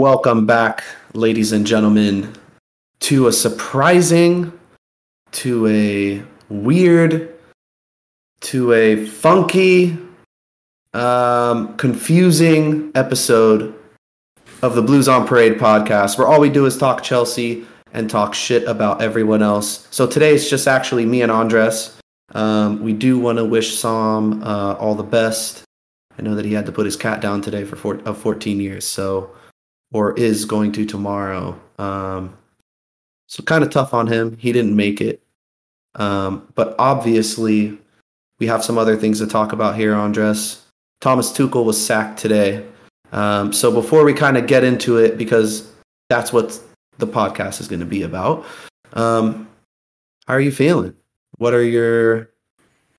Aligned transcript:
Welcome 0.00 0.46
back, 0.46 0.82
ladies 1.12 1.52
and 1.52 1.66
gentlemen, 1.66 2.32
to 3.00 3.26
a 3.26 3.32
surprising, 3.34 4.50
to 5.32 5.66
a 5.66 6.22
weird, 6.48 7.34
to 8.40 8.72
a 8.72 9.04
funky, 9.04 9.98
um, 10.94 11.76
confusing 11.76 12.90
episode 12.94 13.74
of 14.62 14.74
the 14.74 14.80
Blues 14.80 15.06
on 15.06 15.26
Parade 15.26 15.58
podcast, 15.58 16.16
where 16.16 16.26
all 16.26 16.40
we 16.40 16.48
do 16.48 16.64
is 16.64 16.78
talk 16.78 17.02
Chelsea 17.02 17.66
and 17.92 18.08
talk 18.08 18.32
shit 18.32 18.64
about 18.66 19.02
everyone 19.02 19.42
else. 19.42 19.86
So 19.90 20.06
today 20.06 20.34
it's 20.34 20.48
just 20.48 20.66
actually 20.66 21.04
me 21.04 21.20
and 21.20 21.30
Andres. 21.30 21.94
Um, 22.34 22.82
we 22.82 22.94
do 22.94 23.18
want 23.18 23.36
to 23.36 23.44
wish 23.44 23.76
Sam 23.76 24.42
uh, 24.42 24.76
all 24.76 24.94
the 24.94 25.02
best. 25.02 25.62
I 26.18 26.22
know 26.22 26.34
that 26.36 26.46
he 26.46 26.54
had 26.54 26.64
to 26.64 26.72
put 26.72 26.86
his 26.86 26.96
cat 26.96 27.20
down 27.20 27.42
today 27.42 27.64
for 27.64 27.76
four, 27.76 28.00
uh, 28.06 28.14
14 28.14 28.60
years, 28.60 28.86
so 28.86 29.32
or 29.92 30.16
is 30.18 30.44
going 30.44 30.72
to 30.72 30.84
tomorrow. 30.84 31.58
Um, 31.78 32.36
so 33.26 33.42
kind 33.42 33.64
of 33.64 33.70
tough 33.70 33.94
on 33.94 34.06
him. 34.06 34.36
He 34.36 34.52
didn't 34.52 34.76
make 34.76 35.00
it. 35.00 35.22
Um, 35.94 36.48
but 36.54 36.74
obviously, 36.78 37.78
we 38.38 38.46
have 38.46 38.64
some 38.64 38.78
other 38.78 38.96
things 38.96 39.18
to 39.18 39.26
talk 39.26 39.52
about 39.52 39.76
here, 39.76 39.94
Andres. 39.94 40.64
Thomas 41.00 41.32
Tuchel 41.32 41.64
was 41.64 41.84
sacked 41.84 42.18
today. 42.18 42.64
Um, 43.12 43.52
so 43.52 43.72
before 43.72 44.04
we 44.04 44.12
kind 44.14 44.36
of 44.36 44.46
get 44.46 44.64
into 44.64 44.98
it, 44.98 45.18
because 45.18 45.70
that's 46.08 46.32
what 46.32 46.58
the 46.98 47.06
podcast 47.06 47.60
is 47.60 47.68
going 47.68 47.80
to 47.80 47.86
be 47.86 48.02
about. 48.02 48.44
Um, 48.92 49.48
how 50.26 50.34
are 50.34 50.40
you 50.40 50.52
feeling? 50.52 50.94
What 51.38 51.54
are 51.54 51.62
your 51.62 52.30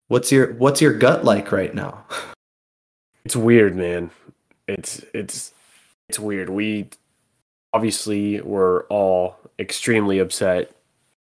what's 0.07 0.31
your 0.31 0.53
what's 0.53 0.81
your 0.81 0.93
gut 0.93 1.23
like 1.23 1.51
right 1.51 1.73
now? 1.73 2.05
It's 3.23 3.35
weird, 3.35 3.75
man. 3.75 4.09
It's 4.67 5.05
it's 5.13 5.53
it's 6.11 6.19
weird. 6.19 6.49
We 6.49 6.89
obviously 7.71 8.41
were 8.41 8.85
all 8.89 9.37
extremely 9.57 10.19
upset 10.19 10.69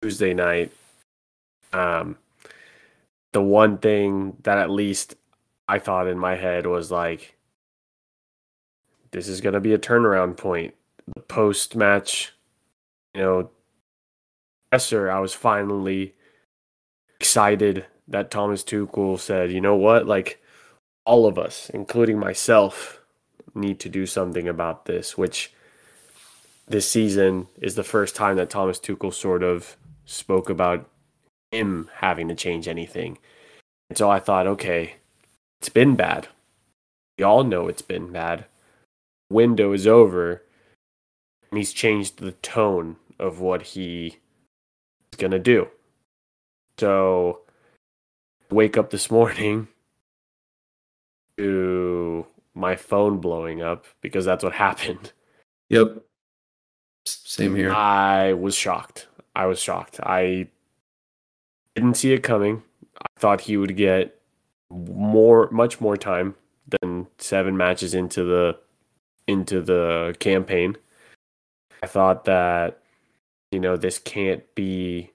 Tuesday 0.00 0.32
night. 0.32 0.72
Um, 1.74 2.16
the 3.32 3.42
one 3.42 3.76
thing 3.76 4.38
that 4.44 4.56
at 4.56 4.70
least 4.70 5.14
I 5.68 5.78
thought 5.78 6.06
in 6.06 6.18
my 6.18 6.36
head 6.36 6.66
was 6.66 6.90
like, 6.90 7.36
this 9.10 9.28
is 9.28 9.42
going 9.42 9.52
to 9.52 9.60
be 9.60 9.74
a 9.74 9.78
turnaround 9.78 10.38
point. 10.38 10.72
The 11.14 11.20
post 11.20 11.76
match, 11.76 12.32
you 13.12 13.20
know, 13.20 13.50
presser, 14.70 15.10
I 15.10 15.18
was 15.18 15.34
finally 15.34 16.14
excited 17.20 17.84
that 18.08 18.30
Thomas 18.30 18.64
Tuchel 18.64 19.18
said, 19.18 19.52
you 19.52 19.60
know 19.60 19.76
what, 19.76 20.06
like 20.06 20.42
all 21.04 21.26
of 21.26 21.38
us, 21.38 21.68
including 21.74 22.18
myself, 22.18 23.01
need 23.54 23.80
to 23.80 23.88
do 23.88 24.06
something 24.06 24.48
about 24.48 24.86
this, 24.86 25.16
which 25.16 25.52
this 26.66 26.88
season 26.88 27.48
is 27.60 27.74
the 27.74 27.84
first 27.84 28.14
time 28.16 28.36
that 28.36 28.50
Thomas 28.50 28.78
Tuchel 28.78 29.12
sort 29.12 29.42
of 29.42 29.76
spoke 30.04 30.48
about 30.48 30.88
him 31.50 31.90
having 31.96 32.28
to 32.28 32.34
change 32.34 32.66
anything. 32.66 33.18
And 33.88 33.98
so 33.98 34.10
I 34.10 34.20
thought, 34.20 34.46
okay, 34.46 34.94
it's 35.60 35.68
been 35.68 35.96
bad. 35.96 36.28
We 37.18 37.24
all 37.24 37.44
know 37.44 37.68
it's 37.68 37.82
been 37.82 38.10
bad. 38.10 38.46
Window 39.30 39.72
is 39.72 39.86
over. 39.86 40.42
And 41.50 41.58
he's 41.58 41.72
changed 41.72 42.18
the 42.18 42.32
tone 42.32 42.96
of 43.18 43.38
what 43.38 43.62
he 43.62 44.16
is 45.12 45.18
going 45.18 45.32
to 45.32 45.38
do. 45.38 45.68
So, 46.78 47.40
wake 48.50 48.78
up 48.78 48.90
this 48.90 49.10
morning 49.10 49.68
to 51.36 52.26
my 52.54 52.76
phone 52.76 53.18
blowing 53.18 53.62
up 53.62 53.86
because 54.00 54.24
that's 54.24 54.44
what 54.44 54.52
happened. 54.66 55.12
Yep. 55.70 56.02
Same 57.04 57.56
here. 57.56 57.72
I 57.72 58.32
was 58.34 58.54
shocked. 58.54 59.08
I 59.34 59.46
was 59.46 59.58
shocked. 59.60 59.98
I 60.02 60.48
didn't 61.74 61.96
see 61.96 62.12
it 62.12 62.22
coming. 62.22 62.62
I 63.00 63.06
thought 63.18 63.40
he 63.40 63.56
would 63.56 63.76
get 63.76 64.20
more 64.70 65.50
much 65.50 65.80
more 65.80 65.96
time 65.96 66.34
than 66.80 67.06
7 67.18 67.56
matches 67.56 67.94
into 67.94 68.24
the 68.24 68.58
into 69.26 69.60
the 69.60 70.14
campaign. 70.20 70.76
I 71.82 71.86
thought 71.86 72.24
that 72.26 72.82
you 73.50 73.58
know 73.58 73.76
this 73.76 73.98
can't 73.98 74.42
be 74.54 75.10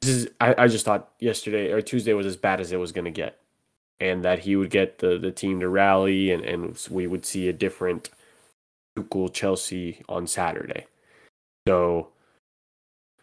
this 0.00 0.10
is 0.10 0.28
I, 0.40 0.54
I 0.58 0.68
just 0.68 0.84
thought 0.84 1.12
yesterday 1.20 1.72
or 1.72 1.80
Tuesday 1.82 2.14
was 2.14 2.26
as 2.26 2.36
bad 2.36 2.60
as 2.60 2.72
it 2.72 2.78
was 2.78 2.92
gonna 2.92 3.10
get 3.10 3.38
and 4.00 4.24
that 4.24 4.40
he 4.40 4.56
would 4.56 4.70
get 4.70 4.98
the, 4.98 5.18
the 5.18 5.30
team 5.30 5.60
to 5.60 5.68
rally 5.68 6.30
and, 6.30 6.44
and 6.44 6.86
we 6.90 7.06
would 7.06 7.24
see 7.24 7.48
a 7.48 7.52
different 7.52 8.10
Tuchel 8.96 9.32
Chelsea 9.32 10.02
on 10.08 10.26
Saturday. 10.26 10.86
So 11.68 12.08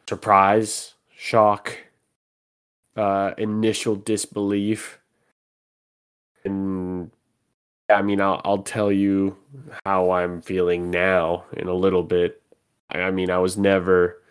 surprise, 0.07 0.93
shock, 1.15 1.77
uh, 2.95 3.33
initial 3.37 3.95
disbelief, 3.95 4.99
and 6.43 7.11
I 7.89 8.01
mean 8.01 8.21
I'll 8.21 8.41
I'll 8.43 8.63
tell 8.63 8.91
you 8.91 9.37
how 9.85 10.11
I'm 10.11 10.41
feeling 10.41 10.91
now 10.91 11.45
in 11.53 11.67
a 11.67 11.73
little 11.73 12.03
bit. 12.03 12.41
I, 12.91 13.01
I 13.01 13.11
mean 13.11 13.31
I 13.31 13.39
was 13.39 13.57
never 13.57 14.21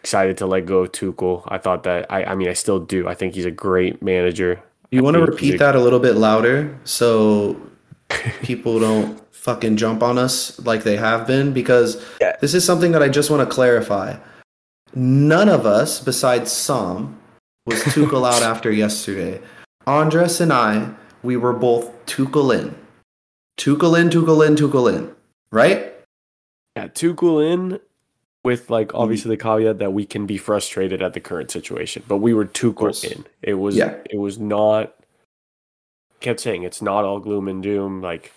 excited 0.00 0.38
to 0.38 0.46
let 0.46 0.66
go 0.66 0.80
of 0.80 0.92
Tuchel. 0.92 1.44
I 1.48 1.58
thought 1.58 1.82
that 1.84 2.10
I 2.10 2.24
I 2.24 2.34
mean 2.34 2.48
I 2.48 2.54
still 2.54 2.80
do. 2.80 3.06
I 3.06 3.14
think 3.14 3.34
he's 3.34 3.44
a 3.44 3.50
great 3.50 4.02
manager. 4.02 4.62
You 4.90 5.02
want 5.02 5.14
to 5.14 5.20
repeat 5.24 5.58
that 5.58 5.76
a 5.76 5.80
little 5.80 6.00
bit 6.00 6.16
louder 6.16 6.76
so 6.84 7.60
people 8.42 8.80
don't 8.80 9.20
fucking 9.34 9.76
jump 9.76 10.02
on 10.02 10.18
us 10.18 10.58
like 10.66 10.82
they 10.82 10.96
have 10.96 11.26
been 11.26 11.52
because 11.52 12.02
Yeah. 12.20 12.36
this 12.40 12.54
is 12.54 12.64
something 12.64 12.92
that 12.92 13.02
I 13.02 13.08
just 13.08 13.30
want 13.30 13.48
to 13.48 13.54
clarify. 13.54 14.16
None 14.94 15.48
of 15.48 15.64
us, 15.66 16.00
besides 16.00 16.50
Sam, 16.50 17.18
was 17.66 17.80
Tuchel 17.84 18.26
out 18.28 18.42
after 18.52 18.70
yesterday. 18.72 19.40
Andres 19.86 20.40
and 20.40 20.52
I, 20.52 20.90
we 21.22 21.36
were 21.36 21.52
both 21.52 21.90
Tuchel 22.06 22.52
in. 22.58 22.74
Tuchel 23.58 23.98
in, 24.00 24.10
Tuchel 24.10 24.46
in, 24.46 24.56
Tuchel 24.56 24.92
in. 24.92 25.14
Right? 25.52 25.94
Yeah, 26.76 26.88
Tuchel 26.88 27.52
in 27.52 27.80
with 28.44 28.64
Mm-hmm. 28.64 28.72
like 28.72 28.94
obviously 28.94 29.30
the 29.36 29.42
caveat 29.42 29.78
that 29.78 29.92
we 29.92 30.04
can 30.06 30.26
be 30.26 30.38
frustrated 30.38 31.02
at 31.02 31.12
the 31.14 31.20
current 31.20 31.50
situation, 31.50 32.02
but 32.08 32.18
we 32.18 32.32
were 32.34 32.46
course. 32.46 33.02
Tuchel 33.04 33.12
in. 33.16 33.24
It 33.42 33.54
was 33.54 33.76
Yeah. 33.76 33.96
it 34.10 34.18
was 34.18 34.38
not 34.38 34.94
kept 36.20 36.40
saying 36.40 36.62
it's 36.64 36.82
not 36.82 37.04
all 37.04 37.18
gloom 37.18 37.48
and 37.48 37.62
doom. 37.62 38.00
Like 38.02 38.32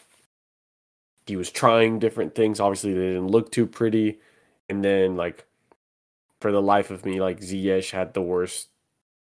he 1.25 1.35
was 1.35 1.49
trying 1.51 1.99
different 1.99 2.35
things. 2.35 2.59
Obviously, 2.59 2.93
they 2.93 2.99
didn't 3.07 3.27
look 3.27 3.51
too 3.51 3.65
pretty, 3.65 4.19
and 4.69 4.83
then 4.83 5.15
like 5.15 5.45
for 6.41 6.51
the 6.51 6.61
life 6.61 6.91
of 6.91 7.05
me, 7.05 7.21
like 7.21 7.39
Ziyech 7.39 7.91
had 7.91 8.13
the 8.13 8.21
worst 8.21 8.67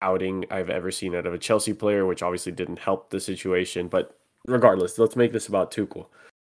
outing 0.02 0.46
I've 0.52 0.70
ever 0.70 0.92
seen 0.92 1.16
out 1.16 1.26
of 1.26 1.34
a 1.34 1.38
Chelsea 1.38 1.74
player, 1.74 2.06
which 2.06 2.22
obviously 2.22 2.52
didn't 2.52 2.80
help 2.80 3.10
the 3.10 3.20
situation. 3.22 3.88
But 3.88 4.18
regardless, 4.46 5.00
let's 5.00 5.16
make 5.16 5.32
this 5.32 5.48
about 5.48 5.72
Tuchel. 5.72 6.08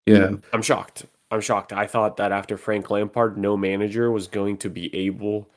Yeah. 0.06 0.32
I'm 0.52 0.60
shocked. 0.62 1.06
I'm 1.30 1.40
shocked. 1.40 1.72
I 1.72 1.86
thought 1.86 2.16
that 2.16 2.32
after 2.32 2.56
Frank 2.56 2.90
Lampard, 2.90 3.38
no 3.38 3.56
manager 3.56 4.10
was 4.10 4.26
going 4.26 4.56
to 4.58 4.70
be 4.70 4.94
able 4.94 5.48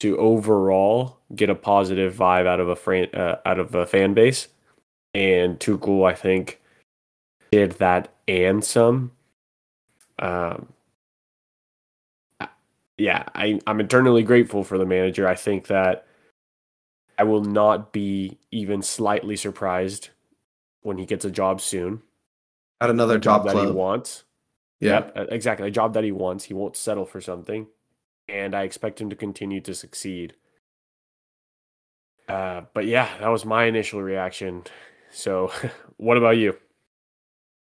to 0.00 0.16
overall 0.18 1.18
get 1.34 1.50
a 1.50 1.54
positive 1.54 2.14
vibe 2.14 2.46
out 2.46 2.58
of 2.58 2.68
a 2.68 2.76
fran- 2.76 3.14
uh, 3.14 3.36
out 3.44 3.58
of 3.58 3.74
a 3.74 3.86
fan 3.86 4.14
base, 4.14 4.48
and 5.14 5.58
Tuchel, 5.60 6.08
I 6.08 6.14
think, 6.14 6.60
did 7.52 7.72
that 7.72 8.12
and 8.26 8.64
some. 8.64 9.12
Um, 10.18 10.72
yeah, 12.98 13.24
I, 13.34 13.58
I'm 13.66 13.80
eternally 13.80 14.22
grateful 14.22 14.62
for 14.62 14.76
the 14.76 14.84
manager. 14.84 15.26
I 15.26 15.34
think 15.34 15.68
that 15.68 16.06
I 17.18 17.24
will 17.24 17.44
not 17.44 17.92
be 17.92 18.38
even 18.50 18.82
slightly 18.82 19.36
surprised 19.36 20.10
when 20.82 20.98
he 20.98 21.06
gets 21.06 21.24
a 21.24 21.30
job 21.30 21.60
soon. 21.60 22.02
At 22.80 22.90
another 22.90 23.18
job 23.18 23.44
top 23.44 23.54
that 23.54 23.66
he 23.66 23.70
wants. 23.70 24.24
Yeah. 24.80 25.10
Yep, 25.14 25.28
exactly. 25.30 25.68
A 25.68 25.70
job 25.70 25.94
that 25.94 26.04
he 26.04 26.12
wants. 26.12 26.44
He 26.44 26.54
won't 26.54 26.76
settle 26.76 27.06
for 27.06 27.20
something, 27.20 27.66
and 28.28 28.54
I 28.54 28.62
expect 28.62 29.00
him 29.00 29.10
to 29.10 29.16
continue 29.16 29.60
to 29.60 29.74
succeed. 29.74 30.34
Uh, 32.28 32.62
but 32.74 32.86
yeah, 32.86 33.08
that 33.20 33.28
was 33.28 33.44
my 33.44 33.64
initial 33.64 34.02
reaction. 34.02 34.64
So, 35.10 35.52
what 35.96 36.16
about 36.16 36.36
you? 36.36 36.56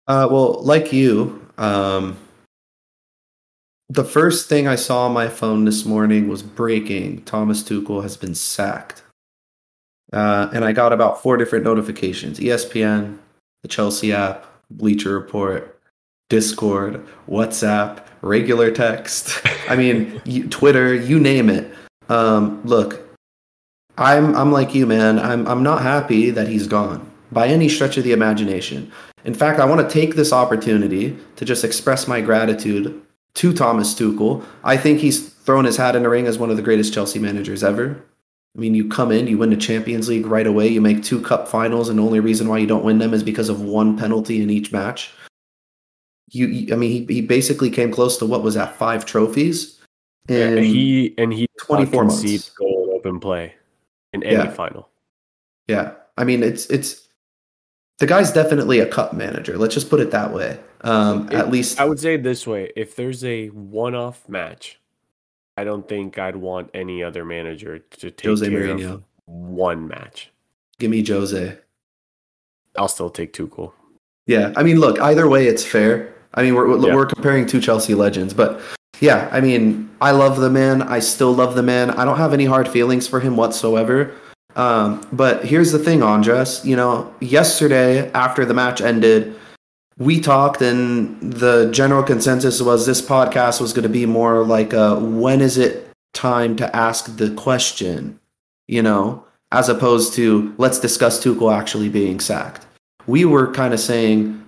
Uh, 0.08 0.28
well, 0.32 0.62
like 0.64 0.94
you, 0.94 1.48
um, 1.58 2.18
the 3.90 4.04
first 4.04 4.50
thing 4.50 4.68
I 4.68 4.76
saw 4.76 5.06
on 5.06 5.14
my 5.14 5.28
phone 5.28 5.66
this 5.66 5.86
morning 5.86 6.28
was 6.28 6.42
breaking. 6.42 7.24
Thomas 7.24 7.64
Tuchel 7.64 8.02
has 8.02 8.18
been 8.18 8.36
sacked. 8.36 9.04
Uh, 10.14 10.50
and 10.54 10.64
I 10.64 10.72
got 10.72 10.94
about 10.94 11.22
four 11.22 11.36
different 11.38 11.66
notifications 11.66 12.40
ESPN, 12.40 13.18
the 13.64 13.68
Chelsea 13.68 14.14
app, 14.14 14.46
Bleacher 14.70 15.14
Report, 15.14 15.75
Discord, 16.30 17.06
WhatsApp, 17.30 18.04
regular 18.22 18.72
text. 18.72 19.42
I 19.70 19.76
mean, 19.76 20.20
Twitter, 20.50 20.94
you 20.94 21.20
name 21.20 21.50
it. 21.50 21.72
Um, 22.10 22.62
look, 22.64 23.02
I'm 23.98 24.36
I'm 24.36 24.52
like 24.52 24.76
you, 24.76 24.86
man. 24.86 25.20
I'm 25.20 25.48
I'm 25.48 25.64
not 25.64 25.82
happy 25.82 26.30
that 26.32 26.48
he's 26.48 26.68
gone. 26.68 27.12
by 27.32 27.48
any 27.48 27.70
stretch 27.70 27.98
of 27.98 28.04
the 28.04 28.12
imagination. 28.12 28.92
In 29.24 29.34
fact, 29.34 29.60
I 29.60 29.66
want 29.66 29.88
to 29.88 29.94
take 29.94 30.16
this 30.16 30.32
opportunity 30.32 31.18
to 31.36 31.46
just 31.46 31.64
express 31.64 32.08
my 32.08 32.22
gratitude 32.22 33.02
to 33.36 33.54
Thomas 33.54 33.94
Tuchel. 33.94 34.44
I 34.64 34.78
think 34.78 35.00
he's 35.00 35.30
thrown 35.30 35.66
his 35.66 35.78
hat 35.78 35.96
in 35.96 36.04
the 36.04 36.10
ring 36.10 36.28
as 36.28 36.38
one 36.38 36.50
of 36.52 36.58
the 36.58 36.64
greatest 36.64 36.94
Chelsea 36.94 37.20
managers 37.20 37.64
ever. 37.64 38.04
I 38.56 38.60
mean, 38.60 38.76
you 38.76 38.88
come 38.88 39.12
in, 39.12 39.28
you 39.28 39.38
win 39.38 39.50
the 39.50 39.58
Champions 39.58 40.08
League 40.08 40.28
right 40.28 40.48
away, 40.48 40.68
you 40.70 40.80
make 40.80 41.04
two 41.04 41.20
cup 41.22 41.48
finals, 41.48 41.90
and 41.90 42.00
the 42.00 42.04
only 42.04 42.22
reason 42.22 42.48
why 42.48 42.60
you 42.60 42.68
don't 42.68 42.86
win 42.86 43.00
them 43.00 43.14
is 43.14 43.24
because 43.24 43.50
of 43.50 43.62
one 43.62 43.98
penalty 43.98 44.42
in 44.42 44.50
each 44.50 44.72
match. 44.72 45.12
You, 46.36 46.74
I 46.74 46.76
mean, 46.78 47.08
he, 47.08 47.14
he 47.14 47.22
basically 47.22 47.70
came 47.70 47.92
close 47.92 48.18
to 48.18 48.26
what 48.26 48.44
was 48.44 48.56
that 48.56 48.76
five 48.76 49.06
trophies, 49.06 49.80
and 50.28 50.60
he 50.60 51.14
and 51.18 51.32
he 51.34 51.48
twenty 51.60 51.86
four 51.86 52.04
months 52.04 52.50
goal 52.50 52.92
open 52.94 53.20
play 53.20 53.56
in 54.14 54.22
any 54.24 54.36
yeah. 54.36 54.52
final. 54.52 54.90
Yeah, 55.68 55.94
I 56.18 56.26
mean, 56.26 56.44
it's 56.44 56.66
it's 56.68 57.08
the 58.00 58.06
guy's 58.06 58.32
definitely 58.32 58.80
a 58.80 58.86
cup 58.86 59.14
manager. 59.14 59.58
Let's 59.58 59.74
just 59.74 59.90
put 59.90 60.00
it 60.00 60.12
that 60.12 60.34
way. 60.34 60.60
Um, 60.82 61.28
it, 61.30 61.36
at 61.36 61.50
least 61.50 61.80
I 61.80 61.86
would 61.86 62.00
say 62.00 62.18
this 62.18 62.46
way: 62.46 62.72
if 62.76 62.96
there's 62.96 63.24
a 63.24 63.48
one-off 63.48 64.28
match, 64.28 64.80
I 65.58 65.64
don't 65.64 65.88
think 65.88 66.20
I'd 66.20 66.36
want 66.36 66.70
any 66.74 67.04
other 67.04 67.24
manager 67.24 67.80
to 67.80 68.12
take 68.12 68.26
Jose 68.26 68.50
care 68.50 68.62
Mourinho. 68.62 68.94
of 68.96 69.04
one 69.26 69.88
match. 69.88 70.32
Give 70.80 70.92
me 70.92 71.06
Jose. 71.06 71.58
I'll 72.78 72.90
still 72.90 73.10
take 73.10 73.32
Tuchel. 73.32 73.72
Yeah, 74.28 74.52
I 74.58 74.64
mean, 74.64 74.80
look, 74.80 75.00
either 75.00 75.30
way, 75.30 75.48
it's 75.48 75.64
fair. 75.64 76.15
I 76.36 76.44
mean, 76.44 76.56
we're 76.56 76.68
we're, 76.68 76.88
yeah. 76.88 76.96
we're 76.96 77.06
comparing 77.06 77.46
two 77.46 77.62
Chelsea 77.62 77.96
legends, 77.96 78.34
but 78.34 78.62
yeah, 79.02 79.30
I 79.32 79.42
mean, 79.42 79.90
I 80.02 80.12
love 80.12 80.38
the 80.38 80.50
man. 80.50 80.82
I 80.82 81.00
still 81.00 81.34
love 81.34 81.56
the 81.56 81.64
man. 81.64 81.90
I 81.92 82.06
don't 82.06 82.18
have 82.18 82.34
any 82.34 82.46
hard 82.46 82.68
feelings 82.68 83.08
for 83.08 83.20
him 83.20 83.36
whatsoever. 83.38 84.14
Um, 84.56 85.06
but 85.12 85.46
here's 85.46 85.72
the 85.72 85.80
thing, 85.80 86.02
Andres. 86.02 86.66
You 86.66 86.76
know, 86.76 87.14
yesterday 87.20 88.12
after 88.14 88.46
the 88.46 88.54
match 88.54 88.82
ended, 88.82 89.36
we 89.98 90.20
talked, 90.20 90.62
and 90.62 91.20
the 91.22 91.70
general 91.72 92.04
consensus 92.04 92.62
was 92.62 92.86
this 92.86 93.02
podcast 93.02 93.60
was 93.60 93.74
going 93.74 93.84
to 93.84 93.90
be 93.90 94.06
more 94.06 94.46
like 94.46 94.74
a 94.74 95.00
when 95.00 95.42
is 95.42 95.58
it 95.58 95.90
time 96.14 96.56
to 96.56 96.76
ask 96.76 97.18
the 97.18 97.32
question, 97.32 98.20
you 98.68 98.82
know, 98.82 99.26
as 99.52 99.70
opposed 99.70 100.14
to 100.14 100.54
let's 100.58 100.80
discuss 100.80 101.24
Tuchel 101.24 101.54
actually 101.54 101.90
being 101.90 102.20
sacked. 102.20 102.66
We 103.08 103.26
were 103.26 103.52
kind 103.54 103.74
of 103.74 103.80
saying 103.80 104.45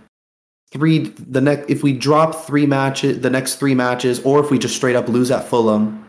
three 0.71 1.09
the 1.09 1.41
next 1.41 1.69
if 1.69 1.83
we 1.83 1.93
drop 1.93 2.35
three 2.45 2.65
matches 2.65 3.21
the 3.21 3.29
next 3.29 3.55
three 3.55 3.75
matches 3.75 4.19
or 4.21 4.43
if 4.43 4.51
we 4.51 4.59
just 4.59 4.75
straight 4.75 4.95
up 4.95 5.07
lose 5.07 5.31
at 5.31 5.47
Fulham 5.47 6.03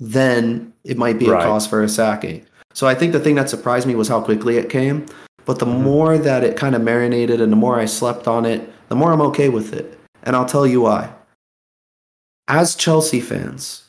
then 0.00 0.72
it 0.82 0.96
might 0.96 1.18
be 1.18 1.28
right. 1.28 1.42
a 1.42 1.46
cause 1.46 1.66
for 1.66 1.82
a 1.82 1.88
sacking. 1.88 2.44
So 2.72 2.88
I 2.88 2.94
think 2.94 3.12
the 3.12 3.20
thing 3.20 3.34
that 3.34 3.50
surprised 3.50 3.86
me 3.86 3.94
was 3.94 4.08
how 4.08 4.20
quickly 4.20 4.56
it 4.56 4.70
came. 4.70 5.06
But 5.44 5.58
the 5.58 5.66
mm-hmm. 5.66 5.82
more 5.82 6.18
that 6.18 6.42
it 6.42 6.56
kind 6.56 6.74
of 6.74 6.82
marinated 6.82 7.40
and 7.40 7.52
the 7.52 7.56
more 7.56 7.78
I 7.78 7.84
slept 7.84 8.26
on 8.26 8.46
it, 8.46 8.72
the 8.88 8.96
more 8.96 9.12
I'm 9.12 9.20
okay 9.22 9.48
with 9.48 9.72
it. 9.74 9.98
And 10.22 10.34
I'll 10.34 10.46
tell 10.46 10.66
you 10.66 10.82
why. 10.82 11.12
As 12.48 12.74
Chelsea 12.74 13.20
fans, 13.20 13.84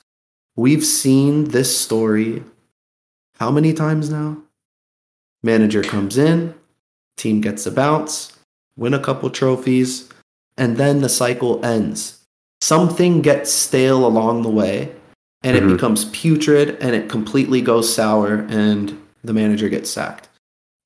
we've 0.56 0.86
seen 0.86 1.46
this 1.46 1.76
story 1.80 2.44
how 3.40 3.50
many 3.50 3.74
times 3.74 4.10
now? 4.10 4.38
Manager 5.42 5.82
comes 5.82 6.18
in, 6.18 6.54
team 7.18 7.42
gets 7.42 7.66
a 7.66 7.72
bounce, 7.72 8.31
win 8.82 8.96
a 8.96 9.00
couple 9.00 9.30
trophies, 9.30 10.10
and 10.58 10.76
then 10.76 11.02
the 11.02 11.08
cycle 11.08 11.64
ends. 11.64 12.20
Something 12.62 13.22
gets 13.22 13.52
stale 13.52 14.06
along 14.06 14.42
the 14.42 14.50
way, 14.50 14.92
and 15.44 15.56
mm-hmm. 15.56 15.70
it 15.70 15.74
becomes 15.74 16.06
putrid 16.06 16.78
and 16.82 16.96
it 16.96 17.08
completely 17.08 17.62
goes 17.62 17.94
sour 17.94 18.46
and 18.50 19.00
the 19.24 19.34
manager 19.34 19.70
gets 19.70 19.90
sacked. 19.90 20.28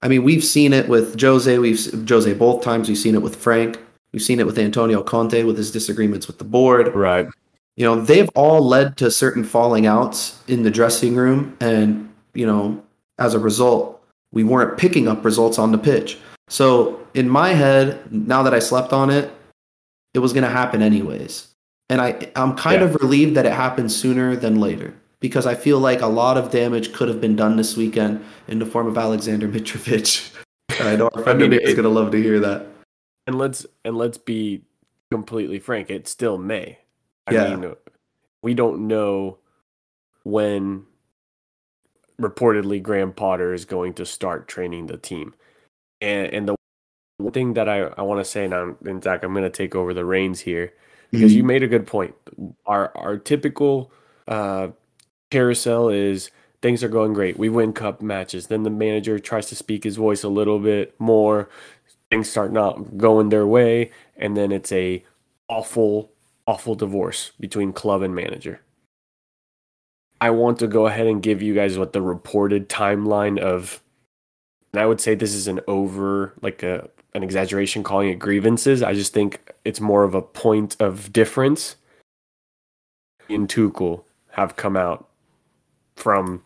I 0.01 0.07
mean, 0.07 0.23
we've 0.23 0.43
seen 0.43 0.73
it 0.73 0.87
with 0.87 1.19
Jose, 1.19 1.57
we've 1.57 2.07
Jose 2.07 2.33
both 2.33 2.63
times, 2.63 2.87
we've 2.89 2.97
seen 2.97 3.15
it 3.15 3.21
with 3.21 3.35
Frank, 3.35 3.79
we've 4.11 4.21
seen 4.21 4.39
it 4.39 4.45
with 4.45 4.59
Antonio 4.59 5.01
Conte 5.01 5.43
with 5.43 5.57
his 5.57 5.71
disagreements 5.71 6.27
with 6.27 6.37
the 6.37 6.43
board. 6.43 6.93
Right. 6.93 7.27
You 7.75 7.85
know, 7.85 8.01
they've 8.01 8.29
all 8.35 8.65
led 8.65 8.97
to 8.97 9.09
certain 9.09 9.43
falling 9.43 9.85
outs 9.85 10.41
in 10.47 10.63
the 10.63 10.71
dressing 10.71 11.15
room 11.15 11.57
and, 11.59 12.13
you 12.33 12.45
know, 12.45 12.83
as 13.19 13.33
a 13.33 13.39
result, 13.39 14.01
we 14.31 14.43
weren't 14.43 14.77
picking 14.77 15.07
up 15.07 15.23
results 15.23 15.57
on 15.57 15.71
the 15.71 15.77
pitch. 15.77 16.17
So, 16.47 17.05
in 17.13 17.27
my 17.27 17.49
head, 17.49 18.11
now 18.11 18.43
that 18.43 18.53
I 18.53 18.59
slept 18.59 18.93
on 18.93 19.09
it, 19.09 19.31
it 20.13 20.19
was 20.19 20.31
going 20.31 20.43
to 20.43 20.49
happen 20.49 20.81
anyways 20.81 21.55
and 21.89 22.01
I 22.01 22.31
I'm 22.35 22.55
kind 22.55 22.81
yeah. 22.81 22.87
of 22.87 22.95
relieved 22.95 23.35
that 23.35 23.45
it 23.45 23.53
happened 23.53 23.91
sooner 23.91 24.35
than 24.35 24.59
later 24.59 24.93
because 25.19 25.45
I 25.45 25.55
feel 25.55 25.79
like 25.79 26.01
a 26.01 26.07
lot 26.07 26.37
of 26.37 26.51
damage 26.51 26.93
could 26.93 27.07
have 27.07 27.21
been 27.21 27.35
done 27.35 27.55
this 27.55 27.77
weekend 27.77 28.23
in 28.47 28.59
the 28.59 28.65
form 28.65 28.87
of 28.87 28.97
Alexander 28.97 29.47
Mitrovic. 29.49 30.33
I 30.79 30.95
know 30.95 31.09
our 31.13 31.23
friend 31.23 31.43
I 31.43 31.47
mean, 31.47 31.59
is 31.59 31.75
gonna 31.75 31.89
love 31.89 32.11
to 32.11 32.21
hear 32.21 32.39
that. 32.39 32.65
And 33.27 33.37
let's 33.37 33.65
and 33.83 33.97
let's 33.97 34.17
be 34.17 34.61
completely 35.11 35.59
frank. 35.59 35.89
It's 35.89 36.11
still 36.11 36.37
May. 36.37 36.79
I 37.27 37.33
yeah. 37.33 37.55
mean, 37.55 37.75
we 38.41 38.53
don't 38.53 38.87
know 38.87 39.37
when 40.23 40.85
reportedly 42.21 42.81
Graham 42.81 43.11
Potter 43.11 43.53
is 43.53 43.65
going 43.65 43.93
to 43.95 44.05
start 44.05 44.47
training 44.47 44.87
the 44.87 44.97
team. 44.97 45.33
And 46.01 46.33
and 46.33 46.47
the 46.47 46.55
one 47.17 47.31
thing 47.31 47.53
that 47.53 47.69
I, 47.69 47.83
I 47.97 48.01
want 48.01 48.19
to 48.19 48.29
say 48.29 48.47
now, 48.47 48.75
and 48.85 49.03
Zach, 49.03 49.23
I'm 49.23 49.33
going 49.33 49.43
to 49.43 49.49
take 49.49 49.75
over 49.75 49.93
the 49.93 50.05
reins 50.05 50.41
here 50.41 50.73
because 51.11 51.31
mm-hmm. 51.31 51.37
you 51.37 51.43
made 51.43 51.63
a 51.63 51.67
good 51.67 51.87
point. 51.87 52.15
Our 52.65 52.91
our 52.95 53.17
typical 53.17 53.91
uh, 54.27 54.69
carousel 55.31 55.89
is 55.89 56.31
things 56.61 56.83
are 56.83 56.89
going 56.89 57.13
great. 57.13 57.37
We 57.37 57.49
win 57.49 57.73
cup 57.73 58.01
matches. 58.01 58.47
Then 58.47 58.63
the 58.63 58.69
manager 58.69 59.19
tries 59.19 59.47
to 59.47 59.55
speak 59.55 59.83
his 59.83 59.97
voice 59.97 60.23
a 60.23 60.29
little 60.29 60.59
bit 60.59 60.99
more. 60.99 61.49
Things 62.09 62.29
start 62.29 62.51
not 62.51 62.97
going 62.97 63.29
their 63.29 63.47
way, 63.47 63.91
and 64.17 64.35
then 64.35 64.51
it's 64.51 64.71
a 64.71 65.03
awful, 65.47 66.11
awful 66.47 66.75
divorce 66.75 67.31
between 67.39 67.73
club 67.73 68.01
and 68.01 68.15
manager. 68.15 68.61
I 70.21 70.29
want 70.31 70.59
to 70.59 70.67
go 70.67 70.87
ahead 70.87 71.07
and 71.07 71.21
give 71.21 71.41
you 71.41 71.53
guys 71.53 71.77
what 71.77 71.93
the 71.93 72.01
reported 72.01 72.69
timeline 72.69 73.37
of 73.37 73.81
and 74.75 74.81
I 74.81 74.85
would 74.87 74.99
say 74.99 75.15
this 75.15 75.33
is 75.33 75.47
an 75.47 75.61
over 75.69 76.33
like 76.41 76.61
a 76.61 76.89
an 77.13 77.23
exaggeration 77.23 77.81
calling 77.81 78.09
it 78.09 78.19
grievances. 78.19 78.83
I 78.83 78.93
just 78.93 79.13
think 79.13 79.53
it's 79.63 79.79
more 79.79 80.03
of 80.03 80.13
a 80.13 80.21
point 80.21 80.75
of 80.81 81.13
difference. 81.13 81.77
In 83.29 83.47
Tuchel 83.47 84.03
have 84.31 84.57
come 84.57 84.75
out 84.75 85.07
from 85.95 86.43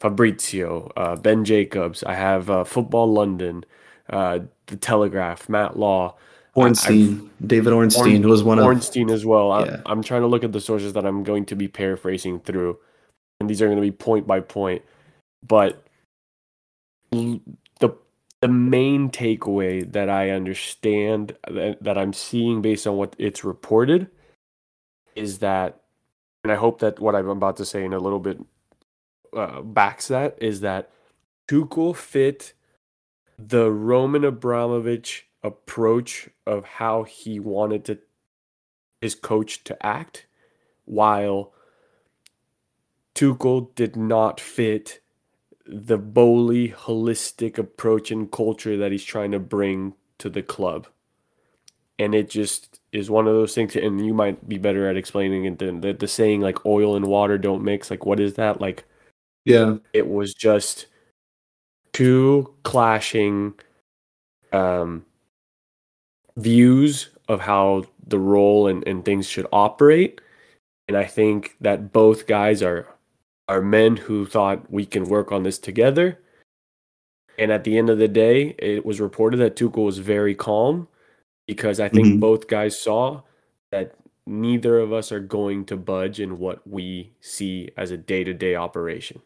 Fabrizio, 0.00 0.92
uh, 0.98 1.16
Ben 1.16 1.46
Jacobs. 1.46 2.04
I 2.04 2.12
have 2.12 2.50
uh, 2.50 2.64
Football 2.64 3.10
London, 3.14 3.64
uh, 4.10 4.40
The 4.66 4.76
Telegraph, 4.76 5.48
Matt 5.48 5.78
Law. 5.78 6.14
Ornstein, 6.54 7.30
I've, 7.40 7.48
David 7.48 7.72
Ornstein, 7.72 8.22
who 8.22 8.28
was 8.28 8.42
one 8.42 8.58
Ornstein 8.58 9.04
of 9.04 9.08
Ornstein 9.08 9.10
as 9.14 9.24
well. 9.24 9.64
Yeah. 9.64 9.80
I'm 9.86 10.02
trying 10.02 10.20
to 10.20 10.26
look 10.26 10.44
at 10.44 10.52
the 10.52 10.60
sources 10.60 10.92
that 10.92 11.06
I'm 11.06 11.22
going 11.22 11.46
to 11.46 11.56
be 11.56 11.68
paraphrasing 11.68 12.40
through, 12.40 12.78
and 13.40 13.48
these 13.48 13.62
are 13.62 13.66
going 13.66 13.76
to 13.76 13.82
be 13.82 13.90
point 13.90 14.26
by 14.26 14.40
point. 14.40 14.82
But 15.46 15.85
the 17.10 17.96
the 18.40 18.48
main 18.48 19.10
takeaway 19.10 19.90
that 19.92 20.10
I 20.10 20.30
understand 20.30 21.36
that, 21.48 21.82
that 21.82 21.98
I'm 21.98 22.12
seeing 22.12 22.62
based 22.62 22.86
on 22.86 22.96
what 22.96 23.16
it's 23.18 23.44
reported 23.44 24.08
is 25.14 25.38
that, 25.38 25.80
and 26.44 26.52
I 26.52 26.56
hope 26.56 26.80
that 26.80 27.00
what 27.00 27.14
I'm 27.14 27.28
about 27.28 27.56
to 27.56 27.64
say 27.64 27.84
in 27.84 27.94
a 27.94 27.98
little 27.98 28.20
bit 28.20 28.38
uh, 29.34 29.62
backs 29.62 30.08
that 30.08 30.36
is 30.40 30.60
that 30.60 30.90
Tuchel 31.48 31.94
fit 31.96 32.52
the 33.38 33.70
Roman 33.70 34.24
Abramovich 34.24 35.28
approach 35.42 36.28
of 36.46 36.64
how 36.64 37.04
he 37.04 37.38
wanted 37.38 37.84
to 37.86 37.98
his 39.00 39.14
coach 39.14 39.62
to 39.64 39.86
act, 39.86 40.26
while 40.84 41.52
Tuchel 43.14 43.74
did 43.74 43.94
not 43.96 44.40
fit 44.40 45.00
the 45.68 45.98
Boehly 45.98 46.70
holistic 46.70 47.58
approach 47.58 48.10
and 48.10 48.30
culture 48.30 48.76
that 48.76 48.92
he's 48.92 49.04
trying 49.04 49.32
to 49.32 49.38
bring 49.38 49.94
to 50.18 50.28
the 50.28 50.42
club. 50.42 50.86
And 51.98 52.14
it 52.14 52.28
just 52.28 52.80
is 52.92 53.10
one 53.10 53.26
of 53.26 53.34
those 53.34 53.54
things, 53.54 53.74
and 53.74 54.04
you 54.04 54.12
might 54.12 54.48
be 54.48 54.58
better 54.58 54.88
at 54.88 54.96
explaining 54.96 55.46
it 55.46 55.58
than 55.58 55.80
the, 55.80 55.92
the 55.92 56.06
saying 56.06 56.40
like 56.42 56.64
oil 56.66 56.94
and 56.94 57.06
water 57.06 57.38
don't 57.38 57.64
mix. 57.64 57.90
Like, 57.90 58.04
what 58.04 58.20
is 58.20 58.34
that? 58.34 58.60
Like, 58.60 58.84
yeah, 59.44 59.76
it 59.92 60.08
was 60.08 60.34
just 60.34 60.86
two 61.92 62.54
clashing 62.64 63.54
um, 64.52 65.06
views 66.36 67.08
of 67.28 67.40
how 67.40 67.84
the 68.06 68.18
role 68.18 68.66
and, 68.66 68.86
and 68.86 69.04
things 69.04 69.26
should 69.26 69.46
operate. 69.52 70.20
And 70.88 70.96
I 70.96 71.04
think 71.04 71.56
that 71.60 71.92
both 71.92 72.26
guys 72.26 72.62
are 72.62 72.86
are 73.48 73.62
men 73.62 73.96
who 73.96 74.26
thought 74.26 74.70
we 74.70 74.84
can 74.84 75.04
work 75.04 75.32
on 75.32 75.42
this 75.42 75.58
together. 75.58 76.20
And 77.38 77.52
at 77.52 77.64
the 77.64 77.76
end 77.78 77.90
of 77.90 77.98
the 77.98 78.08
day, 78.08 78.54
it 78.58 78.84
was 78.84 79.00
reported 79.00 79.38
that 79.38 79.56
Tuchel 79.56 79.84
was 79.84 79.98
very 79.98 80.34
calm 80.34 80.88
because 81.46 81.80
I 81.80 81.88
think 81.88 82.06
mm-hmm. 82.06 82.20
both 82.20 82.48
guys 82.48 82.78
saw 82.78 83.22
that 83.70 83.94
neither 84.26 84.78
of 84.78 84.92
us 84.92 85.12
are 85.12 85.20
going 85.20 85.64
to 85.66 85.76
budge 85.76 86.18
in 86.18 86.38
what 86.38 86.66
we 86.66 87.12
see 87.20 87.70
as 87.76 87.90
a 87.90 87.96
day 87.96 88.24
to 88.24 88.34
day 88.34 88.56
operation. 88.56 89.20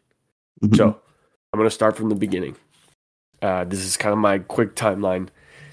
Mm-hmm. 0.61 0.75
So 0.75 0.85
I'm 0.85 1.57
going 1.57 1.69
to 1.69 1.73
start 1.73 1.97
from 1.97 2.09
the 2.09 2.15
beginning. 2.15 2.55
Uh, 3.41 3.63
this 3.63 3.79
is 3.79 3.97
kind 3.97 4.13
of 4.13 4.19
my 4.19 4.39
quick 4.39 4.75
timeline 4.75 5.29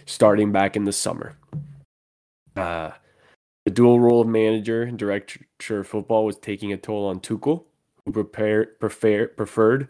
starting 0.06 0.52
back 0.52 0.74
in 0.74 0.84
the 0.84 0.92
summer. 0.92 1.36
Uh, 2.56 2.92
the 3.66 3.70
dual 3.70 4.00
role 4.00 4.22
of 4.22 4.28
manager 4.28 4.82
and 4.82 4.98
director 4.98 5.44
of 5.80 5.86
football 5.86 6.24
was 6.24 6.38
taking 6.38 6.72
a 6.72 6.78
toll 6.78 7.06
on 7.06 7.20
Tuchel, 7.20 7.64
prepared, 8.12 8.78
prefer, 8.80 9.28
preferred 9.28 9.88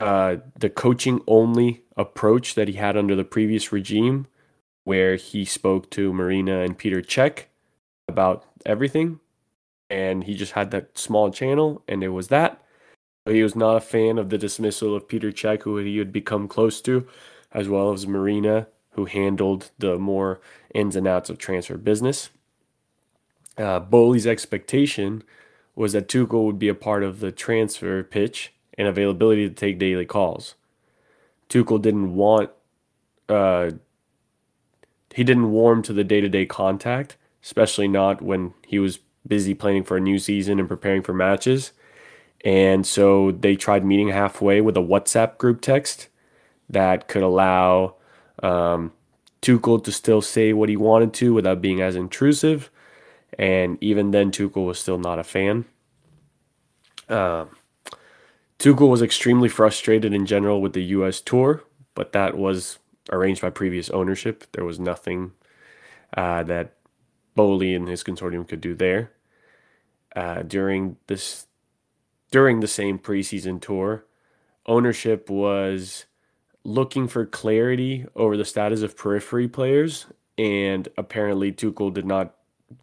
uh, 0.00 0.36
the 0.58 0.70
coaching 0.70 1.20
only 1.26 1.82
approach 1.96 2.54
that 2.54 2.68
he 2.68 2.74
had 2.74 2.96
under 2.96 3.14
the 3.14 3.24
previous 3.24 3.70
regime, 3.70 4.26
where 4.84 5.16
he 5.16 5.44
spoke 5.44 5.90
to 5.90 6.12
Marina 6.12 6.60
and 6.60 6.78
Peter 6.78 7.02
Cech 7.02 7.44
about 8.08 8.46
everything. 8.64 9.20
And 9.90 10.24
he 10.24 10.34
just 10.34 10.52
had 10.52 10.70
that 10.70 10.96
small 10.96 11.30
channel, 11.30 11.82
and 11.86 12.02
it 12.02 12.08
was 12.08 12.28
that. 12.28 12.62
But 13.24 13.34
he 13.34 13.42
was 13.42 13.54
not 13.54 13.76
a 13.76 13.80
fan 13.80 14.18
of 14.18 14.30
the 14.30 14.38
dismissal 14.38 14.96
of 14.96 15.08
Peter 15.08 15.30
Cech, 15.30 15.62
who 15.62 15.76
he 15.76 15.98
had 15.98 16.12
become 16.12 16.48
close 16.48 16.80
to, 16.82 17.06
as 17.52 17.68
well 17.68 17.92
as 17.92 18.06
Marina, 18.06 18.68
who 18.92 19.04
handled 19.04 19.70
the 19.78 19.98
more 19.98 20.40
ins 20.74 20.96
and 20.96 21.06
outs 21.06 21.28
of 21.28 21.36
transfer 21.36 21.76
business. 21.76 22.30
Uh, 23.58 23.80
Boehly's 23.80 24.26
expectation 24.26 25.22
was 25.74 25.92
that 25.92 26.08
Tuchel 26.08 26.44
would 26.44 26.58
be 26.58 26.68
a 26.68 26.74
part 26.74 27.02
of 27.02 27.20
the 27.20 27.32
transfer 27.32 28.02
pitch 28.02 28.52
and 28.76 28.88
availability 28.88 29.48
to 29.48 29.54
take 29.54 29.78
daily 29.78 30.06
calls. 30.06 30.54
Tuchel 31.48 31.80
didn't 31.80 32.14
want, 32.14 32.50
uh, 33.28 33.72
he 35.14 35.24
didn't 35.24 35.50
warm 35.50 35.82
to 35.82 35.92
the 35.92 36.04
day 36.04 36.20
to 36.20 36.28
day 36.28 36.46
contact, 36.46 37.16
especially 37.42 37.88
not 37.88 38.22
when 38.22 38.54
he 38.66 38.78
was 38.78 39.00
busy 39.26 39.54
planning 39.54 39.84
for 39.84 39.96
a 39.96 40.00
new 40.00 40.18
season 40.18 40.58
and 40.58 40.68
preparing 40.68 41.02
for 41.02 41.12
matches. 41.12 41.72
And 42.44 42.86
so 42.86 43.32
they 43.32 43.56
tried 43.56 43.84
meeting 43.84 44.08
halfway 44.08 44.60
with 44.60 44.76
a 44.76 44.80
WhatsApp 44.80 45.36
group 45.38 45.60
text 45.60 46.08
that 46.68 47.08
could 47.08 47.22
allow 47.22 47.96
um, 48.42 48.92
Tuchel 49.42 49.82
to 49.84 49.92
still 49.92 50.22
say 50.22 50.52
what 50.52 50.68
he 50.68 50.76
wanted 50.76 51.12
to 51.14 51.34
without 51.34 51.60
being 51.60 51.80
as 51.80 51.96
intrusive. 51.96 52.70
And 53.40 53.78
even 53.80 54.10
then, 54.10 54.30
Tuchel 54.30 54.66
was 54.66 54.78
still 54.78 54.98
not 54.98 55.18
a 55.18 55.24
fan. 55.24 55.64
Um, 57.08 57.48
Tuchel 58.58 58.90
was 58.90 59.00
extremely 59.00 59.48
frustrated 59.48 60.12
in 60.12 60.26
general 60.26 60.60
with 60.60 60.74
the 60.74 60.84
U.S. 60.84 61.22
tour, 61.22 61.64
but 61.94 62.12
that 62.12 62.36
was 62.36 62.78
arranged 63.10 63.40
by 63.40 63.48
previous 63.48 63.88
ownership. 63.88 64.44
There 64.52 64.66
was 64.66 64.78
nothing 64.78 65.32
uh, 66.14 66.42
that 66.42 66.74
Boehly 67.34 67.74
and 67.74 67.88
his 67.88 68.04
consortium 68.04 68.46
could 68.46 68.60
do 68.60 68.74
there. 68.74 69.10
Uh, 70.14 70.42
during 70.42 70.98
this, 71.06 71.46
during 72.30 72.60
the 72.60 72.68
same 72.68 72.98
preseason 72.98 73.58
tour, 73.58 74.04
ownership 74.66 75.30
was 75.30 76.04
looking 76.62 77.08
for 77.08 77.24
clarity 77.24 78.04
over 78.14 78.36
the 78.36 78.44
status 78.44 78.82
of 78.82 78.98
periphery 78.98 79.48
players, 79.48 80.04
and 80.36 80.88
apparently 80.98 81.50
Tuchel 81.50 81.94
did 81.94 82.04
not 82.04 82.34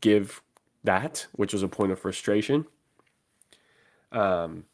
give 0.01 0.41
that, 0.87 1.27
which 1.33 1.53
was 1.53 1.63
a 1.63 1.69
point 1.69 1.93
of 1.93 1.99
frustration. 1.99 2.65
Um, 4.11 4.65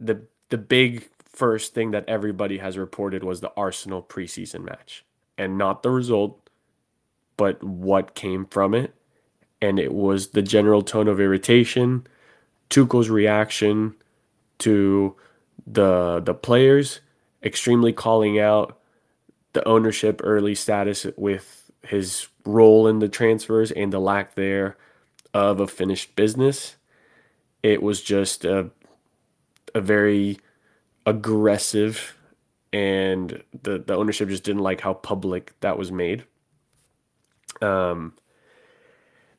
the 0.00 0.26
the 0.50 0.58
big 0.58 1.08
first 1.24 1.74
thing 1.74 1.92
that 1.92 2.08
everybody 2.08 2.58
has 2.58 2.78
reported 2.78 3.24
was 3.24 3.40
the 3.40 3.52
Arsenal 3.56 4.02
preseason 4.02 4.64
match, 4.64 5.04
and 5.38 5.58
not 5.58 5.82
the 5.82 5.90
result, 5.90 6.48
but 7.36 7.64
what 7.64 8.14
came 8.14 8.46
from 8.46 8.74
it, 8.74 8.94
and 9.62 9.80
it 9.80 9.94
was 9.94 10.28
the 10.28 10.42
general 10.42 10.82
tone 10.82 11.08
of 11.08 11.20
irritation, 11.20 12.06
Tuchel's 12.70 13.10
reaction 13.10 13.96
to 14.58 15.16
the 15.66 16.20
the 16.24 16.34
players 16.34 17.00
extremely 17.42 17.92
calling 17.92 18.38
out 18.38 18.78
the 19.54 19.66
ownership 19.68 20.20
early 20.24 20.54
status 20.54 21.06
with 21.16 21.70
his 21.82 22.28
role 22.44 22.86
in 22.88 22.98
the 23.00 23.08
transfers 23.08 23.70
and 23.70 23.92
the 23.92 24.00
lack 24.00 24.34
there 24.34 24.76
of 25.34 25.60
a 25.60 25.66
finished 25.66 26.16
business. 26.16 26.76
It 27.62 27.82
was 27.82 28.02
just 28.02 28.44
a 28.44 28.70
a 29.74 29.80
very 29.80 30.38
aggressive 31.06 32.16
and 32.72 33.42
the 33.62 33.78
the 33.78 33.94
ownership 33.96 34.28
just 34.28 34.44
didn't 34.44 34.62
like 34.62 34.80
how 34.82 34.94
public 34.94 35.54
that 35.60 35.78
was 35.78 35.92
made. 35.92 36.24
Um 37.62 38.14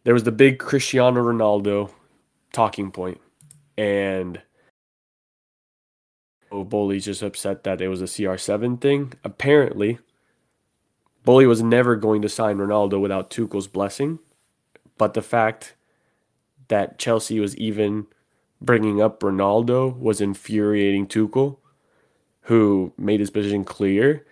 there 0.03 0.13
was 0.13 0.23
the 0.23 0.31
big 0.31 0.59
Cristiano 0.59 1.23
Ronaldo 1.23 1.91
talking 2.53 2.91
point 2.91 3.21
and 3.77 4.41
Boehly's 6.51 7.05
just 7.05 7.23
upset 7.23 7.63
that 7.63 7.81
it 7.81 7.87
was 7.89 8.01
a 8.01 8.05
CR7 8.05 8.79
thing. 8.81 9.13
Apparently, 9.23 9.99
Boehly 11.23 11.45
was 11.45 11.61
never 11.61 11.95
going 11.95 12.21
to 12.21 12.29
sign 12.29 12.57
Ronaldo 12.57 12.99
without 12.99 13.29
Tuchel's 13.29 13.67
blessing, 13.67 14.19
but 14.97 15.13
the 15.13 15.21
fact 15.21 15.75
that 16.67 16.99
Chelsea 16.99 17.39
was 17.39 17.55
even 17.57 18.07
bringing 18.61 19.01
up 19.01 19.19
Ronaldo 19.21 19.97
was 19.97 20.21
infuriating 20.21 21.07
Tuchel, 21.07 21.57
who 22.41 22.93
made 22.97 23.19
his 23.19 23.29
position 23.29 23.63
clear, 23.63 24.25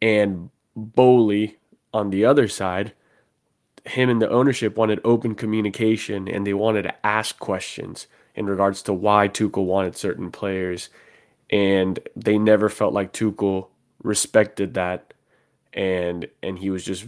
and 0.00 0.50
Boehly 0.76 1.58
on 1.92 2.10
the 2.10 2.24
other 2.24 2.46
side, 2.46 2.92
him 3.84 4.08
and 4.08 4.22
the 4.22 4.30
ownership 4.30 4.76
wanted 4.76 5.00
open 5.04 5.34
communication 5.34 6.28
and 6.28 6.46
they 6.46 6.54
wanted 6.54 6.82
to 6.82 7.06
ask 7.06 7.38
questions 7.38 8.06
in 8.34 8.46
regards 8.46 8.82
to 8.82 8.92
why 8.92 9.28
Tuchel 9.28 9.64
wanted 9.64 9.96
certain 9.96 10.30
players, 10.30 10.88
and 11.50 11.98
they 12.14 12.38
never 12.38 12.68
felt 12.68 12.92
like 12.92 13.12
Tuchel 13.12 13.68
respected 14.02 14.74
that, 14.74 15.14
and 15.78 16.28
and 16.42 16.58
he 16.58 16.68
was 16.68 16.84
just 16.84 17.06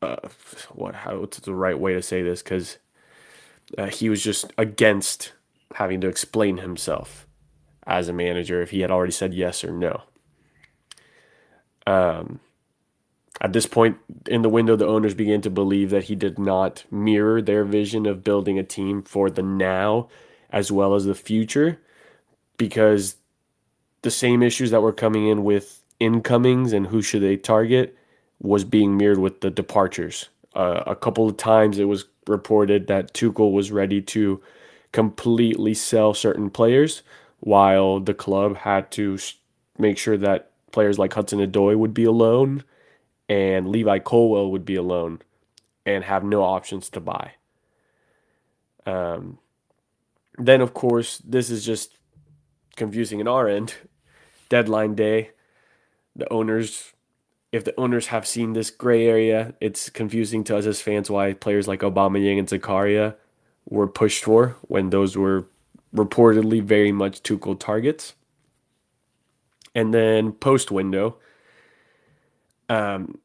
uh, 0.00 0.16
what 0.70 0.94
how 0.94 1.18
what's 1.18 1.40
the 1.40 1.54
right 1.54 1.78
way 1.78 1.92
to 1.92 2.00
say 2.00 2.22
this 2.22 2.42
because 2.42 2.78
uh, 3.76 3.86
he 3.86 4.08
was 4.08 4.22
just 4.22 4.52
against 4.56 5.32
having 5.74 6.00
to 6.00 6.08
explain 6.08 6.58
himself 6.58 7.26
as 7.86 8.08
a 8.08 8.12
manager 8.12 8.62
if 8.62 8.70
he 8.70 8.80
had 8.80 8.90
already 8.90 9.12
said 9.12 9.34
yes 9.34 9.64
or 9.64 9.72
no. 9.72 10.02
Um, 11.86 12.38
at 13.40 13.52
this 13.52 13.66
point 13.66 13.98
in 14.26 14.42
the 14.42 14.48
window, 14.48 14.76
the 14.76 14.86
owners 14.86 15.14
began 15.14 15.40
to 15.40 15.50
believe 15.50 15.90
that 15.90 16.04
he 16.04 16.14
did 16.14 16.38
not 16.38 16.84
mirror 16.90 17.42
their 17.42 17.64
vision 17.64 18.06
of 18.06 18.22
building 18.22 18.58
a 18.58 18.62
team 18.62 19.02
for 19.02 19.28
the 19.28 19.42
now 19.42 20.08
as 20.50 20.70
well 20.70 20.94
as 20.94 21.04
the 21.04 21.14
future 21.14 21.80
because 22.58 23.16
the 24.02 24.10
same 24.10 24.42
issues 24.42 24.70
that 24.70 24.82
were 24.82 24.92
coming 24.92 25.26
in 25.26 25.42
with 25.42 25.79
incomings 26.00 26.72
and 26.72 26.88
who 26.88 27.02
should 27.02 27.22
they 27.22 27.36
target 27.36 27.96
was 28.40 28.64
being 28.64 28.96
mirrored 28.96 29.18
with 29.18 29.40
the 29.42 29.50
departures. 29.50 30.30
Uh, 30.54 30.82
a 30.86 30.96
couple 30.96 31.28
of 31.28 31.36
times 31.36 31.78
it 31.78 31.84
was 31.84 32.06
reported 32.26 32.86
that 32.88 33.14
Tuchel 33.14 33.52
was 33.52 33.70
ready 33.70 34.00
to 34.02 34.40
completely 34.92 35.74
sell 35.74 36.14
certain 36.14 36.50
players, 36.50 37.02
while 37.40 38.00
the 38.00 38.14
club 38.14 38.56
had 38.56 38.90
to 38.92 39.18
make 39.78 39.98
sure 39.98 40.16
that 40.16 40.50
players 40.72 40.98
like 40.98 41.12
Hudson 41.14 41.38
Odoi 41.38 41.76
would 41.76 41.94
be 41.94 42.04
alone 42.04 42.64
and 43.28 43.68
Levi 43.68 43.98
Colwill 44.00 44.50
would 44.50 44.64
be 44.64 44.76
alone 44.76 45.20
and 45.86 46.04
have 46.04 46.24
no 46.24 46.42
options 46.42 46.90
to 46.90 47.00
buy. 47.00 47.32
Um, 48.86 49.38
then, 50.36 50.60
of 50.60 50.74
course, 50.74 51.18
this 51.18 51.50
is 51.50 51.64
just 51.64 51.96
confusing 52.76 53.20
in 53.20 53.28
our 53.28 53.48
end. 53.48 53.74
Deadline 54.48 54.94
day, 54.94 55.30
the 56.16 56.30
owners, 56.32 56.92
if 57.52 57.64
the 57.64 57.78
owners 57.78 58.08
have 58.08 58.26
seen 58.26 58.52
this 58.52 58.70
gray 58.70 59.06
area, 59.06 59.54
it's 59.60 59.90
confusing 59.90 60.44
to 60.44 60.56
us 60.56 60.66
as 60.66 60.80
fans 60.80 61.10
why 61.10 61.32
players 61.32 61.68
like 61.68 61.80
Aubameyang 61.80 62.38
and 62.38 62.48
Zakaria 62.48 63.16
were 63.68 63.88
pushed 63.88 64.24
for 64.24 64.56
when 64.62 64.90
those 64.90 65.16
were 65.16 65.46
reportedly 65.94 66.62
very 66.62 66.92
much 66.92 67.22
Tuchel 67.22 67.58
targets. 67.58 68.14
And 69.74 69.94
then 69.94 70.32
post 70.32 70.70
window, 70.70 71.16
um, 72.68 73.18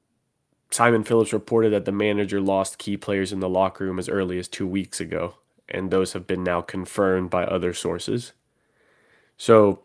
Simon 0.71 1.03
Phillips 1.03 1.33
reported 1.33 1.71
that 1.71 1.85
the 1.85 1.91
manager 1.91 2.41
lost 2.41 2.77
key 2.77 2.97
players 2.97 3.31
in 3.31 3.39
the 3.39 3.49
locker 3.49 3.85
room 3.85 3.97
as 3.97 4.09
early 4.09 4.37
as 4.37 4.47
two 4.47 4.67
weeks 4.67 4.99
ago, 4.99 5.35
and 5.69 5.89
those 5.89 6.13
have 6.13 6.27
been 6.27 6.43
now 6.43 6.61
confirmed 6.61 7.29
by 7.29 7.45
other 7.45 7.73
sources. 7.73 8.33
So 9.37 9.84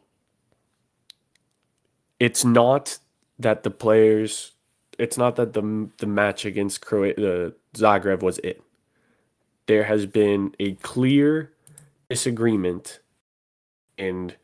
it's 2.20 2.44
not 2.44 2.98
that 3.38 3.64
the 3.64 3.70
players, 3.70 4.52
it's 4.98 5.18
not 5.18 5.34
that 5.36 5.54
the 5.54 5.88
the 5.98 6.06
match 6.06 6.44
against 6.44 6.80
Croatia, 6.80 7.20
the 7.20 7.46
uh, 7.46 7.50
Zagreb 7.74 8.22
was 8.22 8.38
it 8.38 8.62
there 9.70 9.84
has 9.84 10.04
been 10.04 10.52
a 10.58 10.72
clear 10.72 11.52
disagreement 12.08 12.98
and 13.96 14.34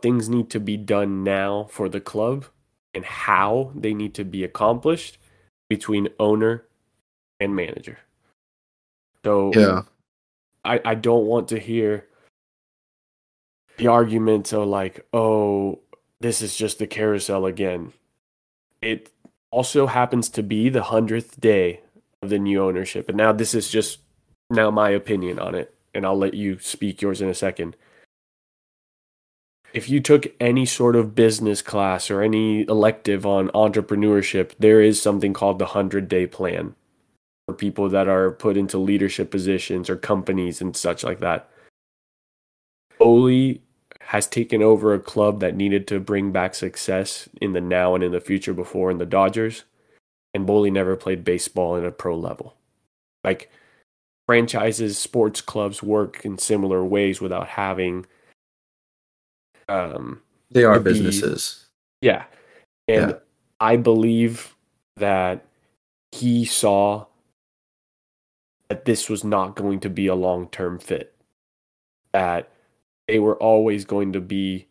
things 0.00 0.28
need 0.28 0.48
to 0.50 0.60
be 0.60 0.76
done 0.76 1.24
now 1.24 1.66
for 1.68 1.88
the 1.88 2.00
club 2.00 2.44
and 2.94 3.04
how 3.04 3.72
they 3.74 3.92
need 3.92 4.14
to 4.14 4.24
be 4.24 4.44
accomplished 4.44 5.18
between 5.68 6.06
owner 6.20 6.64
and 7.40 7.56
manager. 7.56 7.98
So 9.24 9.50
yeah, 9.52 9.82
I, 10.64 10.80
I 10.84 10.94
don't 10.94 11.26
want 11.26 11.48
to 11.48 11.58
hear 11.58 12.06
the 13.78 13.88
arguments 13.88 14.52
are 14.52 14.64
like, 14.64 15.04
oh, 15.12 15.80
this 16.22 16.40
is 16.40 16.56
just 16.56 16.78
the 16.78 16.86
carousel 16.86 17.46
again. 17.46 17.92
It 18.80 19.10
also 19.50 19.86
happens 19.88 20.28
to 20.30 20.42
be 20.42 20.68
the 20.68 20.84
hundredth 20.84 21.40
day 21.40 21.80
of 22.22 22.30
the 22.30 22.38
new 22.38 22.62
ownership, 22.62 23.08
and 23.08 23.18
now 23.18 23.32
this 23.32 23.54
is 23.54 23.70
just 23.70 24.00
now 24.48 24.70
my 24.70 24.90
opinion 24.90 25.38
on 25.38 25.54
it, 25.54 25.74
and 25.94 26.06
I'll 26.06 26.16
let 26.16 26.34
you 26.34 26.58
speak 26.58 27.02
yours 27.02 27.20
in 27.20 27.28
a 27.28 27.34
second. 27.34 27.76
If 29.72 29.88
you 29.88 30.00
took 30.00 30.26
any 30.38 30.66
sort 30.66 30.96
of 30.96 31.14
business 31.14 31.62
class 31.62 32.10
or 32.10 32.22
any 32.22 32.62
elective 32.62 33.24
on 33.24 33.48
entrepreneurship, 33.48 34.52
there 34.58 34.82
is 34.82 35.00
something 35.00 35.32
called 35.32 35.58
the 35.58 35.64
100 35.64 36.08
day 36.08 36.26
plan 36.26 36.74
for 37.46 37.54
people 37.54 37.88
that 37.88 38.06
are 38.06 38.30
put 38.30 38.56
into 38.56 38.78
leadership 38.78 39.30
positions 39.30 39.88
or 39.88 39.96
companies 39.96 40.60
and 40.60 40.76
such 40.76 41.02
like 41.02 41.20
that. 41.20 41.48
Boehly 42.98 43.62
has 44.12 44.26
taken 44.26 44.62
over 44.62 44.92
a 44.92 45.00
club 45.00 45.40
that 45.40 45.56
needed 45.56 45.86
to 45.88 45.98
bring 45.98 46.30
back 46.32 46.54
success 46.54 47.30
in 47.40 47.54
the 47.54 47.60
now 47.62 47.94
and 47.94 48.04
in 48.04 48.12
the 48.12 48.20
future 48.20 48.52
before 48.52 48.90
in 48.90 48.98
the 48.98 49.06
Dodgers. 49.06 49.64
And 50.34 50.46
Boehly 50.46 50.70
never 50.70 50.96
played 50.96 51.24
baseball 51.24 51.76
in 51.76 51.84
a 51.86 51.90
pro 51.90 52.14
level. 52.14 52.54
Like 53.24 53.50
franchises, 54.28 54.98
sports 54.98 55.40
clubs 55.40 55.82
work 55.82 56.26
in 56.26 56.36
similar 56.36 56.84
ways 56.84 57.22
without 57.22 57.48
having 57.48 58.04
um 59.68 60.20
They 60.50 60.64
are 60.64 60.78
be- 60.78 60.90
businesses. 60.92 61.66
yeah. 62.02 62.24
And 62.88 63.10
Yeah. 63.12 63.18
I 63.60 63.76
believe 63.76 64.54
that 64.96 65.46
he 66.10 66.44
saw 66.44 67.06
that 68.68 68.84
this 68.84 69.08
was 69.08 69.24
not 69.24 69.56
going 69.56 69.80
to 69.80 69.88
be 69.88 70.06
a 70.06 70.14
long 70.14 70.48
term 70.48 70.78
fit. 70.78 71.14
That 72.12 72.50
they 73.08 73.18
were 73.18 73.36
always 73.36 73.84
going 73.84 74.12
to 74.12 74.20
be 74.20 74.66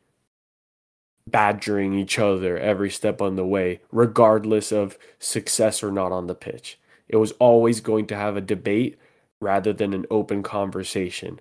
badgering 1.28 1.94
each 1.94 2.20
other 2.20 2.58
every 2.58 2.90
step 2.90 3.22
on 3.22 3.36
the 3.36 3.46
way, 3.46 3.80
regardless 3.92 4.72
of 4.72 4.98
success 5.20 5.84
or 5.84 5.92
not 5.92 6.12
on 6.12 6.28
the 6.28 6.36
pitch. 6.36 6.80
It 7.08 7.18
was 7.18 7.32
always 7.34 7.82
going 7.82 8.08
to 8.08 8.16
have 8.16 8.38
a 8.38 8.42
debate 8.42 8.98
rather 9.40 9.74
than 9.74 9.94
an 9.94 10.06
open 10.10 10.44
conversation. 10.44 11.40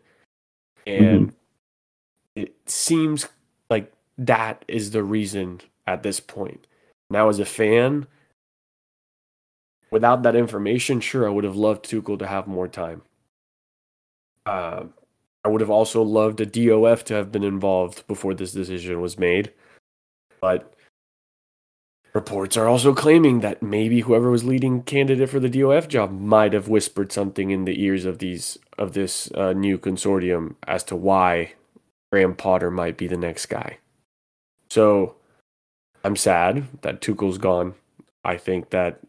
And 0.86 1.34
it 2.34 2.54
seems 2.66 3.28
like 3.68 3.92
that 4.18 4.64
is 4.66 4.90
the 4.90 5.02
reason 5.02 5.60
at 5.86 6.02
this 6.02 6.20
point. 6.20 6.66
Now, 7.08 7.28
as 7.28 7.38
a 7.38 7.44
fan, 7.44 8.06
without 9.90 10.22
that 10.22 10.36
information, 10.36 11.00
sure, 11.00 11.26
I 11.26 11.30
would 11.30 11.44
have 11.44 11.56
loved 11.56 11.84
Tuchel 11.84 12.18
to 12.18 12.26
have 12.26 12.46
more 12.46 12.68
time. 12.68 13.02
Uh, 14.46 14.84
I 15.44 15.48
would 15.48 15.60
have 15.60 15.70
also 15.70 16.02
loved 16.02 16.40
a 16.40 16.46
DOF 16.46 17.04
to 17.04 17.14
have 17.14 17.32
been 17.32 17.44
involved 17.44 18.06
before 18.06 18.34
this 18.34 18.52
decision 18.52 19.00
was 19.00 19.18
made. 19.18 19.52
But 20.40 20.74
reports 22.12 22.56
are 22.56 22.68
also 22.68 22.94
claiming 22.94 23.40
that 23.40 23.62
maybe 23.62 24.00
whoever 24.00 24.30
was 24.30 24.44
leading 24.44 24.82
candidate 24.82 25.30
for 25.30 25.40
the 25.40 25.48
DOF 25.48 25.88
job 25.88 26.10
might 26.10 26.52
have 26.52 26.68
whispered 26.68 27.12
something 27.12 27.50
in 27.50 27.64
the 27.64 27.82
ears 27.82 28.04
of 28.04 28.18
these 28.18 28.58
of 28.76 28.92
this 28.92 29.30
uh, 29.32 29.52
new 29.52 29.78
consortium 29.78 30.56
as 30.66 30.82
to 30.84 30.96
why 30.96 31.52
Graham 32.10 32.34
Potter 32.34 32.70
might 32.70 32.96
be 32.96 33.06
the 33.06 33.16
next 33.16 33.46
guy. 33.46 33.78
So 34.70 35.16
I'm 36.04 36.16
sad 36.16 36.66
that 36.82 37.00
Tuchel's 37.00 37.38
gone. 37.38 37.74
I 38.24 38.36
think 38.36 38.70
that, 38.70 39.00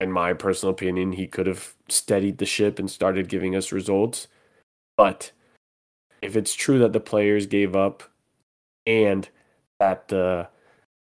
in 0.00 0.12
my 0.12 0.32
personal 0.32 0.72
opinion, 0.72 1.12
he 1.12 1.26
could 1.26 1.46
have 1.46 1.74
steadied 1.88 2.38
the 2.38 2.46
ship 2.46 2.78
and 2.78 2.90
started 2.90 3.28
giving 3.28 3.54
us 3.54 3.72
results. 3.72 4.28
But 4.96 5.32
if 6.24 6.36
it's 6.36 6.54
true 6.54 6.78
that 6.78 6.94
the 6.94 7.00
players 7.00 7.46
gave 7.46 7.76
up 7.76 8.02
and 8.86 9.28
that 9.78 10.08
the 10.08 10.48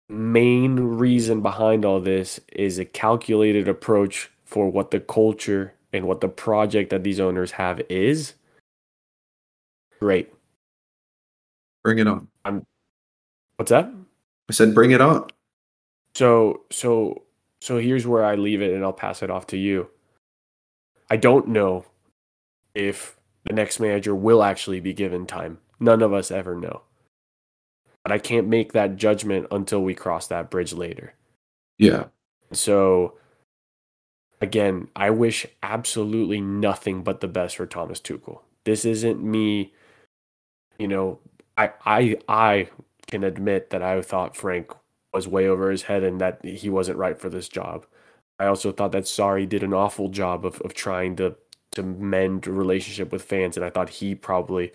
main 0.07 0.79
reason 0.79 1.41
behind 1.41 1.83
all 1.83 1.99
this 1.99 2.39
is 2.53 2.79
a 2.79 2.85
calculated 2.85 3.67
approach 3.67 4.31
for 4.45 4.69
what 4.69 4.91
the 4.91 4.99
culture 4.99 5.73
and 5.91 6.05
what 6.07 6.21
the 6.21 6.29
project 6.29 6.89
that 6.89 7.03
these 7.03 7.19
owners 7.19 7.51
have 7.51 7.81
is, 7.89 8.33
great. 9.99 10.33
Bring 11.83 11.99
it 11.99 12.07
on. 12.07 12.29
i'm 12.45 12.65
What's 13.57 13.71
that? 13.71 13.91
I 14.49 14.53
said, 14.53 14.73
bring 14.73 14.91
it 14.91 15.01
on. 15.01 15.27
So 16.15 16.61
so 16.71 17.23
so 17.59 17.77
here's 17.77 18.07
where 18.07 18.23
I 18.23 18.35
leave 18.35 18.61
it 18.61 18.73
and 18.73 18.85
I'll 18.85 18.93
pass 18.93 19.21
it 19.21 19.29
off 19.29 19.47
to 19.47 19.57
you. 19.57 19.89
I 21.09 21.17
don't 21.17 21.49
know 21.49 21.83
if 22.73 23.18
the 23.45 23.53
next 23.53 23.79
manager 23.79 24.13
will 24.15 24.43
actually 24.43 24.79
be 24.79 24.93
given 24.93 25.25
time. 25.25 25.59
None 25.79 26.01
of 26.01 26.13
us 26.13 26.31
ever 26.31 26.55
know. 26.55 26.81
But 28.03 28.11
I 28.11 28.17
can't 28.17 28.47
make 28.47 28.73
that 28.73 28.95
judgment 28.95 29.47
until 29.51 29.81
we 29.81 29.93
cross 29.93 30.27
that 30.27 30.49
bridge 30.49 30.73
later. 30.73 31.13
Yeah. 31.77 32.05
So 32.51 33.15
again, 34.41 34.87
I 34.95 35.09
wish 35.09 35.45
absolutely 35.63 36.41
nothing 36.41 37.03
but 37.03 37.21
the 37.21 37.27
best 37.27 37.57
for 37.57 37.65
Thomas 37.65 37.99
Tuchel. 37.99 38.41
This 38.65 38.85
isn't 38.85 39.23
me, 39.23 39.73
you 40.77 40.87
know, 40.87 41.19
I 41.57 41.71
I 41.85 42.17
I 42.27 42.69
can 43.07 43.23
admit 43.23 43.69
that 43.71 43.81
I 43.81 44.01
thought 44.01 44.37
Frank 44.37 44.71
was 45.13 45.27
way 45.27 45.47
over 45.47 45.71
his 45.71 45.83
head 45.83 46.03
and 46.03 46.21
that 46.21 46.43
he 46.45 46.69
wasn't 46.69 46.97
right 46.97 47.19
for 47.19 47.29
this 47.29 47.49
job. 47.49 47.85
I 48.37 48.45
also 48.45 48.71
thought 48.71 48.91
that 48.93 49.03
Sarri 49.03 49.49
did 49.49 49.63
an 49.63 49.73
awful 49.73 50.07
job 50.09 50.45
of, 50.45 50.61
of 50.61 50.73
trying 50.73 51.15
to 51.17 51.35
to 51.71 51.83
mend 51.83 52.47
relationship 52.47 53.11
with 53.11 53.21
fans 53.23 53.55
and 53.55 53.65
I 53.65 53.69
thought 53.69 53.89
he 53.89 54.15
probably 54.15 54.71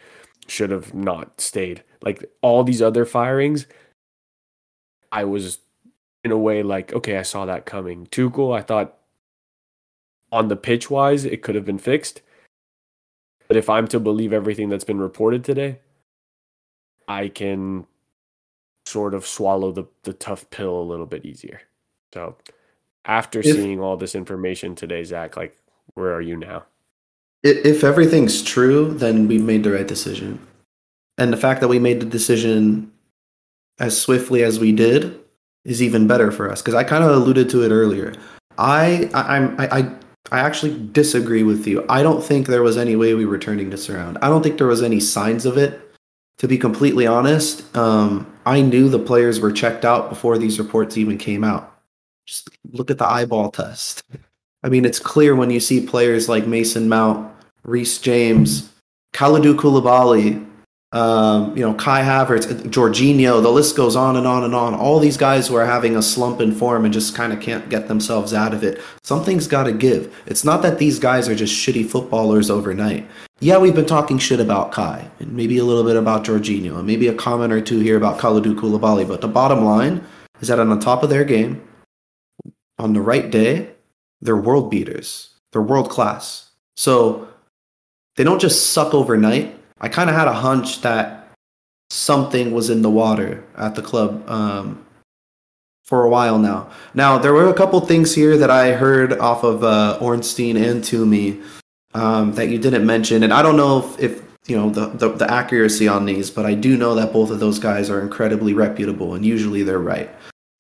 should 0.47 0.71
have 0.71 0.95
not 0.95 1.41
stayed. 1.41 1.83
Like 2.03 2.25
all 2.43 2.65
these 2.65 2.83
other 2.83 3.05
firings, 3.05 3.67
I 5.11 5.25
was 5.25 5.59
in 6.23 6.31
a 6.31 6.39
way 6.39 6.63
like, 6.63 6.93
okay, 6.93 7.19
I 7.19 7.23
saw 7.23 7.47
that 7.47 7.67
coming. 7.67 8.07
Tuchel, 8.07 8.57
I 8.57 8.63
thought 8.63 8.99
on 10.33 10.49
the 10.49 10.57
pitch 10.57 10.91
wise, 10.91 11.25
it 11.25 11.43
could 11.43 11.55
have 11.55 11.65
been 11.65 11.79
fixed. 11.79 12.23
But 13.47 13.57
if 13.57 13.69
I'm 13.69 13.87
to 13.89 14.01
believe 14.01 14.33
everything 14.33 14.69
that's 14.69 14.85
been 14.85 14.99
reported 14.99 15.45
today, 15.45 15.81
I 17.07 17.29
can 17.29 17.87
sort 18.87 19.15
of 19.15 19.27
swallow 19.27 19.73
the, 19.73 19.85
the 20.03 20.13
tough 20.13 20.49
pill 20.51 20.79
a 20.79 20.83
little 20.83 21.07
bit 21.07 21.25
easier. 21.25 21.63
So 22.13 22.37
after 23.05 23.41
If- 23.41 23.47
seeing 23.47 23.81
all 23.81 23.97
this 23.97 24.15
information 24.15 24.75
today, 24.75 25.05
Zach, 25.05 25.37
like 25.37 25.57
where 25.95 26.15
are 26.15 26.23
you 26.23 26.37
now? 26.37 26.65
If 27.45 27.85
everything's 27.85 28.43
true, 28.43 28.95
then 28.95 29.29
we 29.29 29.39
made 29.39 29.65
the 29.65 29.73
right 29.73 29.87
decision. 29.87 30.41
And 31.19 31.33
the 31.33 31.37
fact 31.37 31.61
that 31.61 31.69
we 31.69 31.79
made 31.79 32.01
the 32.01 32.07
decision 32.07 32.91
as 33.79 34.01
swiftly 34.01 34.43
as 34.43 34.59
we 34.59 34.73
did 34.73 35.21
is 35.65 35.83
even 35.83 36.07
better 36.07 36.33
for 36.33 36.51
us 36.51 36.63
because 36.63 36.75
I 36.75 36.85
kind 36.85 37.05
of 37.05 37.11
alluded 37.11 37.51
to 37.51 37.63
it 37.63 37.71
earlier. 37.71 38.15
I, 38.59 39.11
I 39.15 39.37
I'm 39.37 39.61
I, 39.61 39.69
I 39.79 39.95
I 40.33 40.41
actually 40.41 40.89
disagree 40.93 41.43
with 41.43 41.67
you. 41.67 41.85
I 41.89 42.03
don't 42.03 42.25
think 42.25 42.47
there 42.47 42.63
was 42.63 42.79
any 42.79 42.97
way 42.97 43.15
we 43.15 43.27
were 43.27 43.39
turning 43.39 43.71
this 43.71 43.91
around. 43.91 44.19
I 44.23 44.29
don't 44.29 44.43
think 44.43 44.59
there 44.59 44.67
was 44.67 44.83
any 44.83 45.01
signs 45.01 45.45
of 45.45 45.59
it. 45.59 45.81
To 46.39 46.49
be 46.49 46.59
completely 46.59 47.07
honest, 47.07 47.77
um, 47.77 48.27
I 48.45 48.61
knew 48.61 48.89
the 48.89 48.99
players 48.99 49.39
were 49.39 49.53
checked 49.53 49.85
out 49.85 50.09
before 50.09 50.37
these 50.37 50.59
reports 50.59 50.97
even 50.97 51.17
came 51.17 51.45
out. 51.45 51.79
Just 52.27 52.51
look 52.73 52.91
at 52.91 52.99
the 52.99 53.07
eyeball 53.07 53.51
test. 53.51 54.03
I 54.65 54.69
mean, 54.69 54.85
it's 54.85 54.99
clear 54.99 55.37
when 55.37 55.51
you 55.51 55.61
see 55.61 55.87
players 55.87 56.29
like 56.29 56.47
Mason 56.47 56.89
Mount, 56.89 57.31
Reece 57.65 57.99
James, 57.99 58.71
Kalidou 59.15 59.55
Koulibaly, 59.55 60.47
um, 60.95 61.57
you 61.57 61.65
know, 61.67 61.75
Kai 61.75 62.03
Havertz, 62.03 62.47
Jorginho, 62.69 63.43
the 63.43 63.51
list 63.51 63.75
goes 63.75 63.97
on 63.97 64.15
and 64.15 64.29
on 64.29 64.45
and 64.45 64.55
on. 64.55 64.75
All 64.75 65.01
these 65.01 65.17
guys 65.17 65.49
who 65.49 65.57
are 65.57 65.67
having 65.67 65.97
a 65.97 66.03
slump 66.03 66.41
in 66.41 66.53
form 66.53 66.85
and 66.85 66.95
just 66.95 67.17
kind 67.17 67.33
of 67.33 67.41
can't 67.41 67.69
get 67.69 67.89
themselves 67.89 68.33
out 68.33 68.55
of 68.55 68.63
it. 68.63 68.81
Something's 69.03 69.49
got 69.49 69.65
to 69.65 69.73
give. 69.73 70.15
It's 70.27 70.45
not 70.45 70.63
that 70.63 70.79
these 70.79 71.01
guys 71.01 71.29
are 71.29 71.35
just 71.35 71.53
shitty 71.53 71.91
footballers 71.91 72.49
overnight. 72.49 73.09
Yeah, 73.41 73.59
we've 73.59 73.75
been 73.75 73.87
talking 73.87 74.19
shit 74.19 74.39
about 74.39 74.71
Kai 74.71 75.11
and 75.19 75.33
maybe 75.33 75.59
a 75.59 75.65
little 75.65 75.83
bit 75.83 75.97
about 75.97 76.25
Jorginho 76.25 76.77
and 76.79 76.87
maybe 76.87 77.09
a 77.09 77.15
comment 77.15 77.53
or 77.53 77.61
two 77.61 77.81
here 77.81 77.97
about 77.97 78.21
Kalidou 78.21 78.55
Koulibaly, 78.55 79.07
but 79.07 79.21
the 79.21 79.27
bottom 79.27 79.65
line 79.65 80.07
is 80.41 80.47
that 80.47 80.61
on 80.61 80.69
the 80.69 80.79
top 80.79 81.03
of 81.03 81.11
their 81.11 81.25
game, 81.25 81.61
on 82.79 82.93
the 82.93 83.01
right 83.01 83.29
day, 83.31 83.71
they're 84.21 84.37
world 84.37 84.71
beaters. 84.71 85.31
They're 85.51 85.61
world 85.61 85.91
class. 85.91 86.53
So 86.77 87.29
they 88.17 88.25
don't 88.25 88.41
just 88.41 88.71
suck 88.71 88.95
overnight. 88.95 89.57
I 89.81 89.89
kind 89.89 90.09
of 90.09 90.17
had 90.17 90.29
a 90.29 90.33
hunch 90.33 90.83
that 90.83 91.33
something 91.91 92.53
was 92.53 92.71
in 92.71 92.83
the 92.83 92.91
water 92.91 93.45
at 93.57 93.75
the 93.75 93.83
club 93.83 94.29
um, 94.29 94.85
for 95.85 96.05
a 96.05 96.09
while 96.09 96.39
now. 96.39 96.71
Now 96.95 97.19
there 97.19 97.33
were 97.33 97.49
a 97.49 97.55
couple 97.55 97.81
things 97.81 98.15
here 98.15 98.37
that 98.37 98.51
I 98.51 98.73
heard 98.73 99.13
off 99.15 99.45
of 99.45 99.63
uh, 99.63 99.99
Ornstein 100.01 100.57
and 100.57 100.83
Toomey 100.83 101.41
um, 101.93 102.33
that 102.35 102.49
you 102.49 102.59
didn't 102.59 102.87
mention, 102.87 103.23
and 103.23 103.33
I 103.33 103.43
don't 103.43 103.57
know 103.57 103.79
if, 103.79 104.01
if 104.01 104.23
you 104.47 104.57
know 104.57 104.71
the, 104.71 104.87
the 104.89 105.09
the 105.11 105.31
accuracy 105.31 105.87
on 105.87 106.05
these, 106.07 106.31
but 106.31 106.45
I 106.45 106.55
do 106.55 106.77
know 106.77 106.95
that 106.97 107.13
both 107.13 107.31
of 107.31 107.41
those 107.41 107.59
guys 107.59 107.91
are 107.91 108.01
incredibly 108.01 108.53
reputable, 108.55 109.15
and 109.15 109.25
usually 109.25 109.63
they're 109.63 109.79
right. 109.79 110.11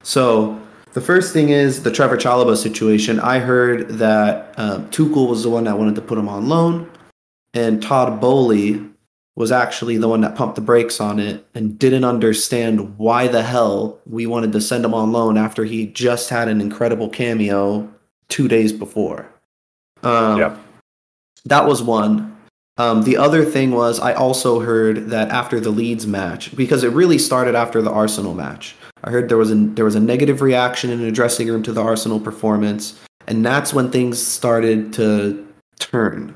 So 0.03 0.61
the 0.93 1.01
first 1.01 1.33
thing 1.33 1.49
is 1.49 1.83
the 1.83 1.91
Trevoh 1.91 2.17
Chalobah 2.17 2.57
situation. 2.57 3.19
I 3.19 3.41
heard 3.41 3.89
that 3.99 4.55
um, 4.57 4.89
Tuchel 4.91 5.29
was 5.29 5.43
the 5.43 5.51
one 5.51 5.65
that 5.65 5.77
wanted 5.77 5.97
to 5.97 6.03
put 6.03 6.19
him 6.19 6.29
on 6.29 6.49
loan, 6.49 6.89
and 7.55 7.81
Todd 7.81 8.21
Boehly 8.21 8.85
was 9.37 9.51
actually 9.51 9.97
the 9.97 10.09
one 10.09 10.21
that 10.21 10.37
pumped 10.37 10.55
the 10.55 10.61
brakes 10.61 11.01
on 11.01 11.19
it 11.19 11.45
and 11.55 11.79
didn't 11.79 12.05
understand 12.05 12.99
why 12.99 13.27
the 13.27 13.43
hell 13.43 13.99
we 14.07 14.27
wanted 14.27 14.53
to 14.53 14.61
send 14.61 14.85
him 14.85 14.95
on 14.95 15.13
loan 15.13 15.37
after 15.37 15.65
he 15.65 15.87
just 15.87 16.31
had 16.31 16.49
an 16.49 16.61
incredible 16.61 17.09
cameo 17.09 17.89
two 18.29 18.47
days 18.47 18.73
before. 18.73 19.29
Um, 20.03 20.39
Yep. 20.39 20.59
That 21.47 21.67
was 21.67 21.83
one. 21.83 22.37
Um, 22.79 23.03
the 23.03 23.17
other 23.17 23.45
thing 23.45 23.73
was 23.73 24.01
I 24.01 24.15
also 24.15 24.61
heard 24.61 25.11
that 25.11 25.29
after 25.29 25.61
the 25.61 25.71
Leeds 25.71 26.07
match, 26.07 26.55
because 26.57 26.83
it 26.83 26.89
really 26.89 27.19
started 27.19 27.55
after 27.55 27.83
the 27.83 27.91
Arsenal 27.91 28.35
match. 28.35 28.75
I 29.05 29.11
heard 29.11 29.29
there 29.29 29.37
was 29.37 29.53
a 29.53 29.55
there 29.55 29.85
was 29.85 29.95
a 29.95 30.01
negative 30.01 30.41
reaction 30.41 30.91
in 30.91 31.03
the 31.03 31.13
dressing 31.13 31.49
room 31.49 31.63
to 31.65 31.73
the 31.73 31.83
Arsenal 31.83 32.19
performance, 32.19 32.99
and 33.27 33.45
that's 33.45 33.75
when 33.75 33.91
things 33.91 34.21
started 34.21 34.93
to 34.95 35.47
turn 35.79 36.35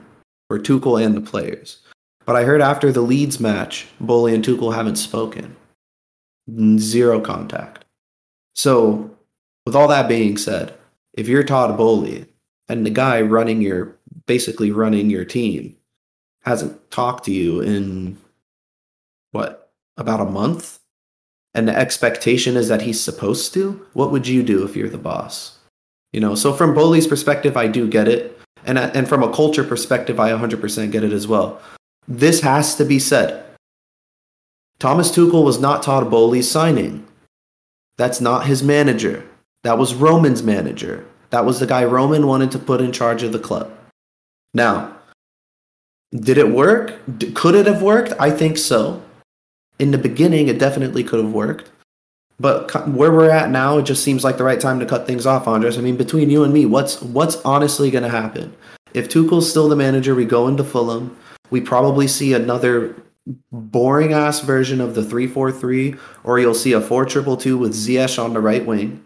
for 0.48 0.58
Tuchel 0.58 1.04
and 1.04 1.16
the 1.16 1.20
players. 1.20 1.78
But 2.26 2.36
I 2.36 2.44
heard 2.44 2.60
after 2.60 2.92
the 2.92 3.00
Leeds 3.00 3.40
match, 3.40 3.86
Boehly 4.00 4.34
and 4.34 4.44
Tuchel 4.44 4.74
haven't 4.74 4.96
spoken. 4.96 5.56
Zero 6.78 7.20
contact. 7.20 7.84
So, 8.54 9.16
with 9.64 9.76
all 9.76 9.88
that 9.88 10.08
being 10.08 10.36
said, 10.36 10.74
if 11.12 11.28
you're 11.28 11.42
Todd 11.42 11.76
Boehly 11.76 12.26
and 12.68 12.84
the 12.84 12.90
guy 12.90 13.20
running 13.20 13.60
your 13.60 13.96
basically 14.26 14.70
running 14.70 15.10
your 15.10 15.24
team 15.24 15.76
hasn't 16.42 16.90
talked 16.90 17.24
to 17.24 17.32
you 17.32 17.60
in 17.60 18.16
what 19.32 19.72
about 19.96 20.20
a 20.20 20.24
month 20.24 20.78
and 21.54 21.66
the 21.66 21.76
expectation 21.76 22.56
is 22.56 22.68
that 22.68 22.82
he's 22.82 23.00
supposed 23.00 23.52
to 23.54 23.84
what 23.94 24.12
would 24.12 24.26
you 24.26 24.42
do 24.42 24.64
if 24.64 24.76
you're 24.76 24.88
the 24.88 24.98
boss 24.98 25.58
you 26.12 26.20
know 26.20 26.34
so 26.34 26.52
from 26.52 26.74
Boehly's 26.74 27.06
perspective 27.06 27.56
I 27.56 27.66
do 27.66 27.88
get 27.88 28.08
it 28.08 28.37
and 28.64 28.78
uh, 28.78 28.90
and 28.94 29.08
from 29.08 29.22
a 29.22 29.32
culture 29.32 29.64
perspective 29.64 30.18
I 30.20 30.30
100% 30.30 30.92
get 30.92 31.04
it 31.04 31.12
as 31.12 31.26
well 31.26 31.60
this 32.06 32.40
has 32.40 32.74
to 32.76 32.84
be 32.84 32.98
said 32.98 33.44
Thomas 34.78 35.10
Tuchel 35.10 35.44
was 35.44 35.60
not 35.60 35.82
Todd 35.82 36.10
Boehly's 36.10 36.50
signing 36.50 37.06
that's 37.96 38.20
not 38.20 38.46
his 38.46 38.62
manager 38.62 39.26
that 39.64 39.78
was 39.78 39.94
Roman's 39.94 40.42
manager 40.42 41.06
that 41.30 41.44
was 41.44 41.60
the 41.60 41.66
guy 41.66 41.84
Roman 41.84 42.26
wanted 42.26 42.50
to 42.52 42.58
put 42.58 42.80
in 42.80 42.92
charge 42.92 43.22
of 43.22 43.32
the 43.32 43.38
club 43.38 43.70
now 44.54 44.94
did 46.10 46.38
it 46.38 46.50
work? 46.50 46.98
D- 47.18 47.32
could 47.32 47.54
it 47.54 47.66
have 47.66 47.82
worked? 47.82 48.12
I 48.18 48.30
think 48.30 48.56
so. 48.56 49.02
In 49.78 49.90
the 49.90 49.98
beginning, 49.98 50.48
it 50.48 50.58
definitely 50.58 51.04
could 51.04 51.22
have 51.22 51.32
worked. 51.32 51.70
But 52.40 52.88
where 52.88 53.10
we're 53.10 53.30
at 53.30 53.50
now, 53.50 53.78
it 53.78 53.82
just 53.82 54.04
seems 54.04 54.22
like 54.22 54.36
the 54.36 54.44
right 54.44 54.60
time 54.60 54.78
to 54.78 54.86
cut 54.86 55.06
things 55.08 55.26
off, 55.26 55.48
Andres. 55.48 55.76
I 55.76 55.80
mean, 55.80 55.96
between 55.96 56.30
you 56.30 56.44
and 56.44 56.52
me, 56.52 56.66
what's 56.66 57.02
what's 57.02 57.36
honestly 57.42 57.90
going 57.90 58.04
to 58.04 58.08
happen? 58.10 58.54
If 58.94 59.08
Tuchel's 59.08 59.50
still 59.50 59.68
the 59.68 59.76
manager, 59.76 60.14
we 60.14 60.24
go 60.24 60.46
into 60.46 60.62
Fulham. 60.62 61.16
We 61.50 61.60
probably 61.60 62.06
see 62.06 62.34
another 62.34 62.94
boring 63.50 64.12
ass 64.12 64.40
version 64.40 64.80
of 64.80 64.94
the 64.94 65.02
three 65.04 65.26
four 65.26 65.50
three, 65.50 65.96
or 66.22 66.38
you'll 66.38 66.54
see 66.54 66.72
a 66.72 66.80
four 66.80 67.04
triple 67.04 67.36
two 67.36 67.58
with 67.58 67.72
Ziyech 67.72 68.22
on 68.22 68.34
the 68.34 68.40
right 68.40 68.64
wing, 68.64 69.04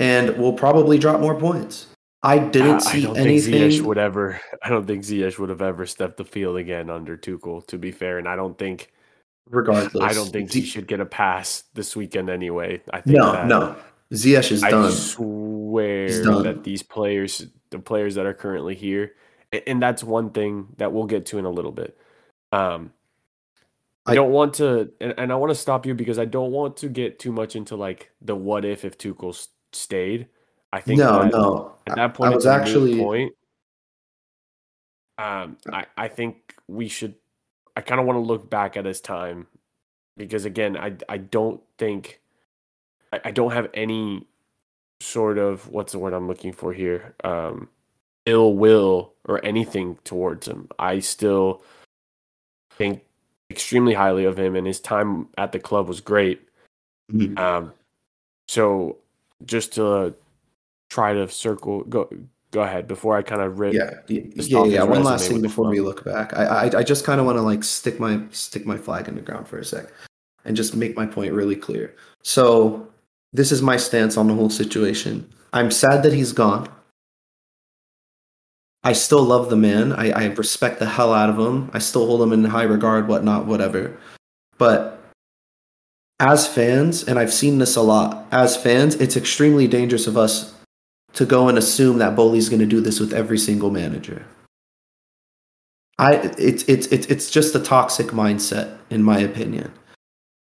and 0.00 0.36
we'll 0.36 0.52
probably 0.54 0.98
drop 0.98 1.20
more 1.20 1.38
points. 1.38 1.86
I 2.24 2.38
didn't 2.38 2.86
I 2.86 2.92
see 2.92 3.02
don't 3.02 3.16
anything. 3.16 3.52
think 3.52 3.72
Ziyech 3.72 3.82
would 3.82 3.98
ever. 3.98 4.40
I 4.64 4.68
don't 4.68 4.86
think 4.86 5.04
Ziyech 5.04 5.38
would 5.38 5.48
have 5.48 5.62
ever 5.62 5.86
stepped 5.86 6.16
the 6.16 6.24
field 6.24 6.56
again 6.56 6.90
under 6.90 7.16
Tuchel. 7.16 7.64
To 7.68 7.78
be 7.78 7.92
fair, 7.92 8.18
and 8.18 8.28
I 8.28 8.34
don't 8.34 8.58
think. 8.58 8.92
Regardless, 9.50 10.02
I 10.02 10.12
don't 10.14 10.30
think 10.30 10.52
he 10.52 10.62
should 10.62 10.86
get 10.86 11.00
a 11.00 11.06
pass 11.06 11.64
this 11.74 11.94
weekend 11.94 12.30
anyway. 12.30 12.80
I 12.92 13.00
think 13.00 13.16
No, 13.18 13.32
that, 13.32 13.46
no. 13.46 13.76
Ziyech 14.12 14.50
is 14.50 14.62
I 14.64 14.70
done. 14.70 14.86
I 14.86 14.90
swear 14.90 16.08
that 16.42 16.64
these 16.64 16.82
players, 16.82 17.46
the 17.70 17.78
players 17.78 18.14
that 18.14 18.26
are 18.26 18.34
currently 18.34 18.74
here, 18.74 19.12
and 19.66 19.80
that's 19.82 20.02
one 20.02 20.30
thing 20.30 20.68
that 20.78 20.92
we'll 20.92 21.06
get 21.06 21.26
to 21.26 21.38
in 21.38 21.44
a 21.44 21.50
little 21.50 21.72
bit. 21.72 21.96
Um, 22.52 22.92
I 24.06 24.12
I- 24.12 24.14
don't 24.14 24.30
want 24.32 24.54
to, 24.54 24.90
and, 25.00 25.14
and 25.18 25.32
I 25.32 25.36
want 25.36 25.50
to 25.50 25.54
stop 25.54 25.86
you 25.86 25.94
because 25.94 26.18
I 26.18 26.24
don't 26.24 26.50
want 26.50 26.76
to 26.78 26.88
get 26.88 27.18
too 27.18 27.30
much 27.32 27.54
into 27.54 27.76
like 27.76 28.10
the 28.22 28.34
what 28.34 28.64
if 28.64 28.84
if 28.84 28.98
Tuchel 28.98 29.46
stayed. 29.72 30.26
I 30.72 30.80
think 30.80 30.98
No, 31.00 31.22
that 31.22 31.32
no. 31.32 31.74
at 31.86 31.96
that 31.96 32.14
point 32.14 32.32
I 32.32 32.34
was 32.36 32.46
actually 32.46 32.96
point. 32.98 33.32
Um, 35.18 35.56
I 35.72 35.86
I 35.96 36.08
think 36.08 36.54
we 36.66 36.88
should. 36.88 37.14
I 37.76 37.80
kind 37.80 38.00
of 38.00 38.06
want 38.06 38.16
to 38.16 38.20
look 38.20 38.50
back 38.50 38.76
at 38.76 38.84
his 38.84 39.00
time 39.00 39.46
because 40.16 40.44
again, 40.44 40.76
I 40.76 40.96
I 41.08 41.18
don't 41.18 41.60
think 41.78 42.20
I, 43.12 43.20
I 43.26 43.30
don't 43.30 43.52
have 43.52 43.68
any 43.74 44.26
sort 45.00 45.38
of 45.38 45.68
what's 45.68 45.92
the 45.92 45.98
word 45.98 46.12
I'm 46.12 46.28
looking 46.28 46.52
for 46.52 46.72
here 46.74 47.14
um 47.24 47.68
ill 48.26 48.54
will 48.54 49.14
or 49.24 49.44
anything 49.44 49.96
towards 50.04 50.46
him. 50.46 50.68
I 50.78 50.98
still 51.00 51.62
think 52.72 53.02
extremely 53.50 53.94
highly 53.94 54.24
of 54.26 54.38
him 54.38 54.56
and 54.56 54.66
his 54.66 54.78
time 54.80 55.28
at 55.38 55.52
the 55.52 55.58
club 55.58 55.88
was 55.88 56.00
great. 56.00 56.46
Mhm. 57.10 57.38
Um 57.38 57.72
so 58.48 58.98
just 59.46 59.72
to 59.74 60.14
try 60.90 61.14
to 61.14 61.28
circle 61.28 61.82
go 61.84 62.10
go 62.50 62.62
ahead 62.62 62.88
before 62.88 63.16
I 63.16 63.22
kind 63.22 63.40
of 63.40 63.58
rip 63.58 63.74
yeah, 63.74 64.00
yeah, 64.08 64.64
yeah. 64.64 64.82
One 64.82 65.04
last 65.04 65.28
thing 65.28 65.40
before 65.40 65.68
we 65.68 65.80
look 65.80 66.04
back. 66.04 66.36
I, 66.36 66.44
I, 66.44 66.78
I 66.78 66.82
just 66.82 67.04
kind 67.04 67.20
of 67.20 67.26
want 67.26 67.38
to 67.38 67.42
like 67.42 67.64
stick 67.64 68.00
my 68.00 68.20
stick 68.30 68.66
my 68.66 68.76
flag 68.76 69.08
in 69.08 69.14
the 69.14 69.20
ground 69.20 69.48
for 69.48 69.58
a 69.58 69.64
sec, 69.64 69.86
and 70.44 70.56
just 70.56 70.74
make 70.74 70.96
my 70.96 71.06
point 71.06 71.32
really 71.32 71.56
clear. 71.56 71.94
So, 72.22 72.88
this 73.32 73.52
is 73.52 73.62
my 73.62 73.76
stance 73.76 74.16
on 74.16 74.28
the 74.28 74.34
whole 74.34 74.50
situation. 74.50 75.30
I'm 75.52 75.70
sad 75.70 76.02
that 76.02 76.12
he's 76.12 76.32
gone. 76.32 76.68
I 78.82 78.94
still 78.94 79.22
love 79.22 79.50
the 79.50 79.56
man. 79.56 79.92
I, 79.92 80.10
I 80.10 80.26
respect 80.26 80.78
the 80.78 80.86
hell 80.86 81.12
out 81.12 81.28
of 81.28 81.38
him. 81.38 81.70
I 81.74 81.78
still 81.78 82.06
hold 82.06 82.22
him 82.22 82.32
in 82.32 82.44
high 82.44 82.62
regard, 82.62 83.08
whatnot, 83.08 83.46
whatever. 83.46 83.96
But 84.56 84.98
as 86.18 86.48
fans, 86.48 87.04
and 87.04 87.18
I've 87.18 87.32
seen 87.32 87.58
this 87.58 87.76
a 87.76 87.82
lot, 87.82 88.26
as 88.30 88.56
fans, 88.56 88.94
it's 88.94 89.16
extremely 89.16 89.66
dangerous 89.66 90.06
of 90.06 90.16
us 90.16 90.54
to 91.14 91.26
go 91.26 91.48
and 91.48 91.58
assume 91.58 91.98
that 91.98 92.16
Boehly's 92.16 92.48
going 92.48 92.60
to 92.60 92.66
do 92.66 92.80
this 92.80 93.00
with 93.00 93.12
every 93.12 93.38
single 93.38 93.70
manager. 93.70 94.24
I 95.98 96.14
it's 96.38 96.62
it's 96.64 96.86
it's 96.86 97.06
it's 97.06 97.30
just 97.30 97.54
a 97.54 97.60
toxic 97.60 98.08
mindset, 98.08 98.78
in 98.88 99.02
my 99.02 99.18
opinion. 99.18 99.72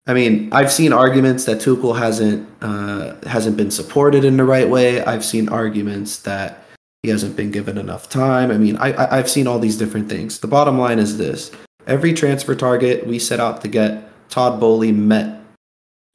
I 0.08 0.13
mean, 0.13 0.49
I've 0.51 0.71
seen 0.71 0.93
arguments 0.93 1.45
that 1.45 1.58
Tuchel 1.58 1.97
hasn't 1.97 2.47
uh, 2.62 3.15
hasn't 3.28 3.58
been 3.58 3.71
supported 3.71 4.25
in 4.25 4.38
the 4.38 4.43
right 4.43 4.69
way. 4.69 5.04
I've 5.04 5.25
seen 5.25 5.49
arguments 5.49 6.19
that 6.19 6.63
he 7.04 7.10
hasn't 7.10 7.36
been 7.36 7.51
given 7.51 7.78
enough 7.78 8.10
time. 8.10 8.51
I 8.51 8.58
mean, 8.58 8.75
I, 8.78 8.91
I 8.91 9.17
I've 9.17 9.30
seen 9.30 9.47
all 9.47 9.60
these 9.60 9.78
different 9.78 10.10
things. 10.10 10.39
The 10.39 10.47
bottom 10.47 10.78
line 10.78 10.99
is 10.99 11.17
this: 11.17 11.51
every 11.88 12.13
transfer 12.13 12.54
target 12.54 13.08
we 13.08 13.17
set 13.17 13.39
out 13.39 13.62
to 13.62 13.67
get, 13.67 14.10
Todd 14.30 14.60
Boehly 14.60 14.91
met 14.91 15.41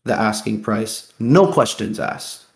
the 0.05 0.15
asking 0.15 0.63
price, 0.63 1.13
no 1.19 1.51
questions 1.51 1.99
asked. 1.99 2.47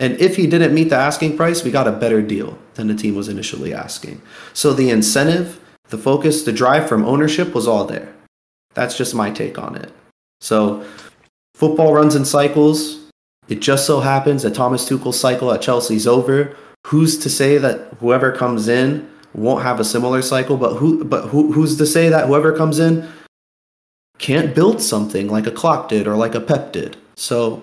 And 0.00 0.18
if 0.18 0.36
he 0.36 0.46
didn't 0.46 0.74
meet 0.74 0.88
the 0.88 0.96
asking 0.96 1.36
price, 1.36 1.62
we 1.62 1.70
got 1.70 1.86
a 1.86 1.92
better 1.92 2.22
deal 2.22 2.58
than 2.74 2.88
the 2.88 2.94
team 2.94 3.14
was 3.14 3.28
initially 3.28 3.74
asking. 3.74 4.22
So 4.54 4.72
the 4.72 4.88
incentive, 4.88 5.60
the 5.90 5.98
focus, 5.98 6.42
the 6.42 6.52
drive 6.52 6.88
from 6.88 7.04
ownership 7.04 7.54
was 7.54 7.68
all 7.68 7.84
there. 7.84 8.12
That's 8.74 8.96
just 8.96 9.14
my 9.14 9.30
take 9.30 9.58
on 9.58 9.76
it. 9.76 9.92
So 10.40 10.84
football 11.54 11.92
runs 11.92 12.16
in 12.16 12.24
cycles. 12.24 12.98
It 13.48 13.60
just 13.60 13.86
so 13.86 14.00
happens 14.00 14.42
that 14.42 14.54
Thomas 14.54 14.88
Tuchel's 14.88 15.20
cycle 15.20 15.52
at 15.52 15.60
Chelsea's 15.60 16.06
over. 16.06 16.56
Who's 16.86 17.18
to 17.18 17.28
say 17.28 17.58
that 17.58 17.94
whoever 18.00 18.32
comes 18.32 18.68
in 18.68 19.10
won't 19.34 19.64
have 19.64 19.80
a 19.80 19.84
similar 19.84 20.22
cycle? 20.22 20.56
But 20.56 20.76
who? 20.76 21.04
But 21.04 21.28
who? 21.28 21.52
Who's 21.52 21.76
to 21.76 21.84
say 21.84 22.08
that 22.08 22.28
whoever 22.28 22.56
comes 22.56 22.78
in 22.78 23.06
can't 24.18 24.54
build 24.54 24.80
something 24.80 25.28
like 25.28 25.46
a 25.46 25.50
Klopp 25.50 25.90
did 25.90 26.06
or 26.06 26.16
like 26.16 26.34
a 26.34 26.40
Pep 26.40 26.72
did? 26.72 26.96
So 27.16 27.62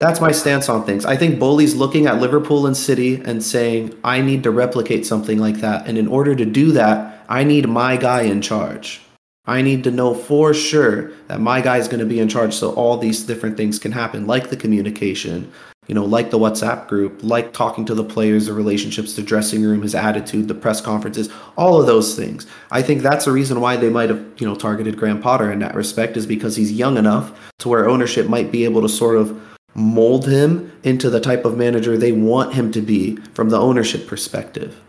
that's 0.00 0.20
my 0.20 0.30
stance 0.30 0.68
on 0.68 0.84
things. 0.84 1.04
I 1.04 1.16
think 1.16 1.38
Boehly's 1.38 1.74
looking 1.74 2.06
at 2.06 2.20
Liverpool 2.20 2.66
and 2.66 2.76
City 2.76 3.16
and 3.24 3.42
saying, 3.42 3.98
I 4.04 4.20
need 4.20 4.44
to 4.44 4.50
replicate 4.50 5.04
something 5.04 5.38
like 5.38 5.56
that. 5.56 5.88
And 5.88 5.98
in 5.98 6.06
order 6.06 6.36
to 6.36 6.44
do 6.44 6.70
that, 6.72 7.24
I 7.28 7.42
need 7.42 7.68
my 7.68 7.96
guy 7.96 8.22
in 8.22 8.40
charge. 8.40 9.00
I 9.46 9.62
need 9.62 9.82
to 9.84 9.90
know 9.90 10.14
for 10.14 10.54
sure 10.54 11.10
that 11.26 11.40
my 11.40 11.60
guy 11.60 11.78
is 11.78 11.88
going 11.88 12.00
to 12.00 12.06
be 12.06 12.20
in 12.20 12.28
charge 12.28 12.54
so 12.54 12.72
all 12.74 12.98
these 12.98 13.24
different 13.24 13.56
things 13.56 13.78
can 13.78 13.92
happen, 13.92 14.26
like 14.26 14.50
the 14.50 14.56
communication, 14.56 15.50
you 15.88 15.94
know, 15.94 16.04
like 16.04 16.30
the 16.30 16.38
WhatsApp 16.38 16.86
group, 16.86 17.20
like 17.22 17.54
talking 17.54 17.86
to 17.86 17.94
the 17.94 18.04
players, 18.04 18.46
the 18.46 18.52
relationships, 18.52 19.14
the 19.14 19.22
dressing 19.22 19.62
room, 19.62 19.80
his 19.80 19.94
attitude, 19.94 20.48
the 20.48 20.54
press 20.54 20.82
conferences, 20.82 21.30
all 21.56 21.80
of 21.80 21.86
those 21.86 22.14
things. 22.14 22.46
I 22.70 22.82
think 22.82 23.02
that's 23.02 23.24
the 23.24 23.32
reason 23.32 23.60
why 23.62 23.76
they 23.76 23.88
might 23.88 24.10
have, 24.10 24.22
you 24.36 24.46
know, 24.46 24.54
targeted 24.54 24.98
Graham 24.98 25.20
Potter 25.20 25.50
in 25.50 25.60
that 25.60 25.74
respect 25.74 26.18
is 26.18 26.26
because 26.26 26.54
he's 26.54 26.70
young 26.70 26.98
enough 26.98 27.50
to 27.60 27.70
where 27.70 27.88
ownership 27.88 28.28
might 28.28 28.52
be 28.52 28.64
able 28.64 28.82
to 28.82 28.88
sort 28.88 29.16
of 29.16 29.42
mold 29.74 30.26
him 30.26 30.72
into 30.82 31.10
the 31.10 31.20
type 31.20 31.44
of 31.44 31.56
manager 31.56 31.96
they 31.96 32.12
want 32.12 32.54
him 32.54 32.72
to 32.72 32.80
be 32.80 33.16
from 33.34 33.50
the 33.50 33.58
ownership 33.58 34.06
perspective 34.06 34.80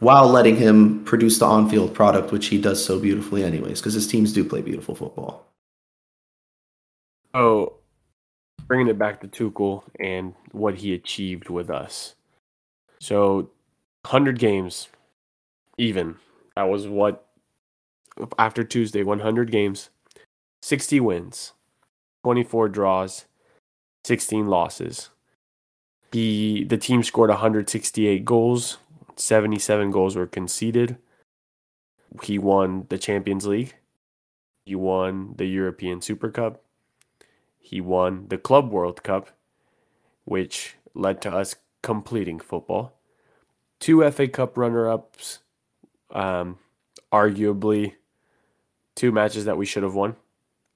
while 0.00 0.28
letting 0.28 0.56
him 0.56 1.02
produce 1.04 1.38
the 1.38 1.44
on-field 1.44 1.94
product 1.94 2.30
which 2.30 2.46
he 2.46 2.60
does 2.60 2.84
so 2.84 2.98
beautifully 3.00 3.42
anyways 3.42 3.80
because 3.80 3.94
his 3.94 4.06
teams 4.06 4.32
do 4.32 4.44
play 4.44 4.60
beautiful 4.60 4.94
football 4.94 5.48
Oh, 7.34 7.74
bringing 8.66 8.88
it 8.88 8.98
back 8.98 9.20
to 9.20 9.28
Tuchel 9.28 9.84
and 10.00 10.34
what 10.52 10.76
he 10.76 10.94
achieved 10.94 11.50
with 11.50 11.70
us. 11.70 12.14
So, 13.00 13.50
100 14.02 14.38
games, 14.38 14.88
even. 15.76 16.16
That 16.56 16.68
was 16.68 16.88
what 16.88 17.26
after 18.38 18.64
Tuesday, 18.64 19.04
100 19.04 19.52
games, 19.52 19.90
60 20.62 20.98
wins, 20.98 21.52
24 22.24 22.68
draws, 22.70 23.26
16 24.08 24.46
losses. 24.48 25.10
He 26.12 26.64
the 26.64 26.78
team 26.78 27.02
scored 27.02 27.28
168 27.28 28.24
goals, 28.24 28.78
77 29.16 29.90
goals 29.90 30.16
were 30.16 30.26
conceded. 30.26 30.96
He 32.22 32.38
won 32.38 32.86
the 32.88 32.96
Champions 32.96 33.46
League. 33.46 33.74
He 34.64 34.74
won 34.74 35.34
the 35.36 35.44
European 35.44 36.00
Super 36.00 36.30
Cup. 36.30 36.62
He 37.58 37.82
won 37.82 38.28
the 38.28 38.38
Club 38.38 38.70
World 38.70 39.02
Cup, 39.02 39.28
which 40.24 40.76
led 40.94 41.20
to 41.22 41.30
us 41.30 41.56
completing 41.82 42.40
football. 42.40 42.94
Two 43.78 44.10
FA 44.10 44.26
Cup 44.26 44.56
runner 44.56 44.88
ups, 44.88 45.40
um, 46.12 46.58
arguably 47.12 47.96
two 48.94 49.12
matches 49.12 49.44
that 49.44 49.58
we 49.58 49.66
should 49.66 49.82
have 49.82 49.94
won. 49.94 50.16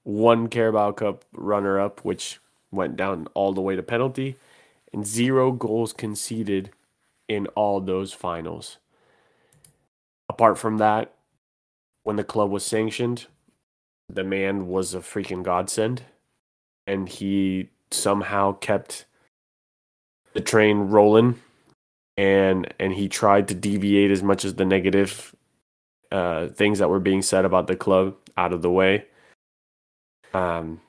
One 0.03 0.49
Carabao 0.49 0.91
Cup 0.91 1.25
runner 1.33 1.79
up, 1.79 2.05
which 2.05 2.39
went 2.73 2.95
down 2.97 3.27
all 3.33 3.53
the 3.53 3.61
way 3.61 3.75
to 3.75 3.83
penalty, 3.83 4.35
and 4.91 5.05
zero 5.05 5.51
goals 5.51 5.93
conceded 5.93 6.71
in 7.27 7.47
all 7.47 7.79
those 7.79 8.13
finals. 8.13 8.77
Apart 10.29 10.57
from 10.57 10.77
that, 10.77 11.13
when 12.03 12.15
the 12.15 12.23
club 12.23 12.49
was 12.49 12.65
sanctioned, 12.65 13.27
the 14.09 14.23
man 14.23 14.67
was 14.67 14.93
a 14.93 14.99
freaking 14.99 15.43
godsend, 15.43 16.03
and 16.85 17.07
he 17.07 17.69
somehow 17.91 18.53
kept 18.53 19.05
the 20.33 20.41
train 20.41 20.79
rolling, 20.89 21.39
and 22.17 22.73
and 22.79 22.93
he 22.93 23.07
tried 23.07 23.47
to 23.47 23.53
deviate 23.53 24.11
as 24.11 24.23
much 24.23 24.43
as 24.43 24.55
the 24.55 24.65
negative 24.65 25.35
uh, 26.11 26.47
things 26.47 26.79
that 26.79 26.89
were 26.89 26.99
being 26.99 27.21
said 27.21 27.45
about 27.45 27.67
the 27.67 27.75
club 27.75 28.15
out 28.37 28.53
of 28.53 28.61
the 28.61 28.71
way. 28.71 29.05
Um, 30.33 30.81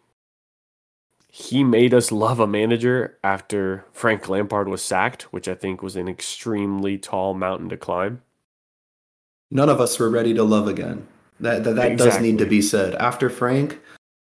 he 1.36 1.64
made 1.64 1.92
us 1.92 2.12
love 2.12 2.38
a 2.38 2.46
manager 2.46 3.18
after 3.24 3.84
Frank 3.90 4.28
Lampard 4.28 4.68
was 4.68 4.82
sacked, 4.82 5.22
which 5.32 5.48
I 5.48 5.54
think 5.54 5.82
was 5.82 5.96
an 5.96 6.06
extremely 6.06 6.96
tall 6.96 7.34
mountain 7.34 7.68
to 7.70 7.76
climb. 7.76 8.22
None 9.50 9.68
of 9.68 9.80
us 9.80 9.98
were 9.98 10.08
ready 10.08 10.32
to 10.34 10.44
love 10.44 10.68
again. 10.68 11.08
That 11.40 11.64
that, 11.64 11.74
that 11.74 11.90
exactly. 11.90 12.10
does 12.12 12.20
need 12.22 12.38
to 12.38 12.46
be 12.46 12.62
said. 12.62 12.94
After 12.94 13.28
Frank, 13.28 13.80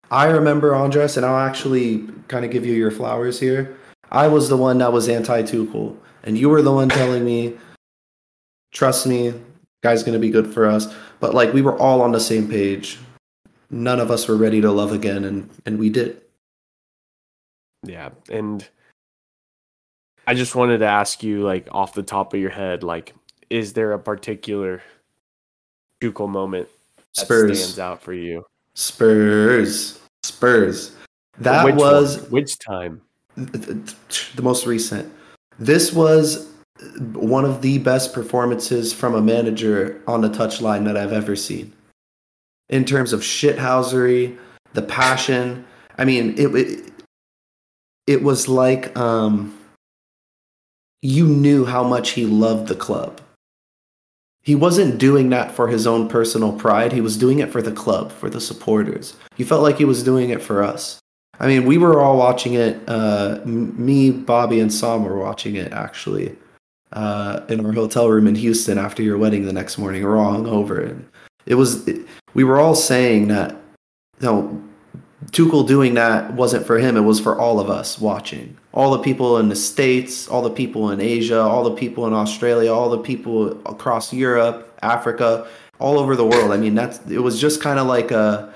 I 0.09 0.27
remember 0.27 0.73
Andres, 0.73 1.17
and 1.17 1.25
I'll 1.25 1.45
actually 1.45 2.07
kind 2.29 2.45
of 2.45 2.51
give 2.51 2.65
you 2.65 2.75
your 2.75 2.91
flowers 2.91 3.37
here. 3.37 3.77
I 4.09 4.29
was 4.29 4.47
the 4.47 4.55
one 4.55 4.77
that 4.77 4.93
was 4.93 5.09
anti 5.09 5.43
Tuchel, 5.43 5.97
and 6.23 6.37
you 6.37 6.47
were 6.47 6.61
the 6.61 6.71
one 6.71 6.87
telling 6.87 7.25
me, 7.25 7.57
"Trust 8.71 9.05
me, 9.05 9.33
guy's 9.83 10.03
going 10.03 10.13
to 10.13 10.19
be 10.19 10.29
good 10.29 10.53
for 10.53 10.65
us." 10.65 10.87
But 11.19 11.33
like 11.33 11.53
we 11.53 11.61
were 11.61 11.77
all 11.77 12.01
on 12.01 12.13
the 12.13 12.21
same 12.21 12.47
page. 12.47 12.99
None 13.69 13.99
of 13.99 14.11
us 14.11 14.29
were 14.29 14.37
ready 14.37 14.61
to 14.61 14.71
love 14.71 14.93
again, 14.93 15.25
and 15.25 15.49
and 15.65 15.77
we 15.77 15.89
did. 15.89 16.21
Yeah, 17.83 18.09
and 18.29 18.67
I 20.27 20.33
just 20.33 20.55
wanted 20.55 20.79
to 20.79 20.85
ask 20.85 21.23
you, 21.23 21.41
like 21.43 21.67
off 21.71 21.93
the 21.93 22.03
top 22.03 22.33
of 22.33 22.39
your 22.39 22.51
head, 22.51 22.83
like, 22.83 23.15
is 23.49 23.73
there 23.73 23.93
a 23.93 23.99
particular 23.99 24.81
Tuchel 26.01 26.29
moment 26.29 26.69
that 27.15 27.25
Spurs 27.25 27.59
stands 27.59 27.79
out 27.79 28.01
for 28.01 28.13
you? 28.13 28.45
Spurs, 28.75 29.99
Spurs. 30.23 30.95
That 31.39 31.65
which 31.65 31.75
was 31.75 32.21
one? 32.21 32.31
which 32.31 32.59
time? 32.59 33.01
The 33.35 34.41
most 34.41 34.65
recent. 34.65 35.11
This 35.57 35.93
was 35.93 36.47
one 37.13 37.45
of 37.45 37.61
the 37.61 37.77
best 37.79 38.13
performances 38.13 38.93
from 38.93 39.15
a 39.15 39.21
manager 39.21 40.01
on 40.07 40.21
the 40.21 40.29
touchline 40.29 40.85
that 40.85 40.97
I've 40.97 41.13
ever 41.13 41.35
seen. 41.35 41.73
In 42.69 42.85
terms 42.85 43.13
of 43.13 43.21
shithousery, 43.21 44.37
the 44.73 44.81
passion. 44.81 45.65
I 45.97 46.05
mean, 46.05 46.33
it, 46.37 46.55
it 46.55 46.90
it 48.07 48.23
was 48.23 48.47
like 48.47 48.97
um, 48.97 49.57
you 51.01 51.25
knew 51.25 51.65
how 51.65 51.83
much 51.83 52.11
he 52.11 52.25
loved 52.25 52.67
the 52.67 52.75
club. 52.75 53.21
He 54.43 54.55
wasn't 54.55 54.97
doing 54.97 55.29
that 55.29 55.51
for 55.51 55.67
his 55.67 55.85
own 55.85 56.09
personal 56.09 56.51
pride. 56.51 56.93
He 56.93 57.01
was 57.01 57.15
doing 57.15 57.39
it 57.39 57.51
for 57.51 57.61
the 57.61 57.71
club, 57.71 58.11
for 58.11 58.29
the 58.29 58.41
supporters. 58.41 59.15
He 59.35 59.43
felt 59.43 59.61
like 59.61 59.77
he 59.77 59.85
was 59.85 60.03
doing 60.03 60.31
it 60.31 60.41
for 60.41 60.63
us. 60.63 60.99
I 61.39 61.47
mean, 61.47 61.65
we 61.65 61.77
were 61.77 62.01
all 62.01 62.17
watching 62.17 62.55
it. 62.55 62.81
Uh, 62.87 63.39
me, 63.45 64.11
Bobby, 64.11 64.59
and 64.59 64.73
Sam 64.73 65.03
were 65.03 65.17
watching 65.17 65.55
it 65.55 65.71
actually 65.71 66.35
uh, 66.93 67.41
in 67.49 67.63
our 67.65 67.71
hotel 67.71 68.09
room 68.09 68.27
in 68.27 68.35
Houston 68.35 68.77
after 68.77 69.03
your 69.03 69.17
wedding 69.17 69.45
the 69.45 69.53
next 69.53 69.77
morning. 69.77 70.03
We're 70.03 70.17
all 70.17 70.33
hungover, 70.33 70.89
and 70.89 71.07
it 71.45 71.55
was. 71.55 71.87
It, 71.87 72.07
we 72.33 72.43
were 72.43 72.59
all 72.59 72.75
saying 72.75 73.27
that, 73.27 73.51
you 74.19 74.25
know, 74.25 74.63
Tuchel 75.27 75.67
doing 75.67 75.93
that 75.93 76.33
wasn't 76.33 76.65
for 76.65 76.79
him, 76.79 76.97
it 76.97 77.01
was 77.01 77.19
for 77.19 77.39
all 77.39 77.59
of 77.59 77.69
us 77.69 77.99
watching. 77.99 78.57
All 78.73 78.91
the 78.91 78.99
people 78.99 79.37
in 79.37 79.49
the 79.49 79.55
States, 79.55 80.27
all 80.27 80.41
the 80.41 80.49
people 80.49 80.89
in 80.89 80.99
Asia, 80.99 81.39
all 81.39 81.63
the 81.63 81.75
people 81.75 82.07
in 82.07 82.13
Australia, 82.13 82.73
all 82.73 82.89
the 82.89 82.97
people 82.97 83.51
across 83.67 84.11
Europe, 84.11 84.77
Africa, 84.81 85.47
all 85.79 85.99
over 85.99 86.15
the 86.15 86.25
world. 86.25 86.51
I 86.51 86.57
mean, 86.57 86.75
that's 86.75 86.99
it 87.09 87.19
was 87.19 87.39
just 87.39 87.61
kind 87.61 87.79
of 87.79 87.87
like 87.87 88.11
a 88.11 88.51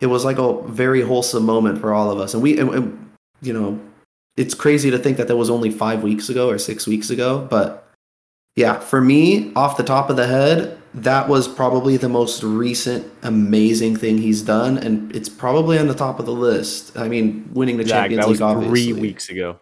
it 0.00 0.06
was 0.06 0.24
like 0.24 0.38
a 0.38 0.60
very 0.62 1.02
wholesome 1.02 1.44
moment 1.44 1.80
for 1.80 1.92
all 1.92 2.10
of 2.10 2.18
us. 2.18 2.34
And 2.34 2.42
we 2.42 2.58
and, 2.58 2.70
and, 2.74 3.10
you 3.40 3.52
know, 3.52 3.80
it's 4.36 4.54
crazy 4.54 4.90
to 4.90 4.98
think 4.98 5.16
that 5.16 5.28
that 5.28 5.36
was 5.36 5.50
only 5.50 5.70
5 5.70 6.02
weeks 6.02 6.28
ago 6.28 6.48
or 6.48 6.58
6 6.58 6.86
weeks 6.86 7.10
ago, 7.10 7.46
but 7.50 7.86
yeah, 8.56 8.78
for 8.78 9.00
me, 9.00 9.52
off 9.54 9.76
the 9.76 9.82
top 9.82 10.10
of 10.10 10.16
the 10.16 10.26
head, 10.26 10.79
that 10.94 11.28
was 11.28 11.46
probably 11.46 11.96
the 11.96 12.08
most 12.08 12.42
recent 12.42 13.10
amazing 13.22 13.96
thing 13.96 14.18
he's 14.18 14.42
done, 14.42 14.78
and 14.78 15.14
it's 15.14 15.28
probably 15.28 15.78
on 15.78 15.86
the 15.86 15.94
top 15.94 16.18
of 16.18 16.26
the 16.26 16.32
list. 16.32 16.96
I 16.96 17.08
mean, 17.08 17.48
winning 17.52 17.76
the 17.76 17.84
Jack, 17.84 18.10
Champions 18.10 18.26
League, 18.26 18.42
obviously. 18.42 18.92
Three 18.92 19.00
weeks 19.00 19.28
ago. 19.28 19.60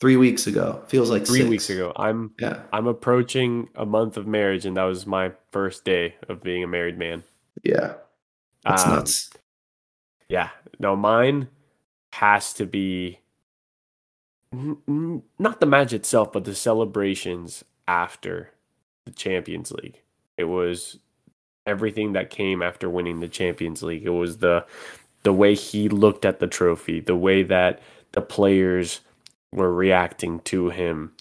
Three 0.00 0.16
weeks 0.16 0.48
ago 0.48 0.82
feels 0.88 1.10
like 1.10 1.24
three 1.24 1.40
six. 1.40 1.50
weeks 1.50 1.70
ago. 1.70 1.92
I'm 1.94 2.32
yeah. 2.40 2.62
I'm 2.72 2.88
approaching 2.88 3.68
a 3.76 3.86
month 3.86 4.16
of 4.16 4.26
marriage, 4.26 4.66
and 4.66 4.76
that 4.76 4.84
was 4.84 5.06
my 5.06 5.32
first 5.52 5.84
day 5.84 6.16
of 6.28 6.42
being 6.42 6.64
a 6.64 6.66
married 6.66 6.98
man. 6.98 7.22
Yeah, 7.62 7.94
that's 8.64 8.84
um, 8.84 8.90
nuts. 8.90 9.30
Yeah, 10.28 10.48
no, 10.80 10.96
mine 10.96 11.48
has 12.14 12.52
to 12.54 12.66
be 12.66 13.20
not 14.52 15.60
the 15.60 15.66
match 15.66 15.92
itself, 15.92 16.32
but 16.32 16.44
the 16.44 16.54
celebrations 16.54 17.64
after 17.86 18.50
the 19.04 19.12
Champions 19.12 19.70
League. 19.72 20.01
It 20.36 20.44
was 20.44 20.98
everything 21.66 22.12
that 22.12 22.30
came 22.30 22.62
after 22.62 22.90
winning 22.90 23.20
the 23.20 23.28
Champions 23.28 23.82
League. 23.82 24.04
It 24.04 24.10
was 24.10 24.38
the 24.38 24.64
the 25.22 25.32
way 25.32 25.54
he 25.54 25.88
looked 25.88 26.24
at 26.24 26.40
the 26.40 26.48
trophy, 26.48 27.00
the 27.00 27.16
way 27.16 27.42
that 27.44 27.80
the 28.12 28.20
players 28.20 29.00
were 29.52 29.72
reacting 29.72 30.40
to 30.40 30.70
him, 30.70 31.12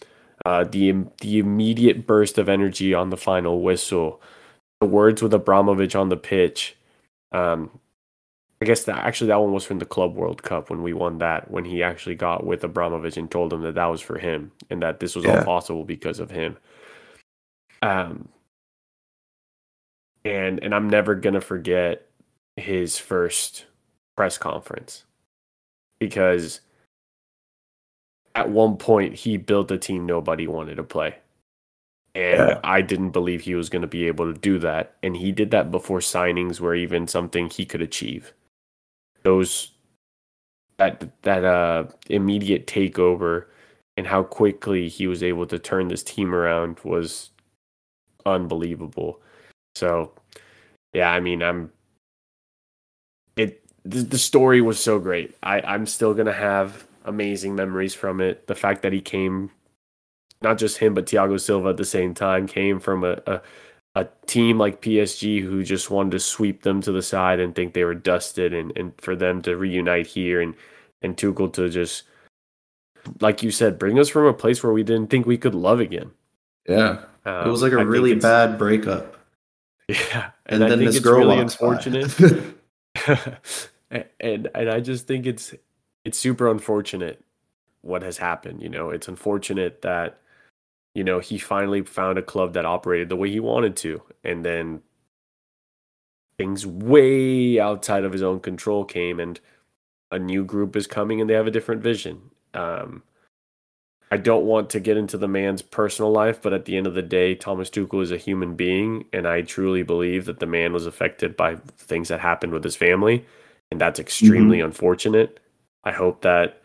uh, 0.46 0.64
the 0.64 1.06
the 1.22 1.40
immediate 1.40 2.08
burst 2.08 2.38
of 2.38 2.50
energy 2.50 2.94
on 2.94 3.10
the 3.10 3.18
final 3.18 3.62
whistle, 3.62 4.22
the 4.80 4.88
words 4.88 5.22
with 5.22 5.34
Abramovich 5.34 5.96
on 5.96 6.10
the 6.10 6.18
pitch. 6.18 6.76
Um, 7.32 7.70
I 8.62 8.66
guess 8.66 8.84
that 8.84 8.98
actually 8.98 9.28
that 9.28 9.42
one 9.42 9.54
was 9.54 9.66
from 9.66 9.80
the 9.80 9.86
Club 9.86 10.16
World 10.16 10.44
Cup 10.44 10.70
when 10.70 10.84
we 10.84 10.94
won 10.94 11.18
that. 11.18 11.50
When 11.50 11.66
he 11.66 11.82
actually 11.82 12.16
got 12.16 12.46
with 12.46 12.64
Abramovich 12.64 13.18
and 13.18 13.30
told 13.30 13.52
him 13.52 13.62
that 13.64 13.76
that 13.76 13.86
was 13.86 14.02
for 14.02 14.20
him 14.20 14.52
and 14.70 14.82
that 14.84 15.00
this 15.00 15.16
was 15.16 15.26
yeah. 15.26 15.40
all 15.40 15.46
possible 15.46 15.84
because 15.84 16.20
of 16.20 16.30
him. 16.30 16.58
Um, 17.82 18.30
and 20.26 20.64
and 20.64 20.74
I'm 20.74 20.90
never 20.90 21.16
gonna 21.16 21.42
forget 21.42 22.08
his 22.56 22.98
first 22.98 23.66
press 24.16 24.38
conference 24.38 25.06
because 26.00 26.62
at 28.36 28.50
one 28.50 28.78
point 28.78 29.14
he 29.14 29.38
built 29.38 29.72
a 29.72 29.78
team 29.78 30.06
nobody 30.06 30.48
wanted 30.48 30.76
to 30.76 30.84
play. 30.84 31.16
And 32.14 32.50
yeah. 32.50 32.60
I 32.64 32.82
didn't 32.82 33.12
believe 33.12 33.42
he 33.42 33.56
was 33.56 33.70
going 33.70 33.84
to 33.84 33.88
be 33.88 34.08
able 34.08 34.32
to 34.32 34.38
do 34.38 34.60
that. 34.60 34.96
And 35.02 35.16
he 35.16 35.32
did 35.32 35.52
that 35.52 35.72
before 35.72 36.00
signings 36.00 36.60
were 36.60 36.76
even 36.76 37.08
something 37.08 37.50
he 37.50 37.66
could 37.66 37.82
achieve. 37.82 38.34
Those 39.24 39.72
that 40.78 41.10
that 41.22 41.46
uh 41.46 41.86
immediate 42.10 42.66
takeover 42.68 43.46
and 43.96 44.08
how 44.08 44.24
quickly 44.24 44.90
he 44.90 45.06
was 45.08 45.22
able 45.22 45.46
to 45.46 45.60
turn 45.60 45.88
this 45.88 46.04
team 46.04 46.34
around 46.34 46.80
was 46.84 47.30
unbelievable. 48.26 49.22
So, 49.76 50.14
yeah, 50.94 51.12
I 51.12 51.20
mean, 51.20 51.42
I'm 51.42 51.72
it. 53.36 53.64
The, 53.84 54.02
the 54.02 54.18
story 54.18 54.62
was 54.62 54.80
so 54.80 55.00
great. 55.00 55.36
I 55.44 55.62
I'm 55.62 55.86
still 55.86 56.14
gonna 56.14 56.34
have 56.34 56.88
amazing 57.06 57.56
memories 57.56 57.94
from 57.94 58.22
it. 58.22 58.48
The 58.48 58.56
fact 58.56 58.82
that 58.84 58.94
he 58.94 59.02
came, 59.02 59.52
not 60.42 60.58
just 60.58 60.78
him, 60.78 60.94
but 60.94 61.06
Thiago 61.06 61.40
Silva 61.40 61.70
at 61.70 61.78
the 61.78 61.86
same 61.86 62.14
time, 62.14 62.48
came 62.48 62.80
from 62.80 63.04
a, 63.04 63.22
a 63.26 63.42
a 63.96 64.08
team 64.26 64.58
like 64.58 64.82
PSG 64.82 65.42
who 65.42 65.64
just 65.64 65.90
wanted 65.90 66.12
to 66.12 66.20
sweep 66.20 66.64
them 66.64 66.82
to 66.82 66.92
the 66.92 67.02
side 67.02 67.40
and 67.40 67.54
think 67.54 67.74
they 67.74 67.84
were 67.84 67.96
dusted, 67.96 68.54
and, 68.54 68.72
and 68.78 68.94
for 68.98 69.16
them 69.16 69.42
to 69.44 69.58
reunite 69.58 70.08
here 70.08 70.42
and 70.42 70.56
and 71.02 71.18
Tuchel 71.18 71.52
to 71.54 71.68
just, 71.70 72.04
like 73.20 73.42
you 73.42 73.52
said, 73.52 73.80
bring 73.80 74.00
us 74.00 74.08
from 74.08 74.26
a 74.26 74.34
place 74.34 74.62
where 74.62 74.72
we 74.72 74.84
didn't 74.84 75.10
think 75.10 75.26
we 75.26 75.38
could 75.38 75.56
love 75.56 75.80
again. 75.80 76.12
Yeah, 76.68 77.04
um, 77.26 77.48
it 77.48 77.52
was 77.52 77.62
like 77.64 77.74
a 77.74 77.80
I 77.80 77.82
really 77.82 78.16
bad 78.16 78.58
breakup. 78.58 79.18
Yeah, 79.92 80.32
and, 80.46 80.64
I 80.64 80.70
then 80.70 80.80
think 80.80 80.90
this 80.90 80.98
it's 80.98 81.06
girl 81.06 81.20
really 81.20 81.38
walks 81.38 81.56
by. 81.56 81.68
unfortunate. 81.68 82.56
and 84.20 84.50
and 84.54 84.70
I 84.70 84.80
just 84.80 85.08
think 85.08 85.26
it's 85.26 85.54
it's 86.06 86.18
super 86.18 86.50
unfortunate 86.50 87.24
what 87.82 88.04
has 88.04 88.18
happened. 88.18 88.62
You 88.62 88.70
know, 88.70 88.90
it's 88.90 89.08
unfortunate 89.08 89.82
that 89.82 90.20
you 90.94 91.04
know 91.04 91.20
he 91.20 91.38
finally 91.38 91.82
found 91.84 92.18
a 92.18 92.24
club 92.24 92.54
that 92.54 92.66
operated 92.66 93.10
the 93.10 93.16
way 93.16 93.30
he 93.30 93.40
wanted 93.40 93.76
to, 93.78 94.02
and 94.24 94.46
then 94.46 94.82
things 96.38 96.66
way 96.66 97.60
outside 97.60 98.04
of 98.04 98.14
his 98.14 98.24
own 98.24 98.40
control 98.40 98.86
came, 98.86 99.20
and 99.20 99.40
a 100.12 100.20
new 100.20 100.44
group 100.44 100.76
is 100.76 100.88
coming, 100.88 101.22
and 101.22 101.30
they 101.30 101.34
have 101.34 101.48
a 101.48 101.52
different 101.52 101.82
vision. 101.82 102.22
Um, 102.54 103.04
I 104.14 104.18
don't 104.18 104.46
want 104.46 104.70
to 104.72 104.82
get 104.82 104.98
into 104.98 105.18
the 105.18 105.30
man's 105.30 105.62
personal 105.62 106.12
life, 106.12 106.42
but 106.42 106.52
at 106.52 106.66
the 106.66 106.76
end 106.76 106.86
of 106.86 106.94
the 106.94 107.02
day, 107.02 107.34
Thomas 107.34 107.70
Tuchel 107.70 108.04
is 108.04 108.12
a 108.12 108.18
human 108.18 108.56
being, 108.56 109.06
and 109.14 109.26
I 109.26 109.42
truly 109.42 109.84
believe 109.84 110.26
that 110.26 110.40
the 110.40 110.46
man 110.46 110.74
was 110.74 110.86
affected 110.86 111.38
by 111.38 111.56
things 111.78 112.10
that 112.10 112.20
happened 112.20 112.52
with 112.52 112.64
his 112.64 112.76
family, 112.76 113.26
and 113.72 113.80
that's 113.80 114.02
extremely 114.02 114.58
mm-hmm. 114.58 114.66
unfortunate. 114.66 115.40
I 115.86 115.94
hope 115.94 116.24
that, 116.24 116.62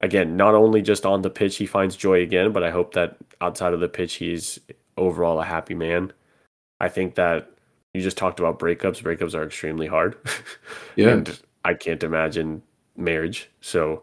again, 0.00 0.36
not 0.36 0.56
only 0.56 0.82
just 0.82 1.06
on 1.06 1.22
the 1.22 1.30
pitch 1.30 1.56
he 1.56 1.66
finds 1.66 1.94
joy 1.94 2.20
again, 2.20 2.52
but 2.52 2.64
I 2.64 2.70
hope 2.70 2.94
that 2.94 3.16
outside 3.40 3.74
of 3.74 3.80
the 3.80 3.88
pitch 3.88 4.14
he's 4.14 4.58
overall 4.96 5.40
a 5.40 5.44
happy 5.44 5.76
man. 5.76 6.12
I 6.80 6.88
think 6.88 7.14
that 7.14 7.48
you 7.94 8.02
just 8.02 8.18
talked 8.18 8.40
about 8.40 8.58
breakups. 8.58 9.02
Breakups 9.04 9.34
are 9.34 9.44
extremely 9.44 9.86
hard, 9.86 10.16
yeah. 10.96 11.10
and 11.10 11.40
I 11.64 11.74
can't 11.74 12.02
imagine 12.02 12.60
marriage. 12.96 13.48
So 13.60 14.02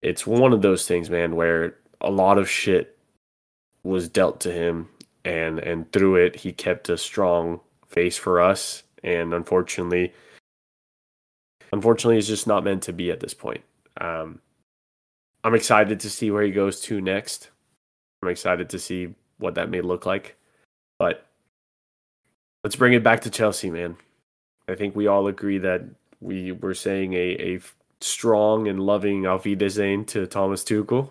it's 0.00 0.26
one 0.26 0.54
of 0.54 0.62
those 0.62 0.88
things, 0.88 1.10
man, 1.10 1.36
where 1.36 1.76
a 2.00 2.10
lot 2.10 2.38
of 2.38 2.48
shit 2.48 2.96
was 3.82 4.08
dealt 4.08 4.40
to 4.40 4.52
him 4.52 4.88
and 5.24 5.58
and 5.60 5.90
through 5.92 6.16
it 6.16 6.36
he 6.36 6.52
kept 6.52 6.88
a 6.88 6.98
strong 6.98 7.60
face 7.86 8.16
for 8.16 8.40
us 8.40 8.82
and 9.02 9.32
unfortunately 9.32 10.12
unfortunately 11.72 12.18
it's 12.18 12.26
just 12.26 12.46
not 12.46 12.64
meant 12.64 12.82
to 12.82 12.92
be 12.92 13.10
at 13.10 13.20
this 13.20 13.34
point. 13.34 13.62
Um 14.00 14.40
i'm 15.44 15.54
excited 15.54 16.00
to 16.00 16.10
see 16.10 16.30
where 16.30 16.42
he 16.42 16.50
goes 16.50 16.80
to 16.82 17.00
next. 17.00 17.50
I'm 18.22 18.30
excited 18.30 18.70
to 18.70 18.78
see 18.78 19.14
what 19.38 19.54
that 19.56 19.70
may 19.70 19.80
look 19.80 20.06
like 20.06 20.36
but 20.98 21.26
let's 22.62 22.76
bring 22.76 22.94
it 22.94 23.02
back 23.02 23.20
to 23.22 23.30
chelsea 23.30 23.70
man. 23.70 23.96
I 24.68 24.74
think 24.74 24.96
we 24.96 25.06
all 25.06 25.26
agree 25.26 25.58
that 25.58 25.82
we 26.20 26.52
were 26.52 26.74
saying 26.74 27.12
a, 27.12 27.56
a 27.56 27.60
strong 28.00 28.68
and 28.68 28.80
loving 28.80 29.22
wiedersehen 29.22 30.04
to 30.06 30.26
thomas 30.26 30.64
tuchel 30.64 31.10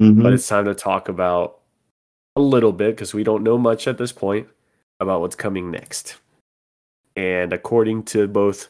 Mhm. 0.00 0.22
but 0.22 0.32
it's 0.32 0.48
time 0.48 0.64
to 0.64 0.74
talk 0.74 1.08
about 1.08 1.60
a 2.36 2.40
little 2.40 2.72
bit 2.72 2.96
because 2.96 3.12
we 3.14 3.24
don't 3.24 3.42
know 3.42 3.58
much 3.58 3.86
at 3.86 3.98
this 3.98 4.12
point 4.12 4.48
about 5.00 5.20
what's 5.20 5.36
coming 5.36 5.70
next. 5.70 6.16
And 7.16 7.52
according 7.52 8.04
to 8.04 8.26
both 8.26 8.68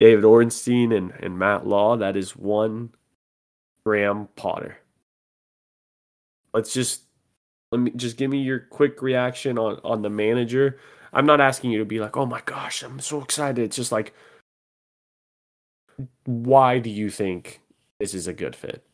David 0.00 0.24
Ornstein 0.24 0.92
and, 0.92 1.12
and 1.20 1.38
Matt 1.38 1.66
Law, 1.66 1.96
that 1.96 2.16
is 2.16 2.36
one 2.36 2.92
Graham 3.84 4.28
Potter. 4.36 4.78
Let's 6.52 6.72
just 6.72 7.02
let 7.72 7.78
me 7.80 7.90
just 7.96 8.16
give 8.16 8.30
me 8.30 8.38
your 8.42 8.60
quick 8.60 9.02
reaction 9.02 9.58
on 9.58 9.80
on 9.84 10.02
the 10.02 10.10
manager. 10.10 10.78
I'm 11.12 11.26
not 11.26 11.40
asking 11.40 11.70
you 11.70 11.78
to 11.78 11.84
be 11.84 12.00
like, 12.00 12.16
oh 12.16 12.26
my 12.26 12.40
gosh, 12.44 12.82
I'm 12.82 12.98
so 13.00 13.22
excited. 13.22 13.62
It's 13.62 13.76
just 13.76 13.92
like, 13.92 14.12
why 16.24 16.78
do 16.78 16.90
you 16.90 17.10
think 17.10 17.60
this 18.00 18.14
is 18.14 18.26
a 18.26 18.32
good 18.32 18.56
fit? 18.56 18.84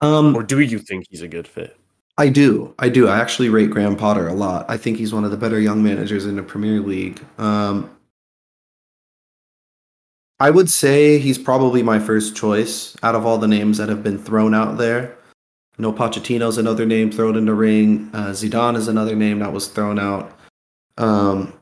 Um, 0.00 0.36
Or 0.36 0.42
do 0.42 0.60
you 0.60 0.78
think 0.78 1.06
he's 1.08 1.22
a 1.22 1.28
good 1.28 1.46
fit? 1.46 1.76
I 2.16 2.28
do. 2.28 2.74
I 2.78 2.88
do. 2.88 3.08
I 3.08 3.18
actually 3.18 3.48
rate 3.48 3.70
Graham 3.70 3.96
Potter 3.96 4.28
a 4.28 4.34
lot. 4.34 4.66
I 4.68 4.76
think 4.76 4.98
he's 4.98 5.12
one 5.12 5.24
of 5.24 5.30
the 5.30 5.36
better 5.36 5.58
young 5.58 5.82
managers 5.82 6.26
in 6.26 6.36
the 6.36 6.42
Premier 6.42 6.80
League. 6.80 7.20
Um, 7.38 7.90
I 10.38 10.50
would 10.50 10.70
say 10.70 11.18
he's 11.18 11.38
probably 11.38 11.82
my 11.82 11.98
first 11.98 12.36
choice 12.36 12.96
out 13.02 13.14
of 13.14 13.26
all 13.26 13.38
the 13.38 13.48
names 13.48 13.78
that 13.78 13.88
have 13.88 14.02
been 14.02 14.18
thrown 14.18 14.54
out 14.54 14.78
there. 14.78 15.16
I 15.76 15.82
know 15.82 15.92
Pochettino's 15.92 16.58
another 16.58 16.86
name 16.86 17.10
thrown 17.10 17.36
in 17.36 17.46
the 17.46 17.54
ring. 17.54 18.10
Uh, 18.12 18.28
Zidane 18.28 18.76
is 18.76 18.86
another 18.86 19.16
name 19.16 19.40
that 19.40 19.52
was 19.52 19.66
thrown 19.66 19.98
out. 19.98 20.38
Um, 20.98 21.52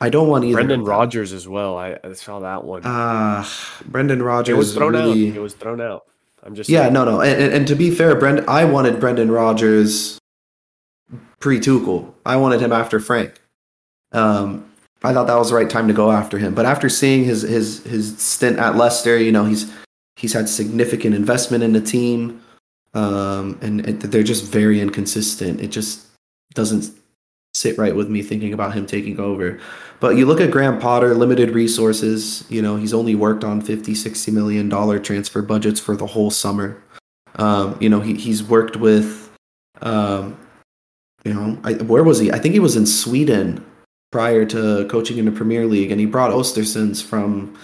I 0.00 0.08
don't 0.08 0.28
want 0.28 0.44
either. 0.44 0.54
Brendan. 0.54 0.84
Rodgers 0.84 1.32
as 1.32 1.46
well. 1.46 1.76
I, 1.76 1.98
I 2.02 2.12
saw 2.14 2.40
that 2.40 2.64
one. 2.64 2.82
Ah, 2.84 3.48
Brendan 3.86 4.22
Rodgers 4.22 4.54
it 4.54 4.58
was 4.58 4.74
thrown 4.74 4.94
really, 4.94 5.30
out. 5.30 5.36
It 5.36 5.40
was 5.40 5.54
thrown 5.54 5.80
out. 5.80 6.02
I'm 6.42 6.54
just 6.54 6.70
Yeah, 6.70 6.82
saying. 6.82 6.92
no, 6.94 7.04
no, 7.04 7.20
and, 7.20 7.40
and, 7.42 7.52
and 7.52 7.68
to 7.68 7.74
be 7.76 7.90
fair, 7.90 8.14
Brendan, 8.16 8.44
I 8.48 8.64
wanted 8.64 8.98
Brendan 9.00 9.30
Rodgers 9.30 10.18
pre 11.38 11.58
Tuchel. 11.58 12.12
I 12.24 12.36
wanted 12.36 12.60
him 12.60 12.72
after 12.72 13.00
Frank. 13.00 13.40
Um, 14.12 14.66
I 15.02 15.12
thought 15.12 15.26
that 15.28 15.36
was 15.38 15.50
the 15.50 15.56
right 15.56 15.70
time 15.70 15.88
to 15.88 15.94
go 15.94 16.10
after 16.10 16.38
him. 16.38 16.54
But 16.54 16.66
after 16.66 16.88
seeing 16.88 17.24
his 17.24 17.42
his 17.42 17.82
his 17.84 18.18
stint 18.18 18.58
at 18.58 18.76
Leicester, 18.76 19.16
you 19.18 19.32
know, 19.32 19.44
he's 19.44 19.72
he's 20.16 20.32
had 20.32 20.48
significant 20.48 21.14
investment 21.14 21.62
in 21.64 21.72
the 21.72 21.80
team, 21.80 22.42
um, 22.94 23.58
and 23.62 23.86
it, 23.88 24.00
they're 24.00 24.22
just 24.22 24.44
very 24.44 24.80
inconsistent. 24.80 25.60
It 25.60 25.68
just 25.68 26.06
doesn't 26.54 26.90
sit 27.60 27.76
right 27.76 27.94
with 27.94 28.08
me 28.08 28.22
thinking 28.22 28.54
about 28.54 28.74
him 28.74 28.86
taking 28.86 29.20
over. 29.20 29.60
But 30.00 30.16
you 30.16 30.24
look 30.24 30.40
at 30.40 30.50
Graham 30.50 30.78
Potter, 30.78 31.14
limited 31.14 31.50
resources, 31.50 32.44
you 32.48 32.62
know, 32.62 32.76
he's 32.76 32.94
only 32.94 33.14
worked 33.14 33.44
on 33.44 33.60
50, 33.60 33.94
60 33.94 34.30
million 34.30 34.68
dollar 34.68 34.98
transfer 34.98 35.42
budgets 35.42 35.78
for 35.78 35.94
the 35.94 36.06
whole 36.06 36.30
summer. 36.30 36.82
Um, 37.36 37.76
you 37.80 37.90
know, 37.90 38.00
he, 38.00 38.14
he's 38.14 38.42
worked 38.42 38.76
with, 38.76 39.30
um, 39.82 40.38
you 41.24 41.34
know, 41.34 41.58
I, 41.62 41.74
where 41.74 42.02
was 42.02 42.18
he? 42.18 42.32
I 42.32 42.38
think 42.38 42.54
he 42.54 42.60
was 42.60 42.76
in 42.76 42.86
Sweden 42.86 43.64
prior 44.10 44.46
to 44.46 44.86
coaching 44.88 45.18
in 45.18 45.26
the 45.26 45.30
Premier 45.30 45.66
League, 45.66 45.90
and 45.90 46.00
he 46.00 46.06
brought 46.06 46.32
Ostersunds 46.32 47.04
from, 47.04 47.56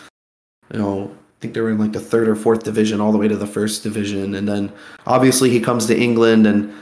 you 0.73 0.79
know, 0.79 1.11
I 1.11 1.41
think 1.41 1.55
they 1.55 1.61
were 1.61 1.71
in 1.71 1.79
like 1.79 1.93
the 1.93 2.01
third 2.01 2.29
or 2.29 2.37
fourth 2.37 2.65
division 2.65 3.01
all 3.01 3.13
the 3.13 3.19
way 3.19 3.29
to 3.29 3.37
the 3.37 3.47
first 3.47 3.83
division. 3.83 4.35
And 4.35 4.49
then 4.49 4.73
obviously 5.07 5.51
he 5.51 5.61
comes 5.61 5.87
to 5.87 5.99
England, 5.99 6.47
and 6.47 6.73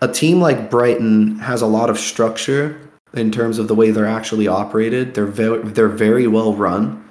a 0.00 0.08
team 0.08 0.40
like 0.40 0.70
Brighton 0.70 1.38
has 1.38 1.62
a 1.62 1.66
lot 1.66 1.90
of 1.90 1.98
structure 1.98 2.80
in 3.14 3.30
terms 3.30 3.58
of 3.58 3.68
the 3.68 3.74
way 3.74 3.90
they're 3.90 4.06
actually 4.06 4.46
operated. 4.46 5.14
They're 5.14 5.26
very, 5.26 5.62
they're 5.62 5.88
very 5.88 6.26
well 6.26 6.54
run. 6.54 7.04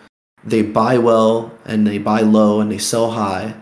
They 0.44 0.62
buy 0.62 0.98
well 0.98 1.52
and 1.66 1.86
they 1.86 1.98
buy 1.98 2.22
low 2.22 2.62
and 2.62 2.72
they 2.72 2.78
sell 2.78 3.12
high. 3.12 3.56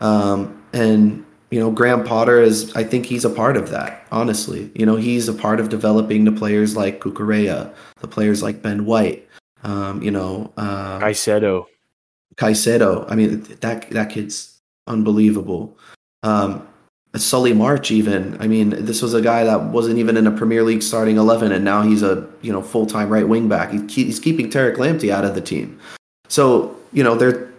Um, 0.00 0.62
and 0.72 1.24
you 1.50 1.60
know, 1.60 1.70
Graham 1.70 2.02
Potter 2.02 2.42
is. 2.42 2.74
I 2.74 2.82
think 2.82 3.06
he's 3.06 3.24
a 3.24 3.30
part 3.30 3.56
of 3.56 3.70
that. 3.70 4.08
Honestly, 4.10 4.72
you 4.74 4.84
know, 4.84 4.96
he's 4.96 5.28
a 5.28 5.32
part 5.32 5.60
of 5.60 5.68
developing 5.68 6.24
the 6.24 6.32
players 6.32 6.76
like 6.76 7.00
Cucurella, 7.00 7.72
the 8.00 8.08
players 8.08 8.42
like 8.42 8.60
Ben 8.60 8.86
White. 8.86 9.28
Um, 9.62 10.02
you 10.02 10.10
know, 10.10 10.52
uh, 10.56 10.98
Caicedo. 10.98 11.66
Caicedo. 12.34 13.08
I 13.08 13.14
mean, 13.14 13.42
that 13.60 13.88
that 13.90 14.10
kid's 14.10 14.60
unbelievable. 14.88 15.78
Um, 16.24 16.66
Solly 17.22 17.52
March, 17.52 17.90
even. 17.90 18.36
I 18.40 18.48
mean, 18.48 18.70
this 18.70 19.00
was 19.02 19.14
a 19.14 19.22
guy 19.22 19.44
that 19.44 19.64
wasn't 19.64 19.98
even 19.98 20.16
in 20.16 20.26
a 20.26 20.32
Premier 20.32 20.62
League 20.62 20.82
starting 20.82 21.16
eleven, 21.16 21.52
and 21.52 21.64
now 21.64 21.82
he's 21.82 22.02
a 22.02 22.28
you 22.42 22.52
know 22.52 22.62
full 22.62 22.86
time 22.86 23.08
right 23.08 23.28
wing 23.28 23.48
back. 23.48 23.70
He's 23.90 24.18
keeping 24.18 24.50
Tariq 24.50 24.76
Lamptey 24.76 25.10
out 25.10 25.24
of 25.24 25.34
the 25.34 25.40
team. 25.40 25.78
So 26.28 26.76
you 26.92 27.04
know 27.04 27.14
there 27.14 27.54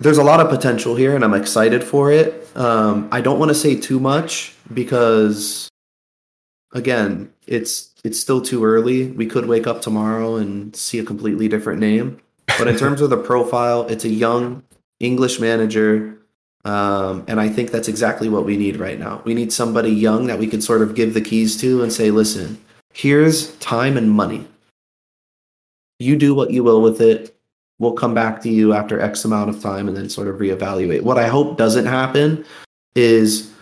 there's 0.00 0.18
a 0.18 0.24
lot 0.24 0.40
of 0.40 0.48
potential 0.48 0.94
here, 0.94 1.14
and 1.14 1.24
I'm 1.24 1.34
excited 1.34 1.82
for 1.82 2.12
it. 2.12 2.46
Um, 2.56 3.08
I 3.10 3.20
don't 3.20 3.38
want 3.38 3.50
to 3.50 3.54
say 3.54 3.78
too 3.78 3.98
much 3.98 4.54
because, 4.72 5.68
again, 6.72 7.32
it's 7.46 7.90
it's 8.04 8.18
still 8.18 8.40
too 8.40 8.64
early. 8.64 9.10
We 9.10 9.26
could 9.26 9.46
wake 9.46 9.66
up 9.66 9.82
tomorrow 9.82 10.36
and 10.36 10.74
see 10.76 10.98
a 10.98 11.04
completely 11.04 11.48
different 11.48 11.80
name. 11.80 12.20
But 12.58 12.68
in 12.68 12.76
terms 12.76 13.00
of 13.00 13.10
the 13.10 13.16
profile, 13.16 13.86
it's 13.88 14.04
a 14.04 14.08
young 14.08 14.62
English 15.00 15.40
manager. 15.40 16.17
Um, 16.64 17.24
and 17.28 17.40
I 17.40 17.48
think 17.48 17.70
that's 17.70 17.88
exactly 17.88 18.28
what 18.28 18.44
we 18.44 18.56
need 18.56 18.76
right 18.76 18.98
now. 18.98 19.22
We 19.24 19.34
need 19.34 19.52
somebody 19.52 19.90
young 19.90 20.26
that 20.26 20.38
we 20.38 20.46
can 20.46 20.60
sort 20.60 20.82
of 20.82 20.94
give 20.94 21.14
the 21.14 21.20
keys 21.20 21.56
to 21.60 21.82
and 21.82 21.92
say, 21.92 22.10
listen, 22.10 22.60
here's 22.92 23.54
time 23.56 23.96
and 23.96 24.10
money. 24.10 24.46
You 25.98 26.16
do 26.16 26.34
what 26.34 26.50
you 26.50 26.62
will 26.64 26.82
with 26.82 27.00
it. 27.00 27.34
We'll 27.78 27.92
come 27.92 28.12
back 28.12 28.42
to 28.42 28.48
you 28.50 28.72
after 28.72 29.00
X 29.00 29.24
amount 29.24 29.50
of 29.50 29.62
time 29.62 29.86
and 29.88 29.96
then 29.96 30.08
sort 30.08 30.28
of 30.28 30.36
reevaluate. 30.36 31.02
What 31.02 31.18
I 31.18 31.28
hope 31.28 31.56
doesn't 31.56 31.86
happen 31.86 32.44
is 32.96 33.52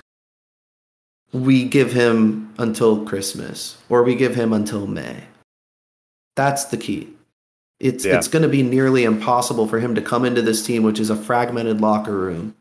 we 1.33 1.65
give 1.65 1.93
him 1.93 2.55
until 2.59 3.05
Christmas 3.05 3.77
or 3.91 4.03
we 4.03 4.15
give 4.15 4.35
him 4.35 4.53
until 4.55 4.87
May. 4.87 5.25
That's 6.35 6.67
the 6.67 6.77
key. 6.79 7.09
It's 7.79 8.07
Yeah. 8.07 8.17
it's 8.17 8.29
going 8.29 8.43
to 8.43 8.49
be 8.49 8.63
nearly 8.63 9.05
impossible 9.05 9.69
for 9.69 9.81
him 9.81 9.95
to 9.95 10.01
come 10.01 10.25
into 10.25 10.41
this 10.41 10.65
team, 10.65 10.83
which 10.83 10.99
is 10.99 11.11
a 11.11 11.17
fragmented 11.17 11.83
locker 11.83 12.17
room, 12.17 12.55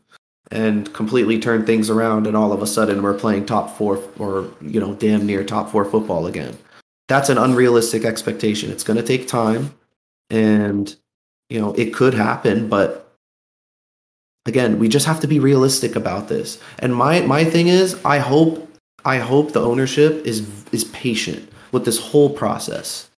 and 0.50 0.92
completely 0.94 1.38
turn 1.38 1.66
things 1.66 1.90
around. 1.90 2.26
And 2.26 2.36
all 2.36 2.52
of 2.52 2.62
a 2.62 2.66
sudden, 2.66 3.02
we're 3.02 3.18
playing 3.18 3.46
top 3.46 3.76
four 3.76 4.02
or 4.18 4.50
you 4.60 4.80
know 4.80 4.94
damn 4.94 5.26
near 5.26 5.44
top 5.44 5.70
four 5.70 5.84
football 5.84 6.26
again. 6.26 6.56
That's 7.08 7.28
an 7.28 7.38
unrealistic 7.38 8.04
expectation. 8.04 8.70
It's 8.70 8.84
going 8.84 8.96
to 8.96 9.02
take 9.02 9.28
time, 9.28 9.74
and 10.30 10.94
you 11.48 11.60
know 11.60 11.72
it 11.74 11.94
could 11.94 12.14
happen, 12.14 12.68
but 12.68 13.06
again, 14.46 14.78
we 14.78 14.88
just 14.88 15.06
have 15.06 15.20
to 15.20 15.26
be 15.26 15.38
realistic 15.38 15.96
about 15.96 16.28
this. 16.28 16.58
And 16.78 16.94
my 16.94 17.20
my 17.22 17.44
thing 17.44 17.68
is, 17.68 18.00
I 18.04 18.18
hope 18.18 18.66
I 19.04 19.18
hope 19.18 19.52
the 19.52 19.62
ownership 19.62 20.24
is 20.26 20.46
is 20.72 20.84
patient. 20.84 21.52
with 21.72 21.84
this 21.84 21.98
whole 21.98 22.30
process. 22.30 23.10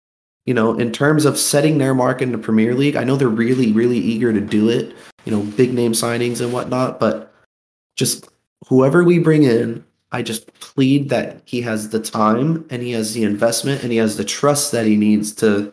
You 0.46 0.54
know, 0.54 0.76
in 0.78 0.90
terms 0.90 1.26
of 1.26 1.38
setting 1.38 1.76
their 1.76 1.94
mark 1.94 2.22
in 2.22 2.32
the 2.32 2.38
Premier 2.38 2.74
League, 2.74 2.96
I 2.96 3.04
know 3.04 3.14
they're 3.14 3.28
really, 3.28 3.72
really 3.72 3.98
eager 3.98 4.32
to 4.32 4.40
do 4.40 4.70
it. 4.70 4.96
You 5.28 5.36
know, 5.36 5.42
big 5.42 5.74
name 5.74 5.92
signings 5.92 6.40
and 6.40 6.54
whatnot, 6.54 6.98
but 6.98 7.34
just 7.96 8.30
whoever 8.66 9.04
we 9.04 9.18
bring 9.18 9.42
in, 9.42 9.84
I 10.10 10.22
just 10.22 10.46
plead 10.60 11.10
that 11.10 11.42
he 11.44 11.60
has 11.60 11.90
the 11.90 12.00
time 12.00 12.64
and 12.70 12.80
he 12.82 12.92
has 12.92 13.12
the 13.12 13.24
investment 13.24 13.82
and 13.82 13.92
he 13.92 13.98
has 13.98 14.16
the 14.16 14.24
trust 14.24 14.72
that 14.72 14.86
he 14.86 14.96
needs 14.96 15.34
to, 15.34 15.70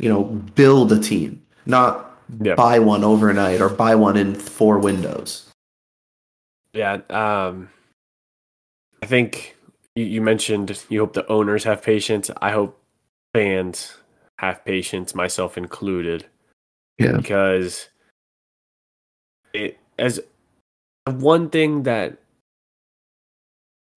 you 0.00 0.08
know, 0.08 0.24
build 0.56 0.90
a 0.90 0.98
team, 0.98 1.40
not 1.66 2.18
buy 2.56 2.80
one 2.80 3.04
overnight 3.04 3.60
or 3.60 3.68
buy 3.68 3.94
one 3.94 4.16
in 4.16 4.34
four 4.34 4.80
windows. 4.80 5.48
Yeah. 6.72 6.94
Um, 7.08 7.68
I 9.04 9.06
think 9.06 9.56
you, 9.94 10.04
you 10.04 10.20
mentioned 10.20 10.82
you 10.88 10.98
hope 10.98 11.12
the 11.12 11.28
owners 11.28 11.62
have 11.62 11.80
patience. 11.80 12.28
I 12.42 12.50
hope 12.50 12.76
fans 13.32 13.98
have 14.40 14.64
patience, 14.64 15.14
myself 15.14 15.56
included, 15.56 16.26
Yeah. 16.98 17.12
because 17.12 17.88
it 19.56 19.78
as 19.98 20.20
one 21.06 21.50
thing 21.50 21.84
that 21.84 22.18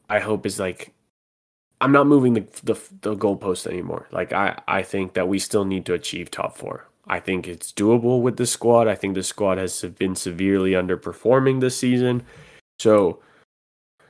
I 0.09 0.19
hope 0.19 0.45
is 0.45 0.59
like 0.59 0.93
I'm 1.81 1.91
not 1.91 2.07
moving 2.07 2.33
the 2.33 2.45
the, 2.63 2.79
the 3.01 3.15
goalpost 3.15 3.67
anymore. 3.67 4.07
Like 4.11 4.33
I 4.33 4.59
I 4.67 4.81
think 4.83 5.13
that 5.13 5.27
we 5.27 5.39
still 5.39 5.65
need 5.65 5.85
to 5.85 5.93
achieve 5.93 6.31
top 6.31 6.57
four. 6.57 6.87
I 7.07 7.19
think 7.19 7.47
it's 7.47 7.71
doable 7.71 8.21
with 8.21 8.37
the 8.37 8.45
squad. 8.45 8.87
I 8.87 8.95
think 8.95 9.15
the 9.15 9.23
squad 9.23 9.57
has 9.57 9.81
been 9.81 10.15
severely 10.15 10.71
underperforming 10.71 11.59
this 11.59 11.75
season. 11.75 12.23
So 12.77 13.19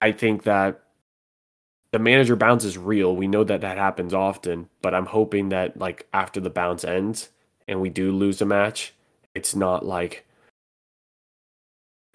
I 0.01 0.11
think 0.11 0.43
that 0.43 0.83
the 1.91 1.99
manager 1.99 2.35
bounce 2.35 2.65
is 2.65 2.77
real. 2.77 3.15
We 3.15 3.27
know 3.27 3.43
that 3.45 3.61
that 3.61 3.77
happens 3.77 4.13
often, 4.13 4.69
but 4.81 4.93
I'm 4.93 5.05
hoping 5.05 5.49
that 5.49 5.77
like 5.77 6.07
after 6.13 6.39
the 6.39 6.49
bounce 6.49 6.83
ends 6.83 7.29
and 7.67 7.79
we 7.81 7.89
do 7.89 8.11
lose 8.11 8.41
a 8.41 8.45
match, 8.45 8.93
it's 9.33 9.55
not 9.55 9.85
like 9.85 10.25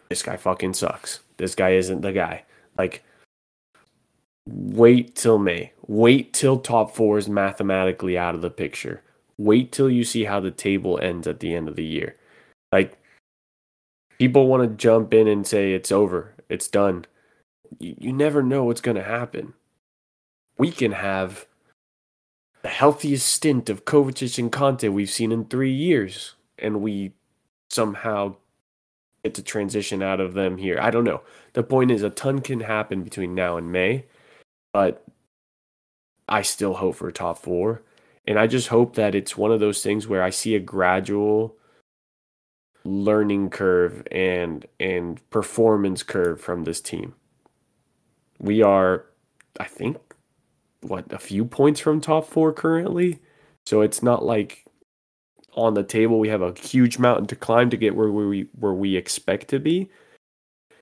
this 0.09 0.23
guy 0.23 0.37
fucking 0.37 0.75
sucks. 0.75 1.21
This 1.37 1.55
guy 1.55 1.71
isn't 1.71 2.03
the 2.03 2.13
guy. 2.13 2.45
Like 2.77 3.03
wait 4.47 5.15
till 5.15 5.39
May. 5.39 5.73
Wait 5.87 6.33
till 6.33 6.59
top 6.59 6.95
4 6.95 7.19
is 7.19 7.29
mathematically 7.29 8.17
out 8.19 8.35
of 8.35 8.43
the 8.43 8.51
picture. 8.51 9.03
Wait 9.39 9.73
till 9.73 9.91
you 9.91 10.05
see 10.05 10.25
how 10.25 10.41
the 10.41 10.51
table 10.51 10.99
ends 11.01 11.27
at 11.27 11.41
the 11.41 11.55
end 11.55 11.69
of 11.69 11.77
the 11.77 11.85
year. 11.85 12.17
Like 12.73 12.99
people 14.19 14.47
want 14.47 14.63
to 14.63 14.77
jump 14.77 15.13
in 15.13 15.29
and 15.29 15.47
say 15.47 15.73
it's 15.73 15.93
over, 15.93 16.35
it's 16.49 16.69
done. 16.69 17.07
You, 17.79 17.95
you 17.99 18.13
never 18.13 18.43
know 18.43 18.65
what's 18.65 18.81
going 18.81 18.97
to 18.97 19.03
happen. 19.03 19.55
We 20.57 20.71
can 20.71 20.93
have 20.93 21.47
the 22.63 22.69
healthiest 22.69 23.27
stint 23.27 23.69
of 23.69 23.85
Kovacic 23.85 24.39
and 24.39 24.53
Kanté 24.53 24.91
we've 24.91 25.11
seen 25.11 25.33
in 25.33 25.45
three 25.45 25.73
years, 25.73 26.35
and 26.59 26.81
we 26.81 27.13
somehow 27.71 28.37
get 29.25 29.35
to 29.35 29.43
transition 29.43 30.03
out 30.03 30.21
of 30.21 30.35
them 30.35 30.59
here. 30.59 30.79
I 30.81 30.91
don't 30.91 31.05
know. 31.05 31.23
The 31.55 31.63
point 31.63 31.91
is, 31.91 32.03
a 32.03 32.11
ton 32.11 32.41
can 32.41 32.61
happen 32.61 33.03
between 33.03 33.35
now 33.35 33.57
and 33.57 33.73
May, 33.73 34.05
but 34.73 35.05
I 36.29 36.43
still 36.43 36.75
hope 36.75 36.97
for 36.97 37.09
a 37.09 37.13
top 37.13 37.39
four. 37.39 37.83
And 38.27 38.39
I 38.39 38.47
just 38.47 38.69
hope 38.69 38.95
that 38.97 39.15
it's 39.15 39.37
one 39.37 39.51
of 39.51 39.61
those 39.61 39.83
things 39.83 40.07
where 40.07 40.23
I 40.23 40.31
see 40.31 40.55
a 40.55 40.61
gradual 40.61 41.57
learning 42.85 43.49
curve 43.49 44.07
and 44.13 44.67
and 44.79 45.19
performance 45.31 46.03
curve 46.03 46.41
from 46.41 46.65
this 46.65 46.81
team. 46.81 47.15
We 48.39 48.63
are, 48.63 49.07
I 49.59 49.65
think, 49.65 49.99
what 50.83 51.11
a 51.13 51.19
few 51.19 51.45
points 51.47 51.81
from 51.81 52.01
top 52.01 52.27
four 52.27 52.53
currently. 52.53 53.21
So 53.67 53.81
it's 53.81 54.03
not 54.03 54.25
like 54.25 54.64
on 55.55 55.75
the 55.75 55.83
table 55.83 56.19
we 56.19 56.29
have 56.29 56.43
a 56.43 56.55
huge 56.59 56.99
mountain 56.99 57.27
to 57.27 57.37
climb 57.37 57.71
to 57.71 57.77
get 57.77 57.97
where 57.97 58.11
we 58.11 58.49
where 58.59 58.73
we 58.73 58.97
expect 58.97 59.49
to 59.49 59.59
be. 59.59 59.91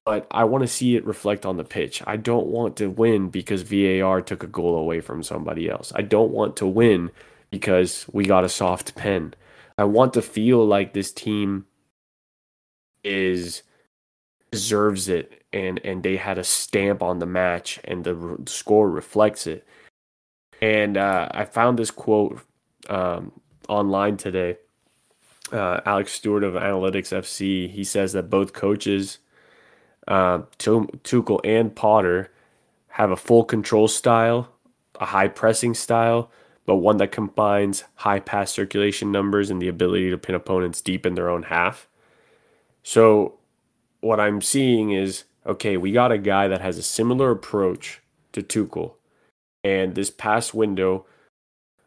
But 0.05 0.27
I 0.33 0.45
want 0.45 0.63
to 0.63 0.69
see 0.69 0.97
it 0.97 1.05
reflect 1.05 1.47
on 1.47 1.59
the 1.59 1.65
pitch. 1.65 2.03
I 2.07 2.17
don't 2.17 2.49
want 2.49 2.77
to 2.79 2.91
win 2.91 3.29
because 3.29 3.63
VAR 3.63 4.21
took 4.21 4.43
a 4.43 4.49
goal 4.49 4.77
away 4.77 5.01
from 5.01 5.23
somebody 5.23 5.71
else. 5.71 5.93
I 5.95 6.03
don't 6.03 6.33
want 6.33 6.57
to 6.57 6.67
win 6.67 7.11
because 7.51 8.07
we 8.13 8.25
got 8.25 8.45
a 8.45 8.49
soft 8.49 8.97
pen. 8.97 9.35
I 9.79 9.85
want 9.85 10.15
to 10.15 10.23
feel 10.23 10.67
like 10.67 10.93
this 10.93 11.13
team 11.13 11.67
is 13.05 13.63
deserves 14.51 15.09
it 15.09 15.43
and 15.53 15.81
and 15.85 16.03
they 16.03 16.17
had 16.17 16.39
a 16.39 16.45
stamp 16.45 17.03
on 17.03 17.19
the 17.19 17.27
match 17.27 17.81
and 17.85 18.05
the 18.05 18.39
score 18.47 18.91
reflects 18.91 19.47
it. 19.47 19.67
And 20.61 20.97
uh, 20.97 21.29
I 21.33 21.45
found 21.45 21.79
this 21.79 21.91
quote 21.91 22.41
um, 22.89 23.33
online 23.69 24.17
today. 24.17 24.59
Uh, 25.53 25.81
Alex 25.85 26.13
Stewart 26.13 26.45
of 26.45 26.55
Analytics 26.55 27.13
FC, 27.13 27.71
he 27.71 27.85
says 27.85 28.13
that 28.15 28.31
both 28.31 28.53
coaches, 28.55 29.19
uh, 30.09 30.43
Tu- 30.59 30.89
Tuchel 31.05 31.41
and 31.45 31.75
Potter, 31.77 32.31
have 32.89 33.11
a 33.11 33.17
full 33.17 33.45
control 33.45 33.89
style, 33.89 34.49
a 35.01 35.07
high 35.07 35.29
pressing 35.29 35.75
style, 35.75 36.31
but 36.65 36.77
one 36.77 36.97
that 36.99 37.13
combines 37.13 37.85
high 37.97 38.21
pass 38.21 38.51
circulation 38.51 39.13
numbers 39.13 39.51
and 39.51 39.61
the 39.61 39.69
ability 39.69 40.11
to 40.11 40.19
pin 40.19 40.35
opponents 40.35 40.81
deep 40.81 41.05
in 41.05 41.15
their 41.15 41.29
own 41.29 41.45
half. 41.45 41.89
So, 42.83 43.39
what 44.01 44.21
I'm 44.21 44.41
seeing 44.41 44.91
is 44.91 45.25
okay, 45.45 45.77
we 45.77 45.93
got 45.93 46.13
a 46.13 46.19
guy 46.19 46.49
that 46.49 46.61
has 46.61 46.79
a 46.79 46.83
similar 46.83 47.31
approach 47.31 48.01
to 48.33 48.43
Tuchel. 48.43 48.95
And 49.65 49.95
this 49.95 50.11
past 50.11 50.55
window, 50.55 51.07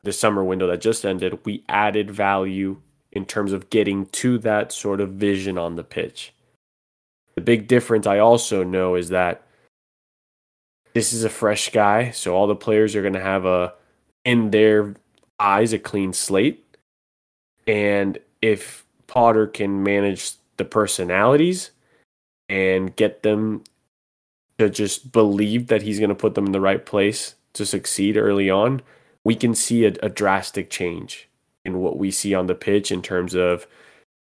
the 0.03 0.13
summer 0.13 0.43
window 0.43 0.67
that 0.67 0.81
just 0.81 1.05
ended, 1.05 1.45
we 1.45 1.63
added 1.67 2.11
value 2.11 2.81
in 3.15 3.25
terms 3.25 3.53
of 3.53 3.69
getting 3.69 4.05
to 4.07 4.37
that 4.39 4.73
sort 4.73 4.99
of 4.99 5.13
vision 5.13 5.57
on 5.57 5.77
the 5.77 5.83
pitch. 5.83 6.33
The 7.35 7.41
big 7.41 7.67
difference 7.67 8.05
I 8.05 8.19
also 8.19 8.63
know 8.63 8.95
is 8.95 9.09
that 9.09 9.41
this 10.93 11.13
is 11.13 11.23
a 11.23 11.29
fresh 11.29 11.71
guy, 11.71 12.11
so 12.11 12.35
all 12.35 12.47
the 12.47 12.55
players 12.55 12.95
are 12.95 13.01
going 13.01 13.13
to 13.13 13.19
have 13.21 13.45
a 13.45 13.73
in 14.23 14.51
their 14.51 14.95
eyes 15.39 15.73
a 15.73 15.79
clean 15.79 16.13
slate. 16.13 16.63
And 17.67 18.17
if 18.41 18.85
Potter 19.07 19.47
can 19.47 19.83
manage 19.83 20.33
the 20.57 20.65
personalities 20.65 21.71
and 22.47 22.95
get 22.95 23.23
them 23.23 23.63
to 24.57 24.69
just 24.69 25.11
believe 25.11 25.67
that 25.67 25.81
he's 25.81 25.99
going 25.99 26.09
to 26.09 26.15
put 26.15 26.35
them 26.35 26.45
in 26.45 26.51
the 26.53 26.61
right 26.61 26.85
place 26.85 27.35
to 27.53 27.65
succeed 27.65 28.17
early 28.17 28.49
on, 28.49 28.81
we 29.23 29.35
can 29.35 29.53
see 29.53 29.85
a, 29.85 29.93
a 30.01 30.09
drastic 30.09 30.69
change 30.69 31.27
in 31.65 31.79
what 31.79 31.97
we 31.97 32.11
see 32.11 32.33
on 32.33 32.47
the 32.47 32.55
pitch 32.55 32.91
in 32.91 33.01
terms 33.01 33.33
of 33.33 33.67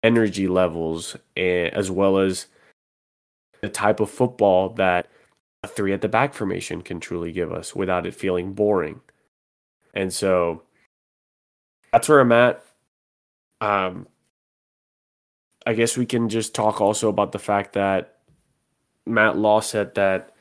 energy 0.01 0.47
levels 0.47 1.15
and 1.35 1.73
as 1.73 1.89
well 1.89 2.17
as 2.17 2.47
the 3.61 3.69
type 3.69 3.99
of 3.99 4.09
football 4.09 4.69
that 4.69 5.07
a 5.63 5.67
three 5.67 5.93
at 5.93 6.01
the 6.01 6.09
back 6.09 6.33
formation 6.33 6.81
can 6.81 6.99
truly 6.99 7.31
give 7.31 7.51
us 7.51 7.75
without 7.75 8.05
it 8.05 8.13
feeling 8.13 8.53
boring. 8.53 8.99
And 9.93 10.11
so 10.11 10.63
that's 11.91 12.09
where 12.09 12.19
I'm 12.19 12.31
at. 12.31 12.65
Um, 13.61 14.07
I 15.65 15.73
guess 15.73 15.97
we 15.97 16.05
can 16.05 16.27
just 16.27 16.53
talk 16.53 16.81
also 16.81 17.07
about 17.07 17.31
the 17.31 17.39
fact 17.39 17.73
that 17.73 18.17
Matt 19.05 19.37
Law 19.37 19.61
said 19.61 19.95
that 19.95 20.33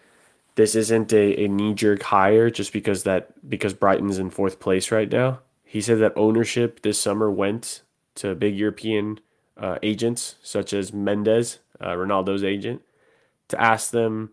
this 0.55 0.75
isn't 0.75 1.13
a, 1.13 1.45
a 1.45 1.49
knee 1.49 1.75
jerk 1.75 2.03
hire 2.03 2.51
just 2.51 2.73
because 2.73 3.05
that 3.05 3.49
because 3.49 3.75
Brighton's 3.75 4.19
in 4.19 4.31
fourth 4.31 4.61
place 4.61 4.91
right 4.91 5.11
now. 5.11 5.41
He 5.73 5.81
said 5.81 6.01
that 6.01 6.13
ownership 6.17 6.83
this 6.83 7.01
summer 7.01 7.31
went 7.31 7.81
to 8.17 8.35
big 8.35 8.55
European 8.55 9.21
uh, 9.57 9.79
agents 9.83 10.35
such 10.43 10.75
as 10.75 10.93
Mendes, 10.93 11.61
uh, 11.81 11.93
Ronaldo's 11.93 12.45
agent, 12.45 12.83
to 13.49 13.59
ask 13.59 13.91
them, 13.91 14.33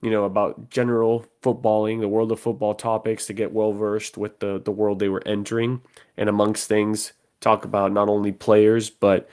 you 0.00 0.10
know, 0.10 0.24
about 0.24 0.70
general 0.70 1.26
footballing, 1.42 2.00
the 2.00 2.08
world 2.08 2.32
of 2.32 2.40
football 2.40 2.74
topics, 2.74 3.26
to 3.26 3.34
get 3.34 3.52
well 3.52 3.74
versed 3.74 4.16
with 4.16 4.38
the 4.38 4.58
the 4.58 4.72
world 4.72 5.00
they 5.00 5.10
were 5.10 5.22
entering, 5.26 5.82
and 6.16 6.30
amongst 6.30 6.66
things, 6.66 7.12
talk 7.42 7.66
about 7.66 7.92
not 7.92 8.08
only 8.08 8.32
players 8.32 8.88
but 8.88 9.28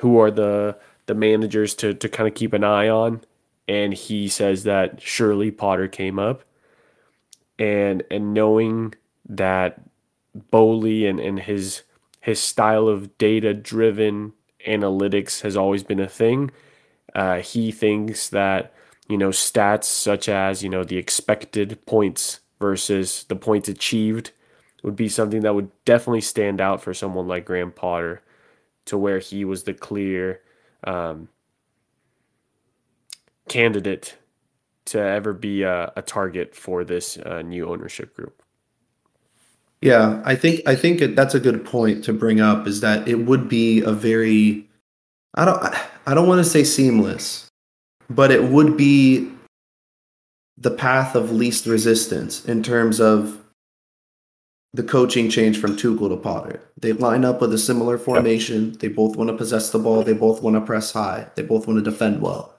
who 0.00 0.18
are 0.18 0.30
the 0.30 0.76
the 1.06 1.14
managers 1.14 1.74
to 1.76 1.94
to 1.94 2.10
kind 2.10 2.28
of 2.28 2.34
keep 2.34 2.52
an 2.52 2.62
eye 2.62 2.90
on. 2.90 3.22
And 3.66 3.94
he 3.94 4.28
says 4.28 4.64
that 4.64 5.00
surely 5.00 5.50
Potter 5.50 5.88
came 5.88 6.18
up, 6.18 6.44
and 7.58 8.02
and 8.10 8.34
knowing 8.34 8.92
that 9.30 9.80
Boehly 10.34 11.06
and, 11.06 11.20
and 11.20 11.40
his 11.40 11.82
his 12.20 12.38
style 12.40 12.86
of 12.88 13.16
data 13.18 13.54
driven 13.54 14.32
analytics 14.66 15.40
has 15.40 15.56
always 15.56 15.82
been 15.82 16.00
a 16.00 16.08
thing. 16.08 16.50
Uh, 17.14 17.40
he 17.40 17.72
thinks 17.72 18.28
that 18.28 18.72
you 19.08 19.18
know 19.18 19.30
stats 19.30 19.84
such 19.84 20.28
as 20.28 20.62
you 20.62 20.68
know 20.68 20.84
the 20.84 20.98
expected 20.98 21.84
points 21.86 22.40
versus 22.60 23.24
the 23.28 23.36
points 23.36 23.68
achieved 23.68 24.32
would 24.82 24.96
be 24.96 25.08
something 25.08 25.42
that 25.42 25.54
would 25.54 25.70
definitely 25.84 26.20
stand 26.20 26.60
out 26.60 26.82
for 26.82 26.94
someone 26.94 27.28
like 27.28 27.44
Graham 27.44 27.72
Potter, 27.72 28.22
to 28.86 28.96
where 28.98 29.18
he 29.18 29.44
was 29.44 29.64
the 29.64 29.74
clear 29.74 30.40
um, 30.84 31.28
candidate 33.48 34.16
to 34.86 34.98
ever 35.00 35.32
be 35.32 35.62
a, 35.62 35.92
a 35.96 36.02
target 36.02 36.54
for 36.54 36.84
this 36.84 37.18
uh, 37.18 37.42
new 37.42 37.68
ownership 37.68 38.14
group. 38.14 38.39
Yeah, 39.82 40.20
I 40.24 40.34
think 40.34 40.60
I 40.66 40.74
think 40.76 41.16
that's 41.16 41.34
a 41.34 41.40
good 41.40 41.64
point 41.64 42.04
to 42.04 42.12
bring 42.12 42.40
up. 42.40 42.66
Is 42.66 42.80
that 42.80 43.08
it 43.08 43.20
would 43.26 43.48
be 43.48 43.80
a 43.80 43.92
very, 43.92 44.68
I 45.34 45.44
don't 45.44 45.62
I 46.06 46.14
don't 46.14 46.28
want 46.28 46.44
to 46.44 46.50
say 46.50 46.64
seamless, 46.64 47.48
but 48.10 48.30
it 48.30 48.44
would 48.44 48.76
be 48.76 49.30
the 50.58 50.70
path 50.70 51.14
of 51.14 51.32
least 51.32 51.64
resistance 51.64 52.44
in 52.44 52.62
terms 52.62 53.00
of 53.00 53.38
the 54.74 54.82
coaching 54.82 55.30
change 55.30 55.58
from 55.58 55.76
Tuchel 55.76 56.10
to 56.10 56.16
Potter. 56.16 56.60
They 56.78 56.92
line 56.92 57.24
up 57.24 57.40
with 57.40 57.52
a 57.54 57.58
similar 57.58 57.96
formation. 57.96 58.72
They 58.78 58.88
both 58.88 59.16
want 59.16 59.30
to 59.30 59.36
possess 59.36 59.70
the 59.70 59.78
ball. 59.78 60.02
They 60.02 60.12
both 60.12 60.42
want 60.42 60.56
to 60.56 60.60
press 60.60 60.92
high. 60.92 61.26
They 61.34 61.42
both 61.42 61.66
want 61.66 61.82
to 61.82 61.90
defend 61.90 62.20
well. 62.20 62.54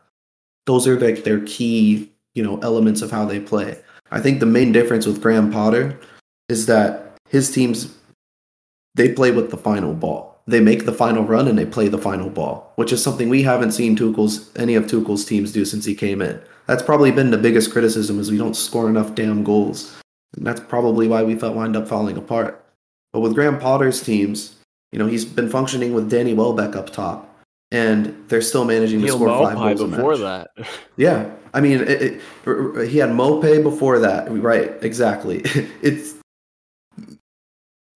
Those 0.65 0.87
are 0.87 0.99
like 0.99 1.23
their 1.23 1.41
key, 1.41 2.11
you 2.33 2.43
know, 2.43 2.59
elements 2.59 3.01
of 3.01 3.11
how 3.11 3.25
they 3.25 3.39
play. 3.39 3.79
I 4.11 4.19
think 4.19 4.39
the 4.39 4.45
main 4.45 4.71
difference 4.71 5.05
with 5.05 5.21
Graham 5.21 5.51
Potter 5.51 5.97
is 6.49 6.65
that 6.65 7.10
his 7.31 7.49
teams 7.49 7.95
they 8.95 9.13
play 9.13 9.31
with 9.31 9.51
the 9.51 9.57
final 9.57 9.93
ball. 9.93 10.41
They 10.47 10.59
make 10.59 10.85
the 10.85 10.91
final 10.91 11.23
run 11.23 11.47
and 11.47 11.57
they 11.57 11.65
play 11.65 11.87
the 11.87 11.97
final 11.97 12.29
ball, 12.29 12.73
which 12.75 12.91
is 12.91 13.01
something 13.01 13.29
we 13.29 13.41
haven't 13.41 13.71
seen 13.71 13.95
Tuchel's 13.95 14.51
any 14.57 14.75
of 14.75 14.85
Tuchel's 14.85 15.23
teams 15.23 15.53
do 15.53 15.63
since 15.63 15.85
he 15.85 15.95
came 15.95 16.21
in. 16.21 16.41
That's 16.67 16.83
probably 16.83 17.11
been 17.11 17.31
the 17.31 17.37
biggest 17.37 17.71
criticism 17.71 18.19
is 18.19 18.29
we 18.29 18.37
don't 18.37 18.55
score 18.55 18.89
enough 18.89 19.15
damn 19.15 19.43
goals. 19.43 19.97
And 20.35 20.45
that's 20.45 20.59
probably 20.59 21.07
why 21.07 21.23
we 21.23 21.35
felt 21.35 21.55
wind 21.55 21.77
up 21.77 21.87
falling 21.87 22.17
apart. 22.17 22.63
But 23.13 23.21
with 23.21 23.33
Graham 23.33 23.59
Potter's 23.59 24.01
teams, 24.01 24.55
you 24.91 24.99
know, 24.99 25.07
he's 25.07 25.25
been 25.25 25.49
functioning 25.49 25.93
with 25.93 26.09
Danny 26.09 26.33
Welbeck 26.33 26.75
up 26.75 26.89
top, 26.89 27.29
and 27.71 28.15
they're 28.27 28.41
still 28.41 28.65
managing 28.65 29.01
to 29.01 29.07
score 29.09 29.27
five 29.27 29.57
goals 29.57 29.89
before 29.89 30.17
that. 30.17 30.49
Yeah, 30.97 31.29
I 31.53 31.61
mean, 31.61 31.81
it, 31.81 32.21
it, 32.45 32.89
he 32.89 32.97
had 32.97 33.09
Maupay 33.09 33.63
before 33.63 33.99
that. 33.99 34.29
Right, 34.29 34.71
exactly. 34.81 35.43
It's 35.81 36.15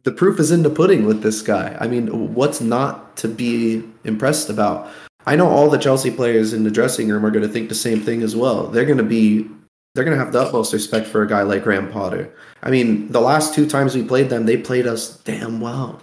the 0.06 0.12
proof 0.12 0.40
is 0.40 0.52
in 0.52 0.64
the 0.64 0.70
pudding 0.70 1.06
with 1.06 1.24
this 1.24 1.42
guy. 1.42 1.76
I 1.82 1.88
mean, 1.88 2.34
what's 2.34 2.62
not 2.62 3.18
to 3.18 3.28
be 3.28 3.84
impressed 4.04 4.50
about? 4.50 4.88
I 5.26 5.36
know 5.36 5.50
all 5.50 5.68
the 5.68 5.80
Chelsea 5.80 6.12
players 6.12 6.54
in 6.54 6.64
the 6.64 6.72
dressing 6.72 7.10
room 7.10 7.26
are 7.26 7.32
going 7.32 7.46
to 7.46 7.52
think 7.52 7.70
the 7.70 7.76
same 7.76 8.00
thing 8.00 8.22
as 8.22 8.36
well. 8.36 8.68
They're 8.68 8.86
going 8.86 9.00
to 9.00 9.04
be 9.04 9.50
they're 9.96 10.04
going 10.04 10.18
to 10.18 10.24
have 10.24 10.34
the 10.34 10.42
utmost 10.42 10.74
respect 10.74 11.08
for 11.08 11.24
a 11.24 11.28
guy 11.28 11.42
like 11.42 11.64
Graham 11.64 11.92
Potter. 11.92 12.32
I 12.62 12.70
mean, 12.70 13.12
the 13.12 13.22
last 13.22 13.56
two 13.56 13.68
times 13.68 13.96
we 13.96 14.04
played 14.04 14.30
them, 14.30 14.46
they 14.46 14.58
played 14.58 14.86
us 14.86 15.18
damn 15.20 15.60
well. 15.62 16.02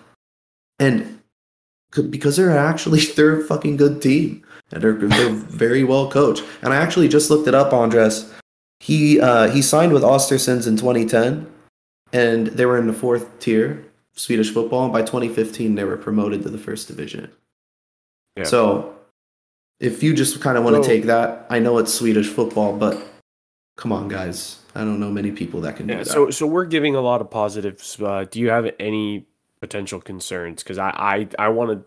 And 0.78 1.20
because 2.11 2.36
they're 2.36 2.57
actually 2.57 3.00
they're 3.16 3.40
a 3.40 3.44
fucking 3.44 3.76
good 3.76 4.03
team 4.03 4.42
and 4.72 4.82
they're 4.82 4.94
they're 4.94 5.30
very 5.30 5.84
well 5.84 6.11
coached. 6.11 6.42
And 6.62 6.72
I 6.72 6.76
actually 6.76 7.07
just 7.07 7.30
looked 7.30 7.46
it 7.46 7.55
up, 7.55 7.72
Andres. 7.72 8.34
He 8.80 9.20
uh, 9.20 9.48
he 9.48 9.62
signed 9.62 9.92
with 9.92 10.03
Ostersunds 10.03 10.66
in 10.66 10.76
2010, 10.76 11.46
and 12.12 12.48
they 12.48 12.66
were 12.66 12.78
in 12.78 12.88
the 12.88 12.92
fourth 12.92 13.38
tier 13.38 13.84
Swedish 14.14 14.50
football. 14.52 14.84
And 14.84 14.92
by 14.92 15.00
2015, 15.02 15.74
they 15.74 15.84
were 15.84 15.96
promoted 15.96 16.42
to 16.42 16.48
the 16.50 16.58
first 16.58 16.88
division. 16.88 17.30
Yeah. 18.36 18.44
So, 18.44 18.94
if 19.80 20.02
you 20.02 20.14
just 20.14 20.40
kind 20.40 20.56
of 20.56 20.64
want 20.64 20.76
to 20.76 20.82
So- 20.82 20.88
take 20.88 21.04
that, 21.04 21.46
I 21.50 21.58
know 21.58 21.78
it's 21.78 21.92
Swedish 21.92 22.28
football, 22.28 22.76
but 22.76 22.98
come 23.76 23.92
on, 23.92 24.08
guys. 24.08 24.58
I 24.74 24.80
don't 24.80 25.00
know 25.00 25.10
many 25.10 25.32
people 25.32 25.60
that 25.62 25.76
can 25.76 25.86
do 25.86 25.92
Yeah, 25.94 25.98
that. 26.04 26.08
so 26.08 26.30
so 26.30 26.46
we're 26.46 26.64
giving 26.64 26.94
a 26.94 27.00
lot 27.02 27.20
of 27.20 27.28
positives. 27.30 28.00
Uh, 28.00 28.24
do 28.30 28.40
you 28.40 28.48
have 28.48 28.70
any 28.80 29.26
potential 29.60 30.00
concerns? 30.00 30.62
Because 30.62 30.78
I 30.78 30.90
I, 30.90 31.28
I 31.38 31.48
want 31.48 31.70
to 31.72 31.84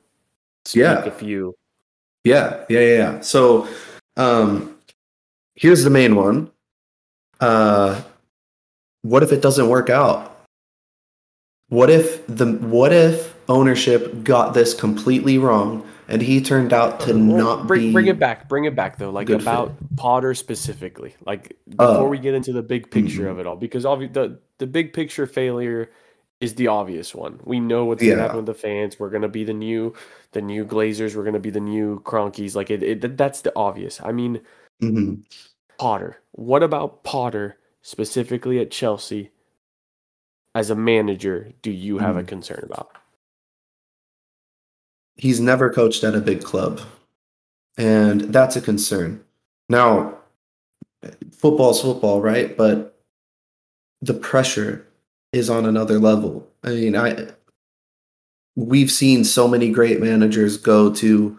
speak 0.69 0.81
Yeah. 0.81 1.03
a 1.05 1.09
few. 1.11 1.55
Yeah, 2.23 2.63
yeah, 2.69 2.79
yeah, 2.79 2.97
yeah. 2.97 3.19
So, 3.21 3.67
um, 4.17 4.77
here's 5.55 5.83
the 5.83 5.89
main 5.89 6.15
one. 6.15 6.51
Uh, 7.39 8.01
what 9.01 9.23
if 9.23 9.31
it 9.31 9.41
doesn't 9.41 9.67
work 9.67 9.89
out? 9.89 10.34
What 11.69 11.89
if 11.89 12.25
the 12.27 12.53
what 12.53 12.93
if 12.93 13.33
ownership 13.49 14.23
got 14.23 14.53
this 14.53 14.73
completely 14.73 15.37
wrong 15.37 15.87
and 16.07 16.21
he 16.21 16.39
turned 16.41 16.71
out 16.73 16.99
to 17.01 17.13
Well, 17.13 17.21
not 17.57 17.67
bring 17.67 17.81
be 17.87 17.91
bring 17.93 18.07
it 18.07 18.19
back. 18.19 18.47
Bring 18.47 18.65
it 18.65 18.75
back 18.75 18.97
though. 18.97 19.09
Like 19.09 19.29
about 19.29 19.73
Potter 19.95 20.33
specifically. 20.35 21.15
Like 21.25 21.57
before 21.69 21.87
Oh. 22.05 22.07
we 22.07 22.19
get 22.19 22.33
into 22.35 22.53
the 22.53 22.61
big 22.61 22.91
picture 22.91 23.23
Mhm. 23.23 23.31
of 23.31 23.39
it 23.39 23.47
all, 23.47 23.55
because 23.55 23.83
obvi- 23.83 24.13
the 24.13 24.39
the 24.59 24.67
big 24.67 24.93
picture 24.93 25.25
failure 25.25 25.89
is 26.39 26.53
the 26.55 26.67
obvious 26.67 27.15
one. 27.15 27.39
We 27.43 27.59
know 27.59 27.85
what's 27.85 28.03
gonna 28.03 28.21
happen 28.21 28.37
with 28.37 28.45
the 28.45 28.53
fans. 28.53 28.99
We're 28.99 29.09
gonna 29.09 29.27
be 29.29 29.43
the 29.43 29.53
new 29.53 29.93
the 30.33 30.41
new 30.41 30.65
Glazers. 30.65 31.15
We're 31.15 31.23
gonna 31.23 31.39
be 31.39 31.49
the 31.49 31.59
new 31.59 31.99
Kroenkes. 32.05 32.55
Like 32.55 32.69
it, 32.69 32.83
it 32.83 33.17
that's 33.17 33.41
the 33.41 33.51
obvious. 33.55 33.99
I 34.03 34.11
mean, 34.11 34.41
Mhm. 34.83 35.23
Potter. 35.79 36.17
What 36.33 36.61
about 36.61 37.03
Potter 37.03 37.57
specifically 37.81 38.59
at 38.59 38.69
Chelsea? 38.69 39.31
As 40.55 40.69
a 40.69 40.75
manager, 40.75 41.51
do 41.61 41.69
you 41.69 41.97
have 41.97 42.15
a 42.15 42.23
Mhm. 42.23 42.27
concern 42.27 42.61
about? 42.63 42.91
He's 45.17 45.41
never 45.41 45.69
coached 45.69 46.03
at 46.03 46.15
a 46.15 46.21
big 46.21 46.43
club, 46.43 46.79
and 47.77 48.21
that's 48.33 48.55
a 48.55 48.61
concern. 48.61 49.21
Now, 49.67 50.17
football's 51.31 51.81
football, 51.81 52.21
right? 52.21 52.55
But 52.55 52.97
the 54.01 54.13
pressure 54.13 54.87
is 55.33 55.49
on 55.49 55.65
another 55.65 55.99
level. 55.99 56.47
I 56.63 56.69
mean, 56.69 56.95
I 56.95 57.31
we've 58.55 58.91
seen 58.91 59.25
so 59.25 59.49
many 59.49 59.69
great 59.69 59.99
managers 59.99 60.55
go 60.55 60.89
to, 60.89 61.37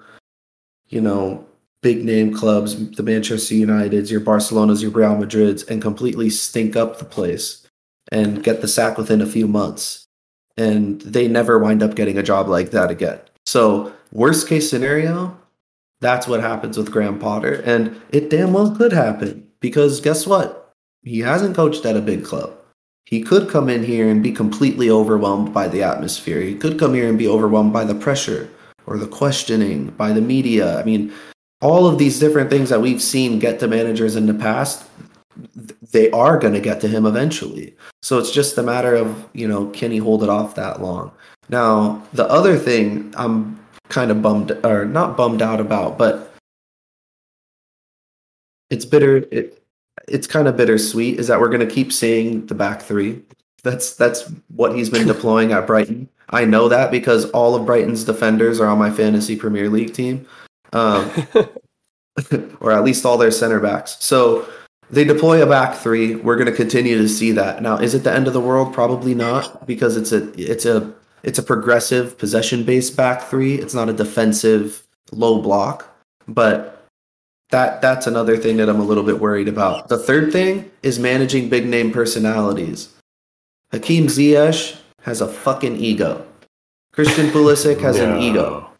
you 0.89 1.01
know, 1.01 1.47
big 1.81 2.05
name 2.05 2.35
clubs, 2.35 2.91
the 2.91 3.03
Manchester 3.03 3.55
Uniteds, 3.55 4.11
your 4.11 4.21
Barcelonas, 4.21 4.83
your 4.83 4.91
Real 4.91 5.17
Madrids, 5.17 5.67
and 5.71 5.81
completely 5.81 6.29
stink 6.29 6.77
up 6.77 6.99
the 6.99 7.07
place 7.07 7.66
and 8.13 8.43
get 8.43 8.61
the 8.61 8.69
sack 8.69 8.97
within 8.99 9.21
a 9.21 9.27
few 9.27 9.47
months. 9.47 10.07
And 10.57 11.01
they 11.03 11.29
never 11.29 11.59
wind 11.59 11.83
up 11.83 11.95
getting 11.95 12.17
a 12.17 12.23
job 12.23 12.49
like 12.49 12.71
that 12.71 12.91
again. 12.91 13.21
So, 13.45 13.93
worst 14.13 14.49
case 14.49 14.71
scenario, 14.71 15.39
that's 16.01 16.27
what 16.27 16.41
happens 16.41 16.77
with 16.77 16.91
Graham 16.91 17.19
Potter. 17.19 17.63
And 17.65 18.01
it 18.11 18.31
damn 18.31 18.53
well 18.53 18.75
could 18.75 18.93
happen 18.93 19.49
because 19.61 20.01
guess 20.01 20.27
what? 20.27 20.75
He 21.03 21.21
hasn't 21.21 21.57
coached 21.57 21.85
at 21.85 21.97
a 21.97 22.01
big 22.01 22.25
club. 22.25 22.53
He 23.05 23.23
could 23.23 23.49
come 23.49 23.69
in 23.69 23.85
here 23.85 24.09
and 24.09 24.23
be 24.23 24.33
completely 24.33 24.91
overwhelmed 24.91 25.55
by 25.55 25.69
the 25.69 25.83
atmosphere. 25.83 26.41
He 26.41 26.57
could 26.57 26.79
come 26.79 26.95
here 26.95 27.09
and 27.09 27.17
be 27.17 27.29
overwhelmed 27.29 27.73
by 27.73 27.85
the 27.85 27.95
pressure 27.95 28.51
or 28.87 28.99
the 28.99 29.07
questioning 29.07 29.89
by 29.91 30.13
the 30.13 30.21
media. 30.21 30.79
I 30.79 30.83
mean, 30.83 31.13
all 31.61 31.87
of 31.87 31.99
these 31.99 32.19
different 32.19 32.51
things 32.51 32.69
that 32.71 32.81
we've 32.81 33.03
seen 33.03 33.39
get 33.39 33.61
to 33.61 33.69
managers 33.69 34.17
in 34.17 34.27
the 34.27 34.35
past, 34.35 34.85
they 35.93 36.11
are 36.11 36.39
going 36.39 36.55
to 36.55 36.61
get 36.61 36.81
to 36.81 36.89
him 36.89 37.07
eventually. 37.07 37.75
So 38.03 38.19
it's 38.19 38.31
just 38.31 38.59
a 38.59 38.63
matter 38.63 38.95
of, 38.95 39.29
you 39.33 39.47
know, 39.47 39.67
can 39.71 39.91
he 39.91 39.99
hold 39.99 40.23
it 40.23 40.29
off 40.29 40.55
that 40.55 40.81
long? 40.81 41.13
Now, 41.49 42.03
the 42.13 42.29
other 42.29 42.59
thing 42.59 43.15
I'm 43.17 43.59
kind 43.89 44.11
of 44.11 44.23
bummed 44.23 44.53
or 44.65 44.85
not 44.85 45.17
bummed 45.17 45.43
out 45.43 45.61
about, 45.61 45.99
but 45.99 46.35
it's 48.71 48.85
bitter 48.85 49.19
it, 49.31 49.63
it's 50.09 50.27
kind 50.27 50.49
of 50.49 50.57
bittersweet 50.57 51.19
is 51.19 51.29
that 51.29 51.41
we're 51.41 51.49
going 51.49 51.67
to 51.67 51.73
keep 51.73 51.93
seeing 51.93 52.47
the 52.47 52.55
back 52.55 52.83
three. 52.83 53.23
That's 53.63 53.95
that's 53.95 54.31
what 54.49 54.75
he's 54.75 54.91
been 54.91 55.07
deploying 55.15 55.53
at 55.53 55.67
Brighton. 55.67 56.09
I 56.31 56.45
know 56.45 56.69
that 56.69 56.91
because 56.91 57.31
all 57.31 57.55
of 57.55 57.67
Brighton's 57.67 58.05
defenders 58.05 58.61
are 58.61 58.67
on 58.67 58.79
my 58.79 58.91
fantasy 58.91 59.37
Premier 59.37 59.71
League 59.71 59.95
team, 59.95 60.27
um, 60.73 61.09
or 62.61 62.73
at 62.73 62.85
least 62.85 63.05
all 63.05 63.19
their 63.19 63.31
center 63.31 63.61
backs. 63.61 63.97
So 64.01 64.49
they 64.91 65.05
deploy 65.05 65.43
a 65.43 65.47
back 65.47 65.75
three. 65.75 66.15
We're 66.15 66.37
going 66.37 66.51
to 66.51 66.57
continue 66.57 66.97
to 66.99 67.09
see 67.09 67.33
that. 67.33 67.63
Now, 67.63 67.77
is 67.77 67.95
it 67.95 68.05
the 68.05 68.13
end 68.13 68.27
of 68.27 68.33
the 68.33 68.41
world? 68.41 68.73
Probably 68.73 69.15
not, 69.15 69.67
because 69.67 69.97
it's 69.97 70.13
a 70.13 70.33
it's 70.41 70.65
a 70.65 70.93
it's 71.23 71.39
a 71.39 71.43
progressive 71.43 72.17
possession 72.19 72.65
based 72.65 72.97
back 72.97 73.23
three. 73.23 73.57
It's 73.57 73.75
not 73.75 73.89
a 73.89 73.93
defensive 73.93 74.87
low 75.13 75.41
block, 75.41 75.97
but 76.29 76.87
that 77.51 77.81
that's 77.81 78.07
another 78.07 78.37
thing 78.37 78.57
that 78.59 78.69
I'm 78.69 78.81
a 78.81 78.85
little 78.85 79.05
bit 79.05 79.21
worried 79.21 79.49
about. 79.49 79.89
The 79.89 79.99
third 79.99 80.33
thing 80.33 80.71
is 80.83 80.99
managing 80.99 81.49
big 81.49 81.67
name 81.67 81.93
personalities. 81.93 82.93
Hakim 83.73 84.07
Ziyech 84.07 84.79
has 85.03 85.21
a 85.21 85.29
fucking 85.29 85.77
ego. 85.77 86.27
Christian 86.93 87.27
Pulisic 87.27 87.81
has 87.81 87.99
an 87.99 88.21
ego. 88.21 88.71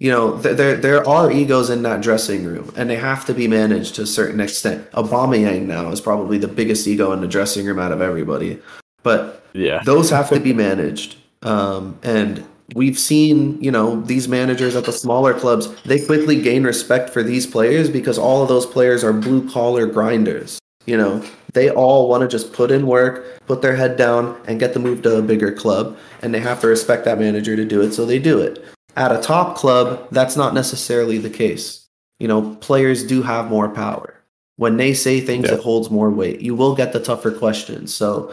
You 0.00 0.10
know, 0.10 0.38
th- 0.40 0.56
there 0.56 0.76
there 0.76 1.06
are 1.06 1.30
egos 1.30 1.68
in 1.68 1.82
that 1.82 2.00
dressing 2.00 2.44
room, 2.44 2.72
and 2.74 2.88
they 2.88 2.96
have 2.96 3.26
to 3.26 3.34
be 3.34 3.46
managed 3.46 3.94
to 3.96 4.02
a 4.02 4.06
certain 4.06 4.40
extent. 4.40 4.90
Aubameyang 4.92 5.66
now 5.66 5.90
is 5.90 6.00
probably 6.00 6.38
the 6.38 6.48
biggest 6.48 6.88
ego 6.88 7.12
in 7.12 7.20
the 7.20 7.28
dressing 7.28 7.66
room 7.66 7.78
out 7.78 7.92
of 7.92 8.00
everybody, 8.00 8.58
but 9.02 9.44
Yeah. 9.52 9.82
those 9.84 10.08
have 10.10 10.30
to 10.30 10.40
be 10.40 10.54
managed. 10.54 11.16
Um, 11.42 11.96
and 12.02 12.44
we've 12.74 12.98
seen, 12.98 13.58
you 13.60 13.70
know, 13.70 14.00
these 14.06 14.26
managers 14.26 14.74
at 14.74 14.84
the 14.84 14.92
smaller 14.92 15.34
clubs, 15.34 15.68
they 15.84 15.98
quickly 15.98 16.40
gain 16.40 16.64
respect 16.64 17.10
for 17.10 17.22
these 17.22 17.46
players 17.46 17.90
because 17.90 18.16
all 18.16 18.42
of 18.42 18.48
those 18.48 18.64
players 18.64 19.04
are 19.04 19.12
blue 19.12 19.48
collar 19.50 19.86
grinders. 19.86 20.58
You 20.86 20.96
know, 20.96 21.22
they 21.52 21.68
all 21.68 22.08
want 22.08 22.22
to 22.22 22.28
just 22.28 22.54
put 22.54 22.70
in 22.70 22.86
work, 22.86 23.44
put 23.46 23.60
their 23.60 23.76
head 23.76 23.98
down, 23.98 24.34
and 24.46 24.58
get 24.58 24.72
the 24.72 24.80
move 24.80 25.02
to 25.02 25.16
a 25.18 25.22
bigger 25.22 25.52
club. 25.52 25.96
And 26.22 26.32
they 26.32 26.40
have 26.40 26.60
to 26.62 26.68
respect 26.68 27.04
that 27.04 27.18
manager 27.18 27.54
to 27.54 27.66
do 27.66 27.82
it, 27.82 27.92
so 27.92 28.06
they 28.06 28.18
do 28.18 28.38
it. 28.40 28.64
At 28.96 29.12
a 29.12 29.20
top 29.20 29.56
club, 29.56 30.06
that's 30.10 30.36
not 30.36 30.54
necessarily 30.54 31.18
the 31.18 31.30
case. 31.30 31.86
You 32.18 32.28
know, 32.28 32.54
players 32.56 33.04
do 33.04 33.22
have 33.22 33.48
more 33.48 33.68
power. 33.68 34.14
When 34.56 34.76
they 34.76 34.92
say 34.92 35.20
things, 35.20 35.48
Yeah. 35.48 35.54
it 35.54 35.60
holds 35.60 35.90
more 35.90 36.10
weight. 36.10 36.40
You 36.40 36.54
will 36.54 36.74
get 36.74 36.92
the 36.92 37.00
tougher 37.00 37.30
questions. 37.30 37.94
So 37.94 38.32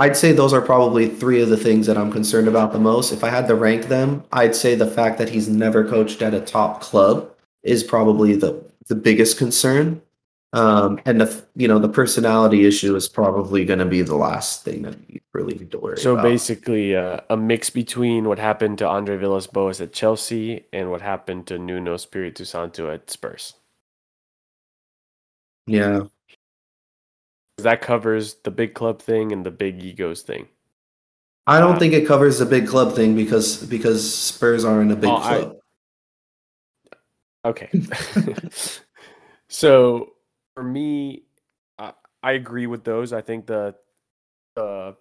I'd 0.00 0.16
say 0.16 0.32
those 0.32 0.52
are 0.54 0.62
probably 0.62 1.06
three 1.08 1.40
of 1.42 1.50
the 1.50 1.56
things 1.56 1.86
that 1.86 1.98
I'm 1.98 2.10
concerned 2.10 2.48
about 2.48 2.72
the 2.72 2.78
most. 2.78 3.12
If 3.12 3.22
I 3.22 3.28
had 3.28 3.46
to 3.48 3.54
rank 3.54 3.88
them, 3.88 4.24
I'd 4.32 4.56
say 4.56 4.74
the 4.74 4.86
fact 4.86 5.18
that 5.18 5.28
he's 5.28 5.48
never 5.48 5.84
coached 5.84 6.22
at 6.22 6.34
a 6.34 6.40
top 6.40 6.80
club 6.80 7.30
is 7.62 7.84
probably 7.84 8.34
the 8.34 8.64
the 8.88 8.94
biggest 8.94 9.36
concern. 9.36 10.00
Um, 10.56 10.98
and 11.04 11.20
the 11.20 11.44
you 11.54 11.68
know 11.68 11.78
the 11.78 11.88
personality 11.88 12.64
issue 12.66 12.96
is 12.96 13.08
probably 13.08 13.64
going 13.66 13.78
to 13.78 13.84
be 13.84 14.00
the 14.02 14.14
last 14.16 14.64
thing 14.64 14.82
that 14.82 14.96
you 15.08 15.20
really 15.34 15.54
need 15.58 15.70
to 15.72 15.78
worry 15.78 15.98
So 15.98 16.14
about. 16.14 16.22
basically, 16.22 16.96
uh, 16.96 17.20
a 17.28 17.36
mix 17.36 17.68
between 17.68 18.24
what 18.24 18.38
happened 18.38 18.78
to 18.78 18.88
Andre 18.88 19.18
Villas-Boas 19.18 19.80
at 19.82 19.92
Chelsea 19.92 20.64
and 20.72 20.90
what 20.90 21.02
happened 21.02 21.46
to 21.48 21.58
Nuno 21.58 21.94
Espirito 21.94 22.44
Santo 22.44 22.90
at 22.90 23.10
Spurs. 23.10 23.52
Yeah, 25.66 26.04
That 27.58 27.80
covers 27.82 28.34
the 28.44 28.50
big 28.50 28.72
club 28.74 29.02
thing 29.02 29.32
and 29.32 29.44
the 29.44 29.50
big 29.50 29.82
egos 29.82 30.22
thing. 30.22 30.48
I 31.46 31.58
don't 31.60 31.76
Uh, 31.76 31.78
think 31.78 31.92
it 31.92 32.06
covers 32.06 32.38
the 32.38 32.46
big 32.46 32.66
club 32.66 32.94
thing 32.94 33.14
because 33.14 33.62
because 33.66 34.00
Spurs 34.14 34.64
aren't 34.64 34.92
a 34.92 34.96
big 34.96 35.10
Oh, 35.10 35.16
I- 35.16 35.38
club. 35.40 35.56
Okay. 37.44 37.70
so 39.48 40.15
for 40.56 40.64
me, 40.64 41.22
I, 41.78 41.92
I 42.22 42.32
agree 42.32 42.66
with 42.66 42.82
those. 42.82 43.12
I 43.12 43.20
think 43.20 43.46
the 43.46 43.74
the 44.56 44.96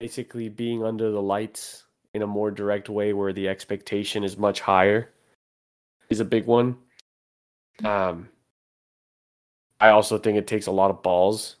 basically 0.00 0.48
being 0.48 0.82
under 0.84 1.10
the 1.12 1.22
lights 1.22 1.84
in 2.12 2.22
a 2.22 2.26
more 2.26 2.50
direct 2.50 2.88
way 2.88 3.12
where 3.12 3.32
the 3.32 3.48
expectation 3.48 4.24
is 4.24 4.36
much 4.36 4.60
higher 4.60 5.12
is 6.08 6.18
a 6.18 6.24
big 6.24 6.46
one. 6.46 6.76
Um 7.84 8.28
I 9.78 9.90
also 9.90 10.18
think 10.18 10.36
it 10.36 10.46
takes 10.48 10.66
a 10.66 10.72
lot 10.72 10.90
of 10.90 11.02
balls 11.02 11.56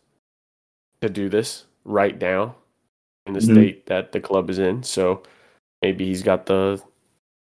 to 1.00 1.08
do 1.08 1.28
this 1.28 1.66
right 1.84 2.20
now 2.20 2.56
in 3.26 3.32
the 3.32 3.40
Mhm. 3.40 3.52
state 3.52 3.86
that 3.86 4.10
the 4.12 4.20
club 4.20 4.50
is 4.50 4.58
in. 4.58 4.82
So 4.82 5.22
maybe 5.82 6.04
he's 6.04 6.22
got 6.22 6.46
the 6.46 6.82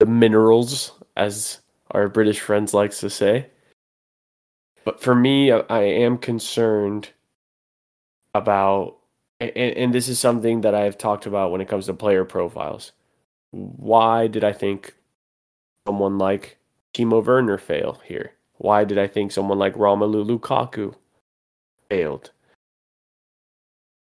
the 0.01 0.07
minerals 0.07 0.93
as 1.17 1.61
our 1.93 2.09
British 2.09 2.41
friends 2.41 2.75
likes 2.75 3.01
to 3.01 3.09
say. 3.11 3.51
But 4.89 5.03
for 5.03 5.15
me, 5.15 5.53
I, 5.53 5.83
am 5.83 6.17
concerned 6.17 7.11
about, 8.35 8.97
and, 9.39 9.51
and 9.55 9.93
this 9.93 10.09
is 10.09 10.19
something 10.19 10.63
that 10.63 10.75
I 10.75 10.85
have 10.85 10.97
talked 10.97 11.27
about 11.27 11.53
when 11.53 11.61
it 11.61 11.69
comes 11.69 11.85
to 11.85 11.93
player 11.93 12.25
profiles. 12.25 12.93
Why 13.51 14.29
did 14.29 14.45
I 14.45 14.55
think 14.55 14.95
someone 15.87 16.17
like 16.17 16.57
Timo 16.95 17.23
Werner 17.23 17.59
fail 17.59 18.01
here? 18.03 18.33
Why 18.57 18.85
did 18.85 18.97
I 18.97 19.09
think 19.09 19.31
someone 19.31 19.59
like 19.59 19.75
Romelu 19.75 20.25
Lukaku 20.27 20.95
failed? 21.91 22.31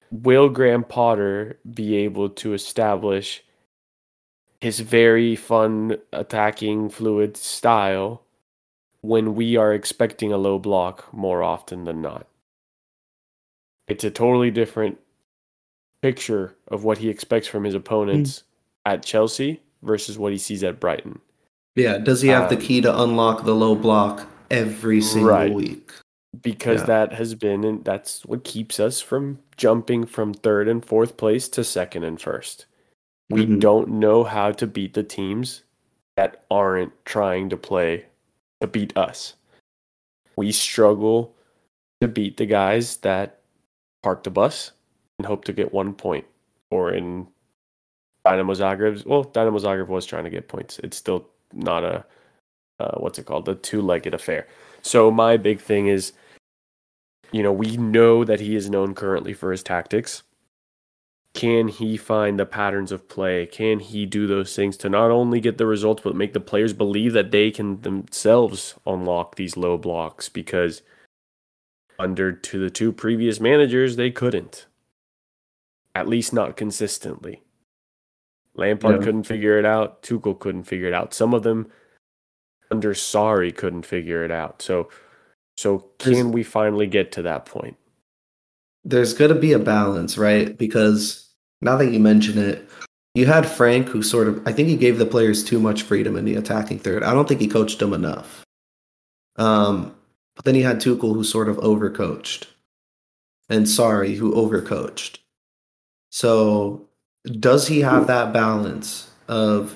Will 0.09 0.47
Graham 0.47 0.85
Potter 0.85 1.59
be 1.69 1.97
able 1.97 2.29
to 2.29 2.53
establish 2.53 3.43
his 4.61 4.79
very 4.79 5.35
fun 5.35 5.97
attacking 6.13 6.91
fluid 6.91 7.35
style 7.35 8.23
when 9.07 9.35
we 9.35 9.55
are 9.55 9.73
expecting 9.73 10.33
a 10.33 10.37
low 10.37 10.59
block 10.59 11.11
more 11.13 11.41
often 11.41 11.85
than 11.85 12.01
not. 12.01 12.27
It's 13.87 14.03
a 14.03 14.11
totally 14.11 14.51
different 14.51 14.97
picture 16.01 16.55
of 16.67 16.83
what 16.83 16.97
he 16.97 17.07
expects 17.07 17.47
from 17.47 17.63
his 17.63 17.73
opponents 17.73 18.43
at 18.85 19.03
Chelsea 19.03 19.61
versus 19.81 20.17
what 20.17 20.33
he 20.33 20.37
sees 20.37 20.61
at 20.61 20.81
Brighton. 20.81 21.19
Yeah, 21.75 21.99
does 21.99 22.21
he 22.21 22.27
have 22.29 22.49
the 22.49 22.57
Um, 22.57 22.61
key 22.61 22.81
to 22.81 23.01
unlock 23.01 23.45
the 23.45 23.55
low 23.55 23.75
block 23.75 24.27
every 24.51 25.01
single 25.01 25.29
Right. 25.29 25.53
week? 25.53 25.91
Because 26.41 26.81
Yeah. 26.81 26.87
that 26.87 27.13
has 27.13 27.33
been 27.33 27.63
and 27.63 27.85
that's 27.85 28.25
what 28.25 28.43
keeps 28.43 28.77
us 28.77 28.99
from 28.99 29.39
jumping 29.55 30.05
from 30.05 30.33
third 30.33 30.67
and 30.67 30.83
fourth 30.83 31.15
place 31.15 31.47
to 31.49 31.63
second 31.63 32.03
and 32.03 32.19
first. 32.19 32.65
We 33.29 33.45
Mhm. 33.45 33.59
don't 33.61 33.87
know 33.87 34.25
how 34.25 34.51
to 34.51 34.67
beat 34.67 34.95
the 34.95 35.03
teams 35.03 35.63
that 36.17 36.43
aren't 36.51 36.91
trying 37.05 37.47
to 37.49 37.57
play 37.57 38.06
to 38.61 38.67
beat 38.67 38.95
us. 38.97 39.35
We 40.35 40.51
struggle 40.51 41.35
to 42.01 42.07
beat 42.07 42.37
the 42.37 42.45
guys 42.45 42.97
that 42.97 43.39
park 44.03 44.23
the 44.23 44.29
bus 44.29 44.71
and 45.17 45.25
hope 45.25 45.45
to 45.45 45.53
get 45.53 45.73
one 45.73 45.93
point. 45.93 46.25
Or 46.69 46.91
in 46.91 47.27
Dinamo 48.25 48.55
Zagreb's, 48.55 49.05
well, 49.05 49.25
Dinamo 49.25 49.59
Zagreb 49.59 49.87
was 49.87 50.05
trying 50.05 50.25
to 50.25 50.29
get 50.29 50.47
points. 50.47 50.79
It's 50.79 50.97
still 50.97 51.27
not 51.53 51.83
a, 51.83 52.05
uh, 52.79 52.97
what's 52.97 53.17
it 53.17 53.25
called, 53.25 53.47
a 53.49 53.55
two 53.55 53.81
legged 53.81 54.13
affair. 54.13 54.47
So 54.81 55.09
my 55.09 55.37
big 55.37 55.59
thing 55.59 55.87
is, 55.87 56.13
you 57.31 57.41
know, 57.41 57.51
we 57.51 57.77
know 57.77 58.23
that 58.23 58.39
he 58.39 58.55
is 58.55 58.69
known 58.69 58.95
currently 58.95 59.33
for 59.33 59.51
his 59.51 59.63
tactics 59.63 60.23
can 61.37 61.67
he 61.67 61.97
find 61.97 62.39
the 62.39 62.47
patterns 62.47 62.91
of 62.91 63.07
play? 63.07 63.45
Can 63.45 63.79
he 63.79 64.07
do 64.07 64.25
those 64.25 64.55
things 64.55 64.75
to 64.77 64.89
not 64.89 65.11
only 65.11 65.39
get 65.39 65.59
the 65.59 65.67
results, 65.67 66.01
but 66.03 66.15
make 66.15 66.33
the 66.33 66.39
players 66.39 66.73
believe 66.73 67.13
that 67.13 67.29
they 67.29 67.51
can 67.51 67.79
themselves 67.81 68.73
unlock 68.87 69.35
these 69.35 69.55
low 69.55 69.77
blocks? 69.77 70.29
Because 70.29 70.81
under 71.99 72.31
to 72.31 72.59
the 72.59 72.71
two 72.71 72.91
previous 72.91 73.39
managers, 73.39 73.97
they 73.97 74.09
couldn't. 74.09 74.65
At 75.93 76.07
least 76.07 76.33
not 76.33 76.57
consistently. 76.57 77.43
Lampard 78.55 78.99
Yeah. 78.99 79.05
couldn't 79.05 79.23
figure 79.23 79.59
it 79.59 79.65
out. 79.65 80.01
Tuchel 80.01 80.39
couldn't 80.39 80.63
figure 80.63 80.87
it 80.87 80.93
out. 80.93 81.13
Some 81.13 81.35
of 81.35 81.43
them 81.43 81.67
under 82.71 82.95
Sarri 82.95 83.55
couldn't 83.55 83.85
figure 83.85 84.25
it 84.25 84.31
out. 84.31 84.63
So, 84.63 84.89
so 85.55 85.85
can 85.99 86.31
we 86.31 86.41
finally 86.41 86.87
get 86.87 87.11
to 87.11 87.21
that 87.21 87.45
point? 87.45 87.77
There's 88.83 89.13
going 89.13 89.33
to 89.33 89.39
be 89.39 89.53
a 89.53 89.59
balance, 89.59 90.17
right? 90.17 90.57
Because 90.57 91.26
now 91.61 91.75
that 91.77 91.91
you 91.91 91.99
mention 91.99 92.37
it, 92.37 92.69
you 93.15 93.25
had 93.25 93.47
Frank, 93.47 93.87
who 93.87 94.03
sort 94.03 94.27
of, 94.27 94.45
I 94.47 94.51
think 94.53 94.67
he 94.67 94.75
gave 94.75 94.99
the 94.99 95.05
players 95.05 95.43
too 95.43 95.59
much 95.59 95.81
freedom 95.81 96.15
in 96.15 96.25
the 96.25 96.35
attacking 96.35 96.79
third. 96.79 97.03
I 97.03 97.13
don't 97.13 97.27
think 97.27 97.41
he 97.41 97.47
coached 97.47 97.79
them 97.79 97.93
enough. 97.93 98.43
Um, 99.37 99.95
but 100.35 100.45
then 100.45 100.55
he 100.55 100.61
had 100.61 100.77
Tuchel, 100.77 101.13
who 101.15 101.23
sort 101.23 101.49
of 101.49 101.57
overcoached, 101.57 102.45
and 103.49 103.65
Sarri, 103.65 104.15
who 104.15 104.33
overcoached. 104.33 105.17
So, 106.11 106.87
does 107.39 107.67
he 107.67 107.79
have 107.81 108.07
that 108.07 108.33
balance 108.33 109.09
of, 109.27 109.75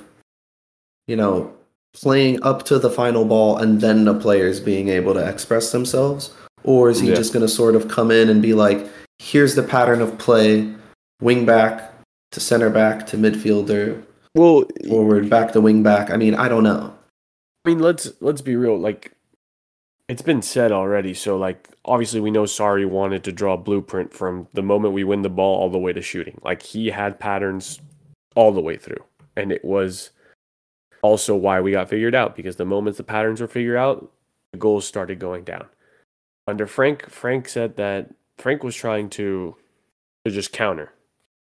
you 1.08 1.16
know, 1.16 1.54
playing 1.94 2.42
up 2.44 2.64
to 2.64 2.80
the 2.80 2.90
final 2.90 3.26
ball 3.26 3.58
and 3.58 3.82
then 3.82 4.06
the 4.06 4.14
players 4.14 4.60
being 4.60 4.88
able 4.88 5.14
to 5.16 5.28
express 5.28 5.72
themselves? 5.72 6.32
Or 6.64 6.90
is 6.90 7.00
he 7.00 7.10
Yeah. 7.10 7.16
just 7.16 7.34
going 7.34 7.42
to 7.46 7.52
sort 7.52 7.76
of 7.76 7.88
come 7.88 8.12
in 8.12 8.30
and 8.30 8.42
be 8.42 8.54
like, 8.54 8.88
here's 9.20 9.56
the 9.56 9.64
pattern 9.64 10.02
of 10.02 10.18
play, 10.20 10.72
wing 11.22 11.46
back 11.46 11.94
to 12.32 12.40
center 12.40 12.70
back 12.70 13.06
to 13.08 13.18
midfielder, 13.18 14.04
Well, 14.36 14.66
forward 14.88 15.30
back 15.30 15.54
to 15.54 15.62
wing 15.62 15.84
back? 15.84 16.10
I 16.10 16.18
mean, 16.18 16.36
I 16.36 16.48
don't 16.50 16.64
know. 16.64 16.94
I 17.64 17.70
mean, 17.70 17.80
let's 17.80 18.12
let's 18.20 18.42
be 18.42 18.56
real. 18.56 18.78
Like, 18.78 19.14
it's 20.10 20.22
been 20.22 20.42
said 20.42 20.72
already. 20.72 21.14
So, 21.14 21.38
like, 21.38 21.70
obviously, 21.86 22.20
we 22.20 22.32
know 22.32 22.44
Sarri 22.44 22.90
wanted 22.90 23.24
to 23.26 23.32
draw 23.32 23.54
a 23.54 23.58
blueprint 23.58 24.14
from 24.14 24.48
the 24.54 24.64
moment 24.64 24.94
we 24.94 25.04
win 25.04 25.22
the 25.22 25.30
ball 25.30 25.60
all 25.60 25.70
the 25.70 25.78
way 25.78 25.94
to 25.94 26.02
shooting. 26.02 26.40
Like, 26.44 26.64
he 26.64 26.88
had 26.88 27.20
patterns 27.20 27.80
all 28.36 28.52
the 28.52 28.62
way 28.62 28.78
through, 28.78 29.04
and 29.36 29.52
it 29.52 29.64
was 29.64 30.12
also 31.02 31.36
why 31.36 31.60
we 31.62 31.72
got 31.72 31.90
figured 31.90 32.16
out 32.16 32.36
because 32.36 32.56
the 32.56 32.66
moments 32.66 32.98
the 32.98 33.04
patterns 33.04 33.42
were 33.42 33.48
figured 33.48 33.78
out, 33.78 34.12
the 34.52 34.58
goals 34.58 34.88
started 34.88 35.20
going 35.20 35.44
down. 35.44 35.66
Under 36.48 36.68
Frank, 36.68 37.10
Frank 37.10 37.48
said 37.48 37.76
that 37.78 38.14
Frank 38.38 38.64
was 38.64 38.76
trying 38.76 39.10
to 39.12 39.56
to 40.26 40.32
just 40.32 40.52
counter, 40.52 40.92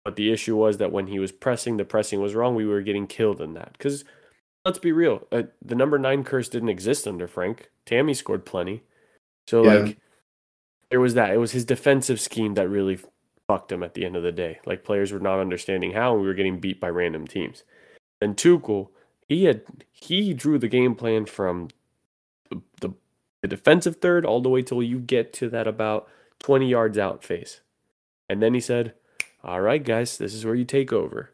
but 0.03 0.15
the 0.15 0.31
issue 0.31 0.55
was 0.55 0.77
that 0.77 0.91
when 0.91 1.07
he 1.07 1.19
was 1.19 1.31
pressing, 1.31 1.77
the 1.77 1.85
pressing 1.85 2.21
was 2.21 2.35
wrong. 2.35 2.55
We 2.55 2.65
were 2.65 2.81
getting 2.81 3.07
killed 3.07 3.41
in 3.41 3.53
that 3.53 3.73
because 3.73 4.05
let's 4.65 4.79
be 4.79 4.91
real. 4.91 5.27
Uh, 5.31 5.43
the 5.63 5.75
number 5.75 5.99
nine 5.99 6.23
curse 6.23 6.49
didn't 6.49 6.69
exist 6.69 7.07
under 7.07 7.27
Frank. 7.27 7.69
Tammy 7.85 8.13
scored 8.13 8.45
plenty. 8.45 8.83
So, 9.47 9.63
Yeah. 9.65 9.79
like, 9.79 9.97
there 10.89 10.99
was 10.99 11.13
that. 11.15 11.31
It 11.31 11.37
was 11.37 11.51
his 11.51 11.65
defensive 11.65 12.19
scheme 12.19 12.53
that 12.55 12.69
really 12.69 12.99
fucked 13.47 13.71
him 13.71 13.83
at 13.83 13.93
the 13.93 14.05
end 14.05 14.15
of 14.15 14.23
the 14.23 14.31
day. 14.31 14.59
Like, 14.65 14.83
players 14.83 15.11
were 15.11 15.19
not 15.19 15.39
understanding 15.39 15.91
how, 15.91 16.13
and 16.13 16.21
we 16.21 16.27
were 16.27 16.33
getting 16.33 16.59
beat 16.59 16.79
by 16.79 16.89
random 16.89 17.27
teams. 17.27 17.63
And 18.21 18.35
Tuchel, 18.35 18.89
he 19.27 19.45
had 19.45 19.61
he 19.91 20.33
drew 20.33 20.57
the 20.57 20.67
game 20.67 20.95
plan 20.95 21.25
from 21.25 21.69
the, 22.49 22.61
the, 22.81 22.89
the 23.41 23.47
defensive 23.47 23.97
third 23.97 24.25
all 24.25 24.41
the 24.41 24.49
way 24.49 24.61
till 24.61 24.83
you 24.83 24.99
get 24.99 25.33
to 25.33 25.49
that 25.49 25.67
about 25.67 26.07
20 26.39 26.67
yards 26.67 26.97
out 26.97 27.23
phase. 27.23 27.61
And 28.27 28.41
then 28.41 28.53
he 28.53 28.59
said, 28.59 28.93
All 29.43 29.61
right, 29.61 29.83
guys, 29.83 30.17
this 30.17 30.33
is 30.33 30.45
where 30.45 30.55
you 30.55 30.65
take 30.65 30.91
over. 30.91 31.31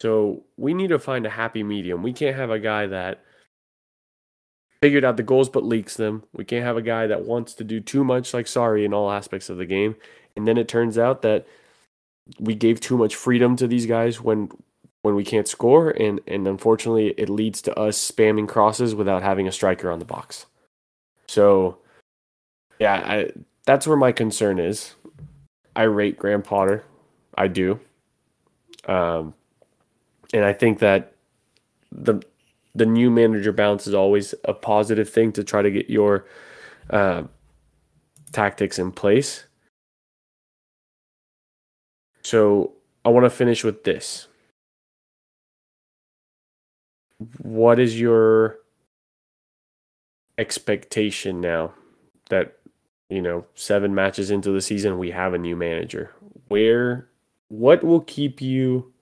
So 0.00 0.44
we 0.56 0.74
need 0.74 0.88
to 0.88 0.98
find 0.98 1.26
a 1.26 1.30
happy 1.30 1.62
medium. 1.62 2.02
We 2.02 2.12
can't 2.12 2.36
have 2.36 2.50
a 2.50 2.58
guy 2.58 2.86
that 2.86 3.22
figured 4.82 5.04
out 5.04 5.16
the 5.16 5.22
goals 5.22 5.48
but 5.48 5.64
leaks 5.64 5.96
them. 5.96 6.24
We 6.32 6.44
can't 6.44 6.64
have 6.64 6.76
a 6.76 6.82
guy 6.82 7.06
that 7.06 7.26
wants 7.26 7.54
to 7.54 7.64
do 7.64 7.80
too 7.80 8.02
much 8.02 8.32
like 8.32 8.46
Sarri 8.46 8.84
in 8.84 8.94
all 8.94 9.10
aspects 9.10 9.50
of 9.50 9.58
the 9.58 9.66
game. 9.66 9.94
And 10.36 10.48
then 10.48 10.56
it 10.56 10.68
turns 10.68 10.96
out 10.96 11.22
that 11.22 11.46
we 12.38 12.54
gave 12.54 12.80
too 12.80 12.96
much 12.96 13.14
freedom 13.14 13.56
to 13.56 13.66
these 13.66 13.86
guys 13.86 14.20
when 14.20 14.50
when 15.02 15.14
we 15.14 15.24
can't 15.24 15.48
score 15.48 15.90
and 15.90 16.20
and 16.26 16.46
unfortunately 16.46 17.08
it 17.16 17.28
leads 17.28 17.62
to 17.62 17.78
us 17.78 17.98
spamming 17.98 18.46
crosses 18.46 18.94
without 18.94 19.22
having 19.22 19.48
a 19.48 19.52
striker 19.52 19.90
on 19.90 19.98
the 19.98 20.04
box. 20.04 20.46
So 21.28 21.78
yeah, 22.78 22.94
I 22.94 23.30
that's 23.66 23.86
where 23.86 23.96
my 23.96 24.12
concern 24.12 24.58
is. 24.58 24.94
I 25.76 25.82
rate 25.82 26.18
Graham 26.18 26.42
Potter 26.42 26.84
I 27.36 27.48
do. 27.48 27.80
Um, 28.86 29.34
and 30.32 30.44
I 30.44 30.52
think 30.52 30.78
that 30.80 31.14
the 31.92 32.20
the 32.74 32.86
new 32.86 33.10
manager 33.10 33.52
bounce 33.52 33.86
is 33.86 33.94
always 33.94 34.34
a 34.44 34.54
positive 34.54 35.08
thing 35.08 35.32
to 35.32 35.42
try 35.42 35.60
to 35.60 35.70
get 35.70 35.90
your 35.90 36.26
uh, 36.90 37.24
tactics 38.32 38.78
in 38.78 38.92
place. 38.92 39.44
So 42.22 42.74
I 43.04 43.08
want 43.08 43.24
to 43.24 43.30
finish 43.30 43.64
with 43.64 43.82
this. 43.82 44.28
What 47.38 47.80
is 47.80 48.00
your 48.00 48.58
expectation 50.38 51.40
now 51.40 51.74
that 52.28 52.59
you 53.10 53.20
know 53.20 53.44
seven 53.54 53.94
matches 53.94 54.30
into 54.30 54.50
the 54.50 54.60
season 54.62 54.98
we 54.98 55.10
have 55.10 55.34
a 55.34 55.38
new 55.38 55.56
manager? 55.56 56.10
Where 56.48 57.08
what 57.48 57.84
will 57.84 58.00
keep 58.00 58.40
you? 58.40 58.92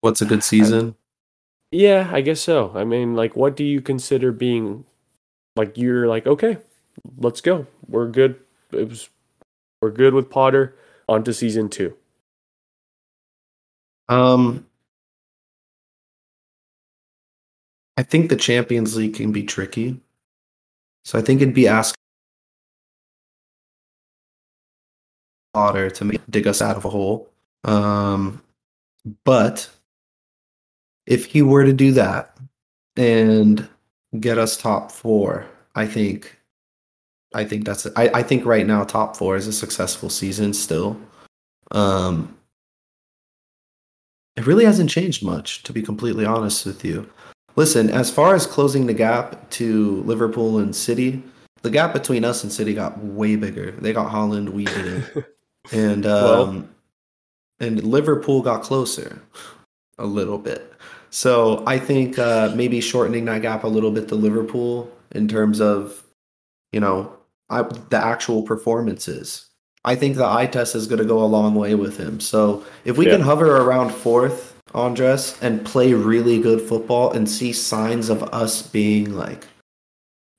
What's 0.00 0.20
a 0.20 0.26
good 0.26 0.42
season? 0.42 0.96
Yeah, 1.70 2.08
I 2.12 2.20
guess 2.20 2.40
so. 2.40 2.72
I 2.74 2.84
mean, 2.84 3.14
like, 3.14 3.36
what 3.36 3.56
do 3.56 3.64
you 3.64 3.80
consider 3.80 4.32
being 4.32 4.84
like? 5.56 5.76
You're 5.76 6.06
like, 6.06 6.26
okay, 6.26 6.58
let's 7.18 7.40
go. 7.40 7.66
We're 7.88 8.08
good. 8.08 8.40
It 8.72 8.88
was 8.88 9.08
we're 9.82 9.90
good 9.90 10.14
with 10.14 10.30
Potter. 10.30 10.76
On 11.08 11.22
to 11.22 11.32
season 11.32 11.68
two. 11.68 11.96
Um, 14.08 14.66
I 17.96 18.02
think 18.02 18.28
the 18.28 18.36
Champions 18.36 18.96
League 18.96 19.14
can 19.14 19.30
be 19.30 19.44
tricky. 19.44 20.00
So 21.06 21.16
I 21.16 21.22
think 21.22 21.40
it'd 21.40 21.54
be 21.54 21.68
asking 21.68 21.94
Potter 25.54 25.88
to 25.88 26.04
make, 26.04 26.20
dig 26.28 26.48
us 26.48 26.60
out 26.60 26.76
of 26.76 26.84
a 26.84 26.90
hole. 26.90 27.30
Um, 27.62 28.42
but 29.24 29.70
if 31.06 31.26
he 31.26 31.42
were 31.42 31.64
to 31.64 31.72
do 31.72 31.92
that 31.92 32.36
and 32.96 33.68
get 34.18 34.36
us 34.36 34.56
top 34.56 34.90
four, 34.90 35.46
I 35.76 35.86
think 35.86 36.36
I 37.32 37.44
think 37.44 37.66
that's 37.66 37.86
I, 37.94 38.08
I 38.12 38.22
think 38.24 38.44
right 38.44 38.66
now 38.66 38.82
top 38.82 39.16
four 39.16 39.36
is 39.36 39.46
a 39.46 39.52
successful 39.52 40.10
season 40.10 40.52
still. 40.54 41.00
Um 41.70 42.36
it 44.34 44.44
really 44.44 44.64
hasn't 44.64 44.90
changed 44.90 45.24
much, 45.24 45.62
to 45.62 45.72
be 45.72 45.82
completely 45.82 46.26
honest 46.26 46.66
with 46.66 46.84
you. 46.84 47.08
Listen, 47.56 47.90
as 47.90 48.10
far 48.10 48.34
as 48.34 48.46
closing 48.46 48.86
the 48.86 48.94
gap 48.94 49.48
to 49.50 50.02
Liverpool 50.02 50.58
and 50.58 50.76
City, 50.76 51.22
the 51.62 51.70
gap 51.70 51.92
between 51.92 52.24
us 52.24 52.42
and 52.42 52.52
City 52.52 52.74
got 52.74 53.02
way 53.02 53.34
bigger. 53.36 53.72
They 53.72 53.92
got 53.92 54.12
Haaland, 54.12 54.50
we 54.50 54.66
didn't. 54.66 55.24
and 55.72 56.06
um 56.06 56.22
well, 56.22 56.68
and 57.58 57.82
Liverpool 57.82 58.42
got 58.42 58.62
closer 58.62 59.20
a 59.98 60.06
little 60.06 60.38
bit. 60.38 60.72
So 61.10 61.62
I 61.66 61.78
think 61.78 62.18
uh, 62.18 62.52
maybe 62.54 62.80
shortening 62.80 63.24
that 63.26 63.42
gap 63.42 63.64
a 63.64 63.68
little 63.68 63.90
bit 63.90 64.08
to 64.08 64.14
Liverpool 64.14 64.92
in 65.12 65.28
terms 65.28 65.60
of, 65.60 66.04
you 66.72 66.80
know, 66.80 67.16
I, 67.48 67.62
the 67.62 67.96
actual 67.96 68.42
performances. 68.42 69.48
I 69.84 69.94
think 69.94 70.16
the 70.16 70.26
eye 70.26 70.46
test 70.46 70.74
is 70.74 70.86
going 70.86 70.98
to 70.98 71.04
go 71.04 71.22
a 71.22 71.24
long 71.24 71.54
way 71.54 71.74
with 71.74 71.96
him. 71.96 72.20
So 72.20 72.64
if 72.84 72.98
we 72.98 73.06
yeah. 73.06 73.12
can 73.12 73.20
hover 73.22 73.56
around 73.56 73.90
fourth, 73.90 74.55
Andres, 74.76 75.36
and 75.40 75.64
play 75.64 75.94
really 75.94 76.40
good 76.40 76.60
football 76.60 77.10
and 77.12 77.28
see 77.28 77.52
signs 77.52 78.08
of 78.10 78.22
us 78.24 78.62
being 78.62 79.16
like, 79.16 79.46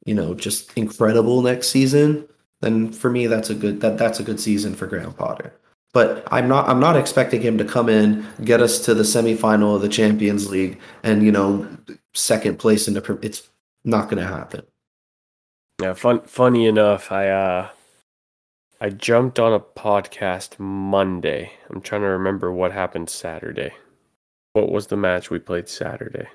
you 0.05 0.13
know, 0.13 0.33
just 0.33 0.71
incredible 0.77 1.41
next 1.41 1.69
season, 1.69 2.27
then 2.61 2.91
for 2.91 3.09
me 3.09 3.27
that's 3.27 3.49
a 3.49 3.55
good 3.55 3.81
that 3.81 3.97
that's 3.97 4.19
a 4.19 4.23
good 4.23 4.39
season 4.39 4.75
for 4.75 4.87
Graham 4.87 5.13
Potter. 5.13 5.53
But 5.93 6.27
I'm 6.31 6.47
not 6.47 6.69
I'm 6.69 6.79
not 6.79 6.95
expecting 6.95 7.41
him 7.41 7.57
to 7.57 7.65
come 7.65 7.89
in, 7.89 8.25
get 8.43 8.61
us 8.61 8.79
to 8.85 8.93
the 8.93 9.03
semifinal 9.03 9.75
of 9.75 9.81
the 9.81 9.89
Champions 9.89 10.49
League, 10.49 10.79
and 11.03 11.23
you 11.23 11.31
know, 11.31 11.67
second 12.13 12.59
place 12.59 12.87
in 12.87 12.93
the. 12.93 13.19
It's 13.21 13.49
not 13.83 14.09
going 14.09 14.21
to 14.21 14.27
happen. 14.27 14.63
Yeah, 15.81 15.93
fun. 15.93 16.21
Funny 16.21 16.67
enough, 16.67 17.11
I 17.11 17.29
uh, 17.29 17.69
I 18.79 18.89
jumped 18.89 19.39
on 19.39 19.53
a 19.53 19.59
podcast 19.59 20.59
Monday. 20.59 21.51
I'm 21.69 21.81
trying 21.81 22.01
to 22.01 22.07
remember 22.07 22.51
what 22.51 22.71
happened 22.71 23.09
Saturday. 23.09 23.71
What 24.57 24.71
was 24.71 24.87
the 24.87 24.97
match 24.97 25.29
we 25.29 25.37
played 25.37 25.69
Saturday? 25.69 26.27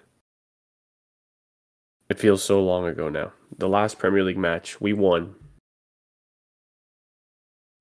It 2.08 2.20
feels 2.20 2.44
so 2.44 2.62
long 2.62 2.86
ago 2.86 3.08
now. 3.08 3.32
The 3.58 3.68
last 3.68 3.98
Premier 3.98 4.22
League 4.22 4.38
match 4.38 4.80
we 4.80 4.92
won. 4.92 5.34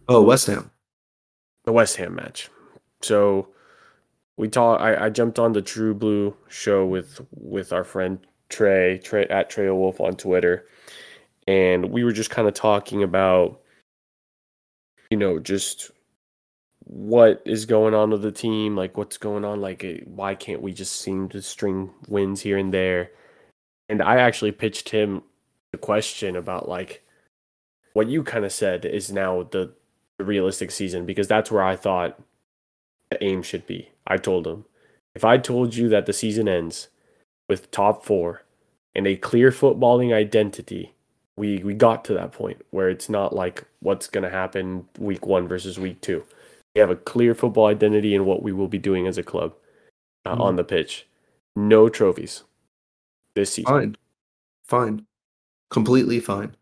Oh, 0.09 0.23
West 0.23 0.47
Ham. 0.47 0.71
The 1.65 1.71
West 1.71 1.97
Ham 1.97 2.15
match. 2.15 2.49
So 3.03 3.49
we 4.35 4.47
talked. 4.47 4.81
I, 4.81 5.05
I 5.05 5.09
jumped 5.11 5.37
on 5.37 5.53
the 5.53 5.61
True 5.61 5.93
Blue 5.93 6.35
show 6.49 6.87
with 6.87 7.21
with 7.35 7.71
our 7.71 7.83
friend 7.83 8.17
Trey, 8.49 8.97
Trey 8.97 9.27
at 9.27 9.51
Trey 9.51 9.69
Wolf 9.69 10.01
on 10.01 10.15
Twitter 10.15 10.65
and 11.47 11.91
we 11.91 12.03
were 12.03 12.11
just 12.11 12.31
kind 12.31 12.47
of 12.47 12.55
talking 12.55 13.03
about 13.03 13.61
you 15.11 15.17
know 15.17 15.37
just 15.37 15.91
what 16.91 17.41
is 17.45 17.65
going 17.65 17.93
on 17.93 18.09
with 18.09 18.21
the 18.21 18.33
team 18.33 18.75
like 18.75 18.97
what's 18.97 19.17
going 19.17 19.45
on 19.45 19.61
like 19.61 20.03
why 20.07 20.35
can't 20.35 20.61
we 20.61 20.73
just 20.73 20.99
seem 20.99 21.29
to 21.29 21.41
string 21.41 21.89
wins 22.09 22.41
here 22.41 22.57
and 22.57 22.73
there 22.73 23.09
and 23.87 24.01
i 24.01 24.17
actually 24.17 24.51
pitched 24.51 24.89
him 24.89 25.23
the 25.71 25.77
question 25.77 26.35
about 26.35 26.67
like 26.67 27.01
what 27.93 28.09
you 28.09 28.21
kind 28.23 28.43
of 28.43 28.51
said 28.51 28.83
is 28.83 29.09
now 29.09 29.41
the, 29.51 29.71
the 30.17 30.25
realistic 30.25 30.69
season 30.69 31.05
because 31.05 31.29
that's 31.29 31.49
where 31.49 31.63
i 31.63 31.77
thought 31.77 32.19
the 33.09 33.23
aim 33.23 33.41
should 33.41 33.65
be 33.65 33.89
i 34.05 34.17
told 34.17 34.45
him 34.45 34.65
if 35.15 35.23
i 35.23 35.37
told 35.37 35.73
you 35.73 35.87
that 35.87 36.05
the 36.05 36.11
season 36.11 36.49
ends 36.49 36.89
with 37.47 37.71
top 37.71 38.03
four 38.03 38.43
and 38.93 39.07
a 39.07 39.15
clear 39.15 39.49
footballing 39.49 40.13
identity 40.13 40.93
we 41.37 41.59
we 41.59 41.73
got 41.73 42.03
to 42.05 42.13
that 42.13 42.31
point 42.33 42.61
where 42.71 42.89
it's 42.89 43.09
not 43.09 43.33
like 43.33 43.63
what's 43.79 44.07
going 44.07 44.23
to 44.23 44.29
happen 44.29 44.85
week 44.99 45.25
1 45.25 45.47
versus 45.47 45.79
week 45.79 45.99
2. 46.01 46.23
We 46.75 46.81
have 46.81 46.89
a 46.89 46.95
clear 46.95 47.35
football 47.35 47.67
identity 47.67 48.15
in 48.15 48.25
what 48.25 48.43
we 48.43 48.51
will 48.51 48.67
be 48.67 48.77
doing 48.77 49.07
as 49.07 49.17
a 49.17 49.23
club 49.23 49.53
uh, 50.25 50.35
mm. 50.35 50.39
on 50.39 50.55
the 50.55 50.63
pitch. 50.63 51.07
No 51.55 51.89
trophies 51.89 52.43
this 53.35 53.53
season. 53.53 53.73
Fine. 53.73 53.97
Fine. 54.65 55.05
Completely 55.69 56.19
fine. 56.19 56.55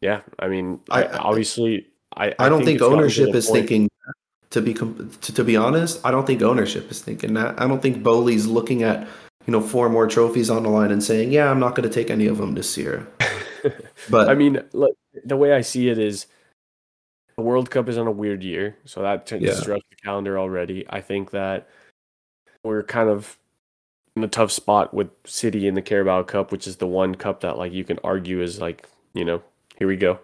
Yeah, 0.00 0.22
I 0.38 0.48
mean, 0.48 0.80
I, 0.90 1.04
obviously 1.04 1.86
I 2.14 2.28
I, 2.28 2.34
I 2.38 2.48
don't 2.48 2.64
think, 2.64 2.80
think 2.80 2.92
ownership 2.92 3.34
is 3.34 3.46
point. 3.46 3.68
thinking 3.68 3.90
to 4.50 4.62
be 4.62 4.74
to, 4.74 5.34
to 5.34 5.44
be 5.44 5.56
honest, 5.56 6.00
I 6.04 6.10
don't 6.10 6.26
think 6.26 6.42
ownership 6.42 6.90
is 6.90 7.02
thinking 7.02 7.34
that. 7.34 7.60
I 7.60 7.68
don't 7.68 7.82
think 7.82 8.02
Boehly's 8.02 8.46
looking 8.46 8.82
at 8.82 9.06
you 9.46 9.52
know, 9.52 9.60
four 9.60 9.88
more 9.88 10.06
trophies 10.06 10.50
on 10.50 10.62
the 10.62 10.68
line 10.68 10.90
and 10.90 11.02
saying, 11.02 11.32
"Yeah, 11.32 11.50
I'm 11.50 11.60
not 11.60 11.74
going 11.74 11.88
to 11.88 11.92
take 11.94 12.10
any 12.10 12.26
of 12.26 12.38
them 12.38 12.54
this 12.54 12.76
year." 12.76 13.06
but 14.10 14.28
I 14.28 14.34
mean, 14.34 14.62
look, 14.72 14.96
the 15.24 15.36
way 15.36 15.52
I 15.52 15.60
see 15.62 15.88
it 15.88 15.98
is, 15.98 16.26
the 17.40 17.46
World 17.46 17.70
Cup 17.70 17.88
is 17.88 17.96
on 17.96 18.06
a 18.06 18.10
weird 18.10 18.42
year, 18.42 18.76
so 18.84 19.00
that 19.00 19.30
yeah. 19.30 19.38
disrupts 19.38 19.86
the 19.88 19.96
calendar 19.96 20.38
already. 20.38 20.84
I 20.90 21.00
think 21.00 21.30
that 21.30 21.70
we're 22.62 22.82
kind 22.82 23.08
of 23.08 23.38
in 24.14 24.22
a 24.22 24.28
tough 24.28 24.52
spot 24.52 24.92
with 24.92 25.08
City 25.24 25.66
in 25.66 25.74
the 25.74 25.80
Carabao 25.80 26.24
Cup, 26.24 26.52
which 26.52 26.66
is 26.66 26.76
the 26.76 26.86
one 26.86 27.14
cup 27.14 27.40
that 27.40 27.56
like 27.56 27.72
you 27.72 27.82
can 27.82 27.98
argue 28.04 28.42
is 28.42 28.60
like, 28.60 28.86
you 29.14 29.24
know, 29.24 29.42
here 29.78 29.88
we 29.88 29.96
go. 29.96 30.20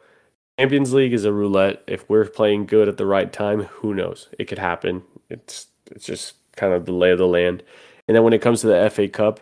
Champions 0.60 0.92
League 0.92 1.14
is 1.14 1.24
a 1.24 1.32
roulette. 1.32 1.82
If 1.86 2.06
we're 2.10 2.26
playing 2.26 2.66
good 2.66 2.86
at 2.86 2.98
the 2.98 3.06
right 3.06 3.32
time, 3.32 3.62
who 3.62 3.94
knows? 3.94 4.28
It 4.38 4.44
could 4.44 4.58
happen. 4.58 5.02
It's 5.30 5.68
it's 5.90 6.04
just 6.04 6.34
kind 6.54 6.74
of 6.74 6.84
the 6.84 6.92
lay 6.92 7.12
of 7.12 7.18
the 7.18 7.26
land. 7.26 7.62
And 8.08 8.14
then 8.14 8.24
when 8.24 8.34
it 8.34 8.42
comes 8.42 8.60
to 8.60 8.66
the 8.66 8.90
FA 8.90 9.08
Cup, 9.08 9.40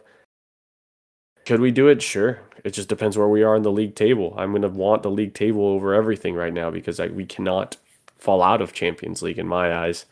could 1.44 1.58
we 1.58 1.72
do 1.72 1.88
it? 1.88 2.02
Sure. 2.02 2.38
It 2.64 2.72
just 2.72 2.88
depends 2.88 3.18
where 3.18 3.28
we 3.28 3.42
are 3.42 3.56
in 3.56 3.62
the 3.62 3.70
league 3.70 3.94
table. 3.94 4.34
I'm 4.38 4.50
going 4.50 4.62
to 4.62 4.68
want 4.68 5.02
the 5.02 5.10
league 5.10 5.34
table 5.34 5.66
over 5.66 5.92
everything 5.92 6.34
right 6.34 6.52
now 6.52 6.70
because 6.70 6.98
I, 6.98 7.08
we 7.08 7.26
cannot 7.26 7.76
fall 8.18 8.42
out 8.42 8.62
of 8.62 8.72
Champions 8.72 9.20
League 9.20 9.38
in 9.38 9.46
my 9.46 9.74
eyes. 9.74 10.06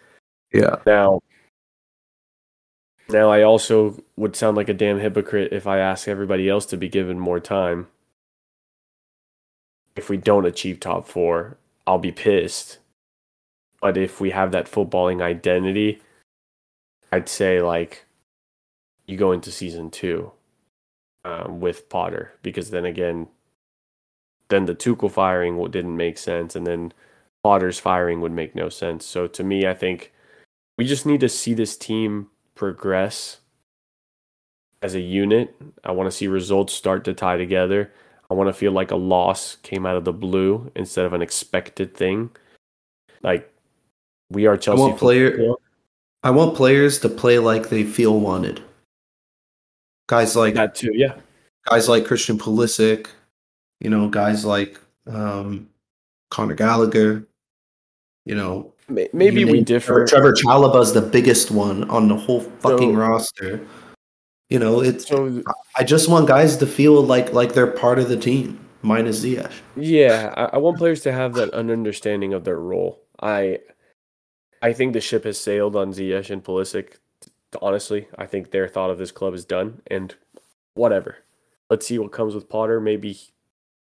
Yeah. 0.52 0.76
Now, 0.84 1.20
now 3.08 3.30
I 3.30 3.42
also 3.42 4.02
would 4.16 4.36
sound 4.36 4.58
like 4.58 4.68
a 4.68 4.74
damn 4.74 5.00
hypocrite 5.00 5.52
if 5.52 5.66
I 5.66 5.78
ask 5.78 6.06
everybody 6.06 6.46
else 6.46 6.66
to 6.66 6.76
be 6.76 6.90
given 6.90 7.18
more 7.18 7.40
time. 7.40 7.86
If 9.96 10.10
we 10.10 10.18
don't 10.18 10.46
achieve 10.46 10.78
top 10.78 11.08
four, 11.08 11.56
I'll 11.86 11.98
be 11.98 12.12
pissed. 12.12 12.78
But 13.80 13.96
if 13.96 14.20
we 14.20 14.30
have 14.30 14.52
that 14.52 14.70
footballing 14.70 15.22
identity, 15.22 16.02
I'd 17.10 17.30
say 17.30 17.62
like 17.62 18.04
you 19.06 19.16
go 19.16 19.32
into 19.32 19.50
season 19.50 19.90
two 19.90 20.32
um, 21.24 21.60
with 21.60 21.88
Potter 21.88 22.32
because 22.42 22.70
then 22.70 22.84
again, 22.84 23.28
then 24.48 24.66
the 24.66 24.74
Tuchel 24.74 25.10
firing 25.10 25.62
didn't 25.70 25.96
make 25.96 26.18
sense, 26.18 26.56
and 26.56 26.66
then 26.66 26.92
Potter's 27.42 27.78
firing 27.78 28.20
would 28.20 28.32
make 28.32 28.54
no 28.54 28.68
sense. 28.68 29.04
So 29.06 29.26
to 29.28 29.42
me, 29.42 29.66
I 29.66 29.74
think 29.74 30.12
we 30.78 30.84
just 30.84 31.06
need 31.06 31.20
to 31.20 31.28
see 31.28 31.54
this 31.54 31.76
team 31.76 32.28
progress 32.54 33.38
as 34.82 34.94
a 34.94 35.00
unit. 35.00 35.54
I 35.84 35.92
want 35.92 36.08
to 36.08 36.16
see 36.16 36.26
results 36.26 36.72
start 36.72 37.04
to 37.04 37.14
tie 37.14 37.36
together. 37.36 37.92
I 38.30 38.34
want 38.34 38.48
to 38.48 38.52
feel 38.52 38.72
like 38.72 38.90
a 38.90 38.96
loss 38.96 39.56
came 39.56 39.86
out 39.86 39.96
of 39.96 40.04
the 40.04 40.12
blue 40.12 40.70
instead 40.74 41.04
of 41.04 41.12
an 41.12 41.22
expected 41.22 41.94
thing. 41.94 42.30
Like 43.22 43.52
we 44.30 44.46
are 44.46 44.56
Chelsea. 44.56 44.82
I 44.82 44.86
want 44.86 44.98
player. 44.98 45.54
I 46.22 46.30
want 46.30 46.56
players 46.56 46.98
to 47.00 47.08
play 47.08 47.38
like 47.38 47.68
they 47.68 47.84
feel 47.84 48.18
wanted. 48.18 48.62
Guys 50.08 50.36
like 50.36 50.54
that 50.54 50.74
too. 50.74 50.90
Yeah, 50.94 51.14
guys 51.68 51.88
like 51.88 52.04
Christian 52.06 52.38
Pulisic, 52.38 53.06
you 53.80 53.88
know, 53.90 54.08
guys 54.08 54.44
like 54.44 54.78
um, 55.06 55.68
Conor 56.30 56.54
Gallagher, 56.54 57.26
you 58.26 58.34
know, 58.34 58.72
maybe 58.88 59.40
you 59.40 59.46
we 59.46 59.52
name- 59.54 59.64
differ. 59.64 60.04
Trevoh 60.06 60.34
Chalobah's 60.34 60.92
the 60.92 61.00
biggest 61.02 61.50
one 61.50 61.88
on 61.90 62.08
the 62.08 62.16
whole 62.16 62.40
fucking 62.40 62.92
So- 62.94 62.98
roster. 62.98 63.66
You 64.50 64.58
know, 64.58 64.80
it's 64.82 65.08
So 65.08 65.42
I 65.76 65.82
just 65.84 66.10
want 66.10 66.28
guys 66.28 66.58
to 66.58 66.66
feel 66.66 67.02
like 67.02 67.32
like 67.32 67.54
they're 67.54 67.66
part 67.66 67.98
of 67.98 68.10
the 68.10 68.18
team, 68.18 68.60
minus 68.82 69.24
Ziyech. 69.24 69.50
Yeah, 69.76 70.34
I, 70.36 70.56
I 70.56 70.58
want 70.58 70.76
players 70.76 71.00
to 71.02 71.12
have 71.12 71.32
that 71.34 71.54
an 71.54 71.70
understanding 71.70 72.34
of 72.34 72.44
their 72.44 72.58
role. 72.58 73.00
I 73.22 73.60
I 74.60 74.74
think 74.74 74.92
the 74.92 75.00
ship 75.00 75.24
has 75.24 75.40
sailed 75.40 75.74
on 75.74 75.92
Ziyech 75.94 76.28
and 76.28 76.44
Pulisic. 76.44 76.96
Honestly, 77.60 78.08
I 78.16 78.26
think 78.26 78.50
their 78.50 78.68
thought 78.68 78.90
of 78.90 78.98
this 78.98 79.12
club 79.12 79.34
is 79.34 79.44
done, 79.44 79.82
and 79.88 80.14
whatever. 80.74 81.18
Let's 81.68 81.86
see 81.86 81.98
what 81.98 82.12
comes 82.12 82.34
with 82.34 82.48
Potter. 82.48 82.80
Maybe 82.80 83.18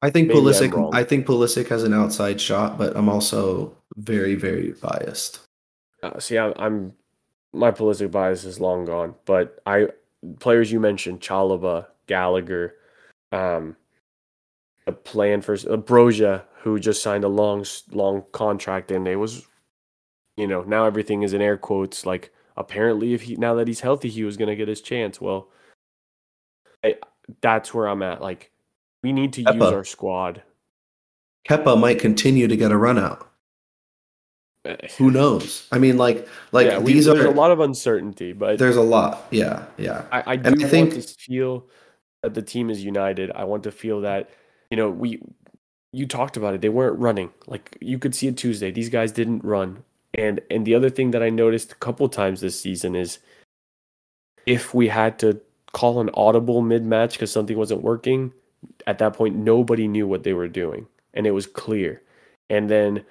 I 0.01 0.09
think 0.09 0.29
Maybe 0.29 0.39
Pulisic. 0.39 0.93
I 0.93 1.03
think 1.03 1.25
Pulisic 1.25 1.67
has 1.67 1.83
an 1.83 1.93
outside 1.93 2.39
shot, 2.39 2.77
but 2.77 2.95
I'm 2.95 3.09
also 3.09 3.75
very, 3.97 4.35
very 4.35 4.73
biased. 4.81 5.39
uh, 6.03 6.19
see. 6.19 6.37
I'm, 6.37 6.53
I'm 6.57 6.93
my 7.53 7.71
Pulisic 7.71 8.11
bias 8.11 8.45
is 8.45 8.59
long 8.59 8.85
gone, 8.85 9.15
but 9.25 9.61
I 9.65 9.89
players 10.39 10.71
you 10.71 10.79
mentioned 10.79 11.21
Chalobah, 11.21 11.87
Gallagher, 12.07 12.75
um, 13.31 13.75
a 14.87 14.91
plan 14.91 15.41
for 15.41 15.53
uh, 15.53 15.77
Broja, 15.77 16.43
who 16.61 16.79
just 16.79 17.01
signed 17.01 17.23
a 17.23 17.29
long, 17.29 17.65
long 17.91 18.23
contract, 18.31 18.91
and 18.91 19.07
it 19.07 19.17
was, 19.17 19.45
you 20.37 20.47
know, 20.47 20.63
now 20.63 20.85
everything 20.85 21.23
is 21.23 21.33
in 21.33 21.41
air 21.41 21.57
quotes. 21.57 22.05
Like 22.05 22.33
apparently, 22.59 23.13
if 23.13 23.23
he 23.23 23.35
now 23.37 23.55
that 23.55 23.67
he's 23.67 23.79
healthy, 23.79 24.09
he 24.09 24.23
was 24.23 24.37
gonna 24.37 24.55
get 24.55 24.67
his 24.67 24.81
chance. 24.81 25.19
Well, 25.19 25.49
I, 26.83 26.95
that's 27.41 27.73
where 27.73 27.87
I'm 27.87 28.03
at. 28.03 28.21
Like, 28.21 28.51
we 29.01 29.11
need 29.11 29.33
to 29.33 29.41
use 29.41 29.61
our 29.61 29.83
squad. 29.83 30.43
Kepa 31.47 31.79
might 31.79 31.99
continue 31.99 32.47
to 32.47 32.55
get 32.57 32.71
a 32.71 32.77
run 32.77 32.99
out. 32.99 33.25
Eh. 34.65 34.75
Who 34.97 35.09
knows? 35.09 35.67
I 35.71 35.79
mean, 35.79 35.97
like, 35.97 36.27
like 36.51 36.67
yeah, 36.67 36.79
we, 36.79 36.93
these 36.93 37.05
there's 37.05 37.25
are. 37.25 37.27
a 37.27 37.31
lot 37.31 37.49
of 37.51 37.61
uncertainty, 37.61 38.33
but 38.33 38.59
There's 38.59 38.75
a 38.75 38.81
lot. 38.81 39.25
Yeah, 39.31 39.65
yeah. 39.77 40.03
I, 40.11 40.23
I 40.33 40.35
do 40.35 40.49
I 40.49 40.51
want 40.51 40.69
think- 40.69 40.93
to 40.95 41.01
feel 41.01 41.65
that 42.23 42.33
the 42.33 42.41
team 42.41 42.69
is 42.69 42.83
united. 42.83 43.31
I 43.31 43.45
want 43.45 43.63
to 43.63 43.71
feel 43.71 44.01
that, 44.01 44.29
you 44.69 44.75
know, 44.75 44.89
we 44.89 45.21
you 45.93 46.05
talked 46.05 46.37
about 46.37 46.53
it. 46.53 46.61
They 46.61 46.69
weren't 46.69 46.99
running. 46.99 47.31
Like 47.47 47.77
you 47.79 47.97
could 47.97 48.13
see 48.13 48.27
it 48.27 48.37
Tuesday. 48.37 48.69
These 48.69 48.89
guys 48.89 49.11
didn't 49.13 49.43
run. 49.43 49.83
And 50.13 50.41
and 50.49 50.65
the 50.65 50.75
other 50.75 50.89
thing 50.89 51.11
that 51.11 51.23
I 51.23 51.29
noticed 51.29 51.71
a 51.71 51.75
couple 51.75 52.07
times 52.09 52.41
this 52.41 52.59
season 52.59 52.95
is 52.95 53.19
if 54.45 54.73
we 54.73 54.87
had 54.87 55.19
to 55.19 55.39
call 55.73 55.99
an 55.99 56.09
audible 56.15 56.61
mid 56.61 56.83
match 56.83 57.13
because 57.13 57.31
something 57.31 57.57
wasn't 57.57 57.83
working, 57.83 58.33
at 58.87 58.97
that 58.99 59.13
point 59.13 59.35
nobody 59.35 59.87
knew 59.87 60.07
what 60.07 60.23
they 60.23 60.33
were 60.33 60.47
doing. 60.47 60.87
And 61.13 61.27
it 61.27 61.31
was 61.31 61.45
clear. 61.45 62.01
And 62.49 62.69
then 62.69 63.05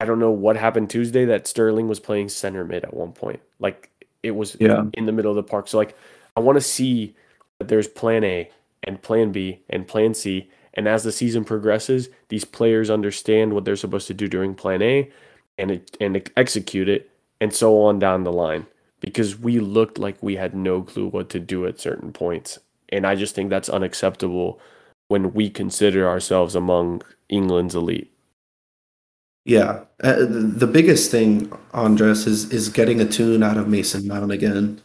I 0.00 0.04
don't 0.06 0.18
know 0.18 0.30
what 0.30 0.56
happened 0.56 0.88
Tuesday 0.90 1.24
that 1.26 1.46
Sterling 1.46 1.88
was 1.88 2.00
playing 2.00 2.30
center 2.30 2.64
mid 2.64 2.84
at 2.84 2.94
one 2.94 3.12
point. 3.12 3.40
Like 3.58 3.90
it 4.22 4.30
was 4.32 4.56
Yeah. 4.58 4.84
in 4.94 5.06
the 5.06 5.12
middle 5.12 5.30
of 5.30 5.36
the 5.36 5.42
park. 5.42 5.68
So 5.68 5.76
like 5.76 5.96
I 6.36 6.40
want 6.40 6.56
to 6.56 6.62
see 6.62 7.14
that 7.58 7.68
there's 7.68 7.88
plan 7.88 8.24
A 8.24 8.50
and 8.84 9.02
plan 9.02 9.32
B 9.32 9.60
and 9.68 9.86
plan 9.86 10.14
C. 10.14 10.48
And 10.74 10.86
as 10.88 11.02
the 11.02 11.12
season 11.12 11.44
progresses, 11.44 12.08
these 12.28 12.44
players 12.44 12.88
understand 12.88 13.52
what 13.52 13.64
they're 13.64 13.76
supposed 13.76 14.06
to 14.06 14.14
do 14.14 14.28
during 14.28 14.54
plan 14.54 14.80
A 14.80 15.10
and 15.58 15.80
and 16.00 16.30
execute 16.36 16.88
it 16.88 17.10
and 17.40 17.54
so 17.54 17.82
on 17.82 17.98
down 17.98 18.24
the 18.24 18.32
line. 18.32 18.66
Because 19.00 19.38
we 19.38 19.60
looked 19.60 19.98
like 19.98 20.20
we 20.22 20.36
had 20.36 20.54
no 20.54 20.82
clue 20.82 21.06
what 21.06 21.28
to 21.30 21.38
do 21.38 21.66
at 21.66 21.78
certain 21.78 22.12
points. 22.12 22.58
And 22.88 23.06
I 23.06 23.14
just 23.14 23.34
think 23.34 23.48
that's 23.48 23.68
unacceptable 23.68 24.60
when 25.06 25.32
we 25.32 25.50
consider 25.50 26.08
ourselves 26.08 26.54
among 26.54 27.02
England's 27.28 27.74
elite. 27.74 28.12
Yeah, 29.44 29.84
uh, 30.02 30.26
the 30.28 30.66
biggest 30.70 31.10
thing, 31.10 31.50
Andres, 31.72 32.26
is 32.26 32.52
is 32.52 32.68
getting 32.68 33.00
a 33.00 33.06
tune 33.06 33.42
out 33.42 33.56
of 33.56 33.68
Mason 33.68 34.06
Mount 34.06 34.30
again. 34.30 34.82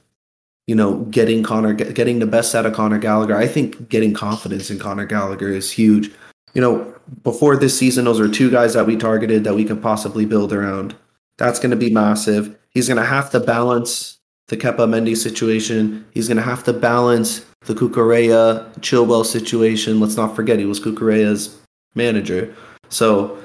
You 0.68 0.76
know, 0.76 1.00
getting 1.06 1.44
Conor, 1.44 1.74
get- 1.74 1.94
getting 1.96 2.20
the 2.20 2.26
best 2.26 2.56
out 2.56 2.66
of 2.66 2.74
Conor 2.74 2.98
Gallagher. 3.00 3.36
I 3.36 3.48
think 3.48 3.90
getting 3.90 4.14
confidence 4.14 4.72
in 4.72 4.80
Conor 4.80 5.06
Gallagher 5.06 5.50
is 5.50 5.72
huge. 5.72 6.12
You 6.54 6.62
know, 6.62 6.96
before 7.24 7.58
this 7.58 7.78
season, 7.78 8.06
those 8.06 8.20
are 8.20 8.28
two 8.28 8.50
guys 8.50 8.74
that 8.74 8.86
we 8.86 8.96
targeted 8.96 9.44
that 9.44 9.56
we 9.56 9.66
can 9.66 9.82
possibly 9.82 10.26
build 10.26 10.54
around. 10.54 10.96
That's 11.38 11.60
going 11.60 11.72
to 11.72 11.78
be 11.78 11.90
massive. 11.90 12.58
He's 12.70 12.88
going 12.88 13.00
to 13.00 13.06
have 13.06 13.32
to 13.32 13.40
balance 13.40 14.20
the 14.48 14.58
Kepa 14.58 14.88
Mendy 14.88 15.18
situation. 15.18 16.06
He's 16.12 16.28
going 16.28 16.38
to 16.38 16.44
have 16.44 16.64
to 16.66 16.74
balance 16.74 17.46
the 17.66 17.74
Cucurella 17.74 18.72
Chilwell 18.80 19.26
situation. 19.26 20.00
Let's 20.00 20.18
not 20.18 20.36
forget 20.36 20.60
he 20.60 20.66
was 20.66 20.80
Cucurella's 20.80 21.60
manager. 21.96 22.54
So 22.90 23.38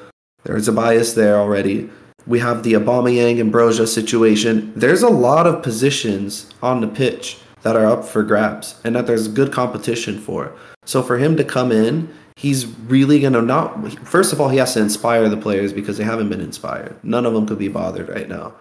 there's 0.44 0.68
a 0.68 0.72
bias 0.72 1.14
there 1.14 1.38
already. 1.38 1.88
We 2.26 2.40
have 2.40 2.62
the 2.62 2.74
Aubameyang 2.74 3.40
and 3.40 3.52
Broja 3.52 3.86
situation. 3.86 4.72
There's 4.74 5.02
a 5.02 5.08
lot 5.08 5.46
of 5.46 5.62
positions 5.62 6.50
on 6.62 6.80
the 6.80 6.88
pitch 6.88 7.38
that 7.62 7.76
are 7.76 7.86
up 7.86 8.04
for 8.04 8.22
grabs 8.22 8.80
and 8.84 8.94
that 8.94 9.06
there's 9.06 9.28
good 9.28 9.52
competition 9.52 10.18
for. 10.18 10.52
So 10.84 11.02
for 11.02 11.18
him 11.18 11.36
to 11.36 11.44
come 11.44 11.72
in, 11.72 12.12
he's 12.38 12.66
really 12.66 13.18
going 13.18 13.32
to 13.32 13.42
not 13.42 13.92
first 14.06 14.32
of 14.32 14.40
all 14.40 14.48
he 14.48 14.58
has 14.58 14.74
to 14.74 14.80
inspire 14.80 15.28
the 15.28 15.36
players 15.36 15.72
because 15.72 15.98
they 15.98 16.04
haven't 16.04 16.28
been 16.28 16.40
inspired. 16.40 16.96
None 17.02 17.26
of 17.26 17.34
them 17.34 17.46
could 17.46 17.58
be 17.58 17.66
bothered 17.66 18.08
right 18.08 18.28
now. 18.28 18.54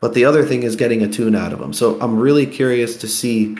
But 0.00 0.14
the 0.14 0.24
other 0.24 0.44
thing 0.44 0.62
is 0.62 0.76
getting 0.76 1.02
a 1.02 1.08
tune 1.08 1.34
out 1.34 1.52
of 1.52 1.58
them. 1.58 1.72
So 1.72 2.00
I'm 2.00 2.16
really 2.16 2.46
curious 2.46 2.96
to 2.98 3.08
see 3.08 3.56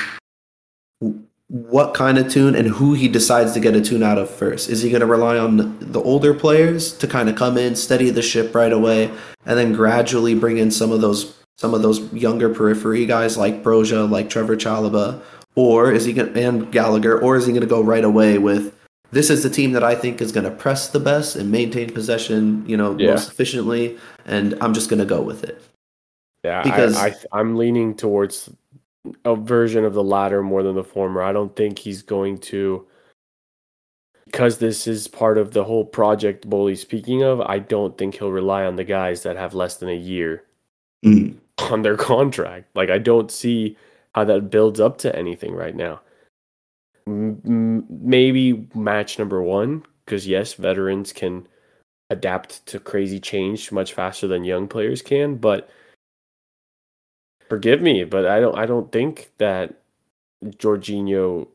what 1.49 1.93
kind 1.93 2.19
of 2.19 2.31
tune 2.31 2.55
and 2.55 2.69
who 2.69 2.95
he 2.95 3.09
decides 3.09 3.53
to 3.53 3.61
get 3.61 3.75
a 3.75 3.81
tune 3.81 4.05
out 4.05 4.17
of 4.17 4.31
first. 4.31 4.69
Is 4.69 4.83
he 4.83 4.91
going 4.91 5.01
to 5.01 5.07
rely 5.07 5.39
on 5.39 5.57
the, 5.81 6.01
older 6.01 6.35
players 6.35 6.97
to 6.99 7.09
kind 7.09 7.29
of 7.29 7.35
come 7.35 7.59
in, 7.59 7.75
steady 7.75 8.11
the 8.11 8.23
ship 8.23 8.55
right 8.55 8.73
away, 8.73 9.11
and 9.45 9.59
then 9.59 9.73
gradually 9.73 10.35
bring 10.35 10.59
in 10.59 10.71
some 10.71 10.93
of 10.93 11.01
those 11.01 11.35
some 11.57 11.73
of 11.73 11.83
those 11.83 12.13
younger 12.13 12.53
periphery 12.53 13.07
guys 13.07 13.37
like 13.37 13.63
Broja, 13.63 14.09
like 14.09 14.29
Trevoh 14.29 14.57
Chalobah, 14.57 15.21
or 15.55 15.93
is 15.93 16.05
he 16.05 16.13
going 16.13 16.37
and 16.37 16.71
Gallagher, 16.71 17.19
or 17.19 17.37
is 17.37 17.47
he 17.47 17.53
going 17.53 17.63
to 17.63 17.67
go 17.67 17.81
right 17.81 18.05
away 18.05 18.39
with 18.39 18.75
this 19.15 19.31
is 19.31 19.43
the 19.43 19.51
team 19.51 19.73
that 19.73 19.85
I 19.85 19.95
think 19.95 20.21
is 20.21 20.33
going 20.33 20.45
to 20.45 20.51
press 20.51 20.89
the 20.89 21.01
best 21.01 21.37
and 21.37 21.51
maintain 21.51 21.91
possession, 21.91 22.65
you 22.69 22.77
know, 22.77 22.97
Yeah. 22.99 23.13
most 23.13 23.31
efficiently, 23.31 23.97
and 24.27 24.57
I'm 24.61 24.75
just 24.75 24.91
going 24.91 24.99
to 24.99 25.07
go 25.07 25.23
with 25.23 25.45
it. 25.45 25.63
Yeah, 26.45 26.63
Because- 26.63 26.97
I, 26.97 27.09
I 27.09 27.15
I'm 27.41 27.57
leaning 27.57 27.95
towards 27.95 28.51
a 29.25 29.37
version 29.37 29.85
of 29.85 29.95
the 29.95 30.03
latter 30.03 30.43
more 30.43 30.63
than 30.63 30.75
the 30.75 30.85
former. 30.85 31.23
I 31.23 31.33
don't 31.33 31.55
think 31.57 31.79
he's 31.79 32.03
going 32.03 32.39
to 32.39 32.87
because 34.27 34.59
this 34.59 34.87
is 34.87 35.07
part 35.07 35.37
of 35.39 35.53
the 35.53 35.63
whole 35.65 35.85
project 35.85 36.49
Boehly 36.49 36.75
speaking 36.77 37.23
of, 37.23 37.41
I 37.43 37.59
don't 37.61 37.97
think 37.97 38.17
he'll 38.17 38.33
rely 38.33 38.65
on 38.65 38.77
the 38.77 38.83
guys 38.85 39.23
that 39.23 39.37
have 39.37 39.55
less 39.55 39.77
than 39.77 39.89
a 39.91 39.95
year 39.97 40.43
Mm. 41.05 41.35
on 41.71 41.83
their 41.83 41.97
contract. 41.99 42.75
Like 42.75 42.91
I 42.91 42.99
don't 42.99 43.31
see 43.31 43.77
how 44.15 44.25
that 44.25 44.51
builds 44.51 44.81
up 44.81 44.97
to 44.99 45.15
anything 45.15 45.55
right 45.55 45.77
now. 45.77 46.01
M- 47.07 47.87
maybe 47.89 48.69
match 48.75 49.19
number 49.19 49.43
1 49.43 49.85
cuz 50.07 50.27
yes, 50.27 50.55
veterans 50.55 51.13
can 51.13 51.47
adapt 52.11 52.65
to 52.67 52.81
crazy 52.81 53.21
change 53.21 53.73
much 53.73 53.93
faster 53.95 54.27
than 54.27 54.45
young 54.45 54.69
players 54.69 55.03
can, 55.03 55.37
but 55.37 55.69
forgive 57.49 57.81
me, 57.83 58.05
but 58.05 58.27
I 58.27 58.41
don't 58.41 58.57
I 58.57 58.67
don't 58.67 58.91
think 58.93 59.31
that 59.39 59.83
Jorginho 60.45 61.49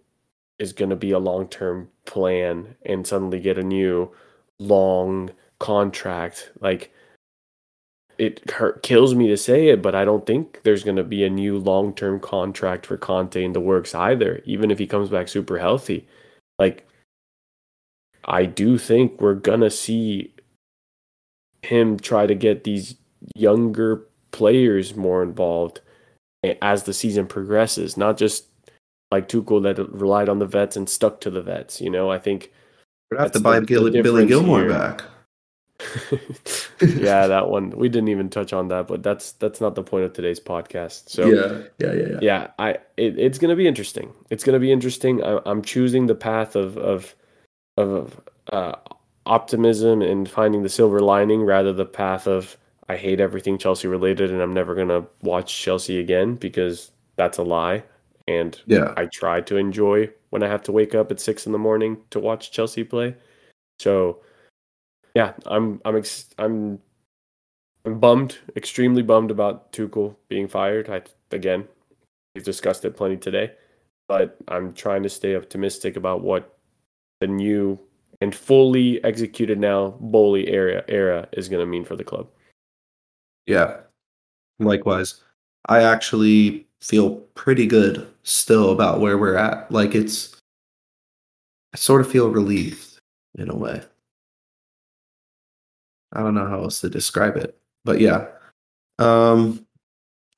is 0.59 0.73
going 0.73 0.89
to 0.89 0.95
be 0.95 1.11
a 1.11 1.19
long-term 1.19 1.89
plan 2.05 2.75
and 2.85 3.07
suddenly 3.07 3.39
get 3.39 3.57
a 3.57 3.63
new 3.63 4.11
long 4.59 5.31
contract. 5.59 6.51
Like 6.61 6.91
it 8.19 8.49
hurt, 8.51 8.83
kills 8.83 9.15
me 9.15 9.27
to 9.29 9.37
say 9.37 9.69
it, 9.69 9.81
but 9.81 9.95
I 9.95 10.03
don't 10.05 10.25
think 10.25 10.61
there's 10.63 10.83
going 10.83 10.97
to 10.97 11.03
be 11.03 11.23
a 11.23 11.29
new 11.29 11.57
long-term 11.57 12.19
contract 12.19 12.85
for 12.85 12.97
Kanté 12.97 13.43
in 13.43 13.53
the 13.53 13.59
works 13.61 13.95
either, 13.95 14.41
even 14.45 14.69
if 14.71 14.77
he 14.77 14.85
comes 14.85 15.09
back 15.09 15.27
super 15.29 15.57
healthy. 15.57 16.05
Like 16.59 16.85
I 18.25 18.45
do 18.45 18.77
think 18.77 19.21
we're 19.21 19.35
going 19.35 19.61
to 19.61 19.71
see 19.71 20.33
him 21.61 21.97
try 21.97 22.27
to 22.27 22.35
get 22.35 22.63
these 22.65 22.95
younger 23.35 24.05
players 24.31 24.95
more 24.95 25.23
involved 25.23 25.81
as 26.61 26.83
the 26.83 26.93
season 26.93 27.25
progresses, 27.25 27.97
not 27.97 28.17
just 28.17 28.45
like 29.11 29.27
Tuchel 29.27 29.63
that 29.63 29.79
relied 29.91 30.29
on 30.29 30.39
the 30.39 30.45
vets 30.45 30.75
and 30.75 30.87
stuck 30.89 31.19
to 31.21 31.29
the 31.29 31.41
vets. 31.41 31.81
You 31.81 31.89
know, 31.89 32.11
I 32.11 32.19
think 32.19 32.51
We'd 33.11 33.19
have 33.19 33.31
to 33.31 33.39
buy 33.39 33.59
Gil- 33.61 33.89
Billy 33.89 34.27
Gilmour 34.27 34.59
here. 34.61 34.69
back. 34.69 35.03
yeah, 36.81 37.27
that 37.27 37.49
one 37.49 37.71
we 37.71 37.89
didn't 37.89 38.09
even 38.09 38.29
touch 38.29 38.53
on 38.53 38.67
that, 38.67 38.87
but 38.87 39.03
that's 39.03 39.33
that's 39.33 39.61
not 39.61 39.75
the 39.75 39.83
point 39.83 40.05
of 40.05 40.13
today's 40.13 40.39
podcast. 40.39 41.09
So 41.09 41.25
yeah, 41.27 41.63
yeah, 41.79 41.93
yeah, 41.93 42.07
yeah. 42.07 42.19
yeah, 42.21 42.47
I 42.59 42.69
it, 42.97 43.17
it's 43.17 43.37
gonna 43.37 43.55
be 43.55 43.67
interesting. 43.67 44.13
It's 44.29 44.43
gonna 44.43 44.59
be 44.59 44.71
interesting. 44.71 45.23
I, 45.23 45.39
I'm 45.45 45.61
choosing 45.61 46.07
the 46.07 46.15
path 46.15 46.55
of 46.55 46.77
of 46.77 47.15
of 47.77 48.19
uh, 48.51 48.75
optimism 49.25 50.01
and 50.01 50.29
finding 50.29 50.63
the 50.63 50.69
silver 50.69 50.99
lining 50.99 51.43
rather 51.43 51.71
the 51.71 51.85
path 51.85 52.27
of 52.27 52.57
I 52.89 52.97
hate 52.97 53.19
everything 53.19 53.57
Chelsea 53.59 53.87
related 53.87 54.31
and 54.31 54.41
I'm 54.41 54.53
never 54.53 54.73
going 54.73 54.87
to 54.87 55.05
watch 55.21 55.61
Chelsea 55.61 55.99
again 55.99 56.35
because 56.35 56.91
that's 57.15 57.37
a 57.37 57.43
lie. 57.43 57.83
And 58.27 58.59
Yeah. 58.65 58.93
I 58.97 59.05
try 59.05 59.41
to 59.41 59.57
enjoy 59.57 60.09
when 60.31 60.41
I 60.41 60.47
have 60.47 60.63
to 60.63 60.71
wake 60.71 60.95
up 60.95 61.11
at 61.11 61.19
six 61.19 61.45
in 61.45 61.51
the 61.51 61.59
morning 61.59 61.97
to 62.09 62.19
watch 62.19 62.51
Chelsea 62.51 62.83
play. 62.83 63.15
So, 63.79 64.19
yeah, 65.15 65.33
I'm 65.45 65.81
I'm 65.85 65.97
ex- 65.97 66.29
I'm 66.37 66.79
I'm 67.85 67.99
bummed, 67.99 68.37
extremely 68.55 69.01
bummed 69.01 69.31
about 69.31 69.71
Tuchel 69.71 70.15
being 70.27 70.47
fired. 70.47 70.89
I 70.89 71.01
again, 71.31 71.67
we've 72.35 72.43
discussed 72.43 72.85
it 72.85 72.97
plenty 72.97 73.17
today, 73.17 73.51
but 74.07 74.37
I'm 74.47 74.73
trying 74.73 75.03
to 75.03 75.09
stay 75.09 75.35
optimistic 75.35 75.95
about 75.95 76.21
what 76.21 76.57
the 77.19 77.27
new 77.27 77.79
and 78.21 78.35
fully 78.35 79.03
executed 79.03 79.59
now 79.59 79.95
Boehly 79.99 80.49
era 80.49 80.83
era 80.87 81.27
is 81.33 81.47
going 81.49 81.61
to 81.61 81.65
mean 81.65 81.85
for 81.85 81.95
the 81.95 82.03
club. 82.03 82.27
Yeah. 83.45 83.77
Likewise. 84.59 85.21
I 85.67 85.83
actually 85.83 86.67
feel 86.81 87.15
pretty 87.35 87.65
good 87.65 88.07
still 88.23 88.71
about 88.71 88.99
where 88.99 89.17
we're 89.17 89.35
at. 89.35 89.71
Like 89.71 89.95
it's 89.95 90.35
I 91.73 91.77
sort 91.77 92.01
of 92.01 92.11
feel 92.11 92.29
relieved 92.29 92.99
in 93.37 93.49
a 93.49 93.55
way. 93.55 93.81
I 96.13 96.21
don't 96.21 96.35
know 96.35 96.47
how 96.47 96.63
else 96.63 96.81
to 96.81 96.89
describe 96.89 97.37
it. 97.37 97.57
But 97.85 97.99
yeah. 97.99 98.27
Um 98.97 99.65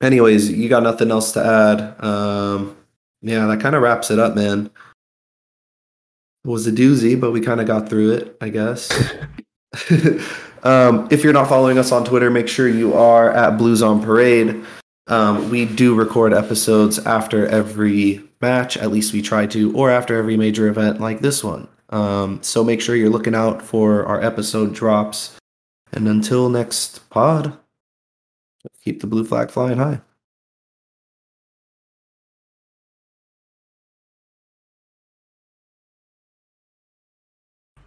anyways, 0.02 0.50
you 0.50 0.68
got 0.68 0.82
nothing 0.82 1.10
else 1.10 1.32
to 1.32 1.44
add. 1.44 2.04
Um 2.04 2.76
yeah, 3.22 3.46
that 3.46 3.60
kind 3.60 3.76
of 3.76 3.82
wraps 3.82 4.10
it 4.10 4.18
up, 4.18 4.34
man. 4.34 4.70
It 6.44 6.48
was 6.48 6.66
a 6.66 6.72
doozy, 6.72 7.18
but 7.18 7.30
we 7.30 7.40
kind 7.40 7.60
of 7.60 7.66
got 7.68 7.88
through 7.88 8.12
it, 8.12 8.36
I 8.40 8.48
guess. 8.48 8.90
um, 10.62 11.08
if 11.10 11.24
you're 11.24 11.32
not 11.32 11.48
following 11.48 11.78
us 11.78 11.92
on 11.92 12.04
Twitter, 12.04 12.30
make 12.30 12.48
sure 12.48 12.68
you 12.68 12.94
are 12.94 13.30
at 13.30 13.56
Blues 13.56 13.82
on 13.82 14.02
Parade. 14.02 14.64
Um, 15.06 15.50
we 15.50 15.64
do 15.64 15.94
record 15.94 16.32
episodes 16.32 16.98
after 17.00 17.46
every 17.46 18.22
match, 18.40 18.76
at 18.76 18.90
least 18.90 19.12
we 19.12 19.22
try 19.22 19.46
to, 19.46 19.74
or 19.74 19.90
after 19.90 20.16
every 20.16 20.36
major 20.36 20.68
event 20.68 21.00
like 21.00 21.20
this 21.20 21.42
one. 21.42 21.68
Um, 21.90 22.42
so 22.42 22.64
make 22.64 22.80
sure 22.80 22.96
you're 22.96 23.10
looking 23.10 23.34
out 23.34 23.62
for 23.62 24.04
our 24.06 24.22
episode 24.22 24.74
drops. 24.74 25.36
And 25.92 26.08
until 26.08 26.48
next 26.48 27.08
pod, 27.10 27.58
keep 28.82 29.00
the 29.00 29.06
blue 29.06 29.24
flag 29.24 29.50
flying 29.50 29.78
high. 29.78 30.00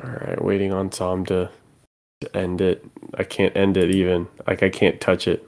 All 0.04 0.12
right, 0.12 0.44
waiting 0.44 0.72
on 0.72 0.90
Tom 0.90 1.26
to, 1.28 1.50
to 2.22 2.38
end 2.38 2.62
it. 2.62 2.86
I 3.16 3.24
can't 3.24 3.56
end 3.58 3.78
it 3.78 3.90
even. 3.90 4.28
Like 4.48 4.62
I 4.62 4.70
can't 4.70 5.02
touch 5.02 5.28
it. 5.28 5.48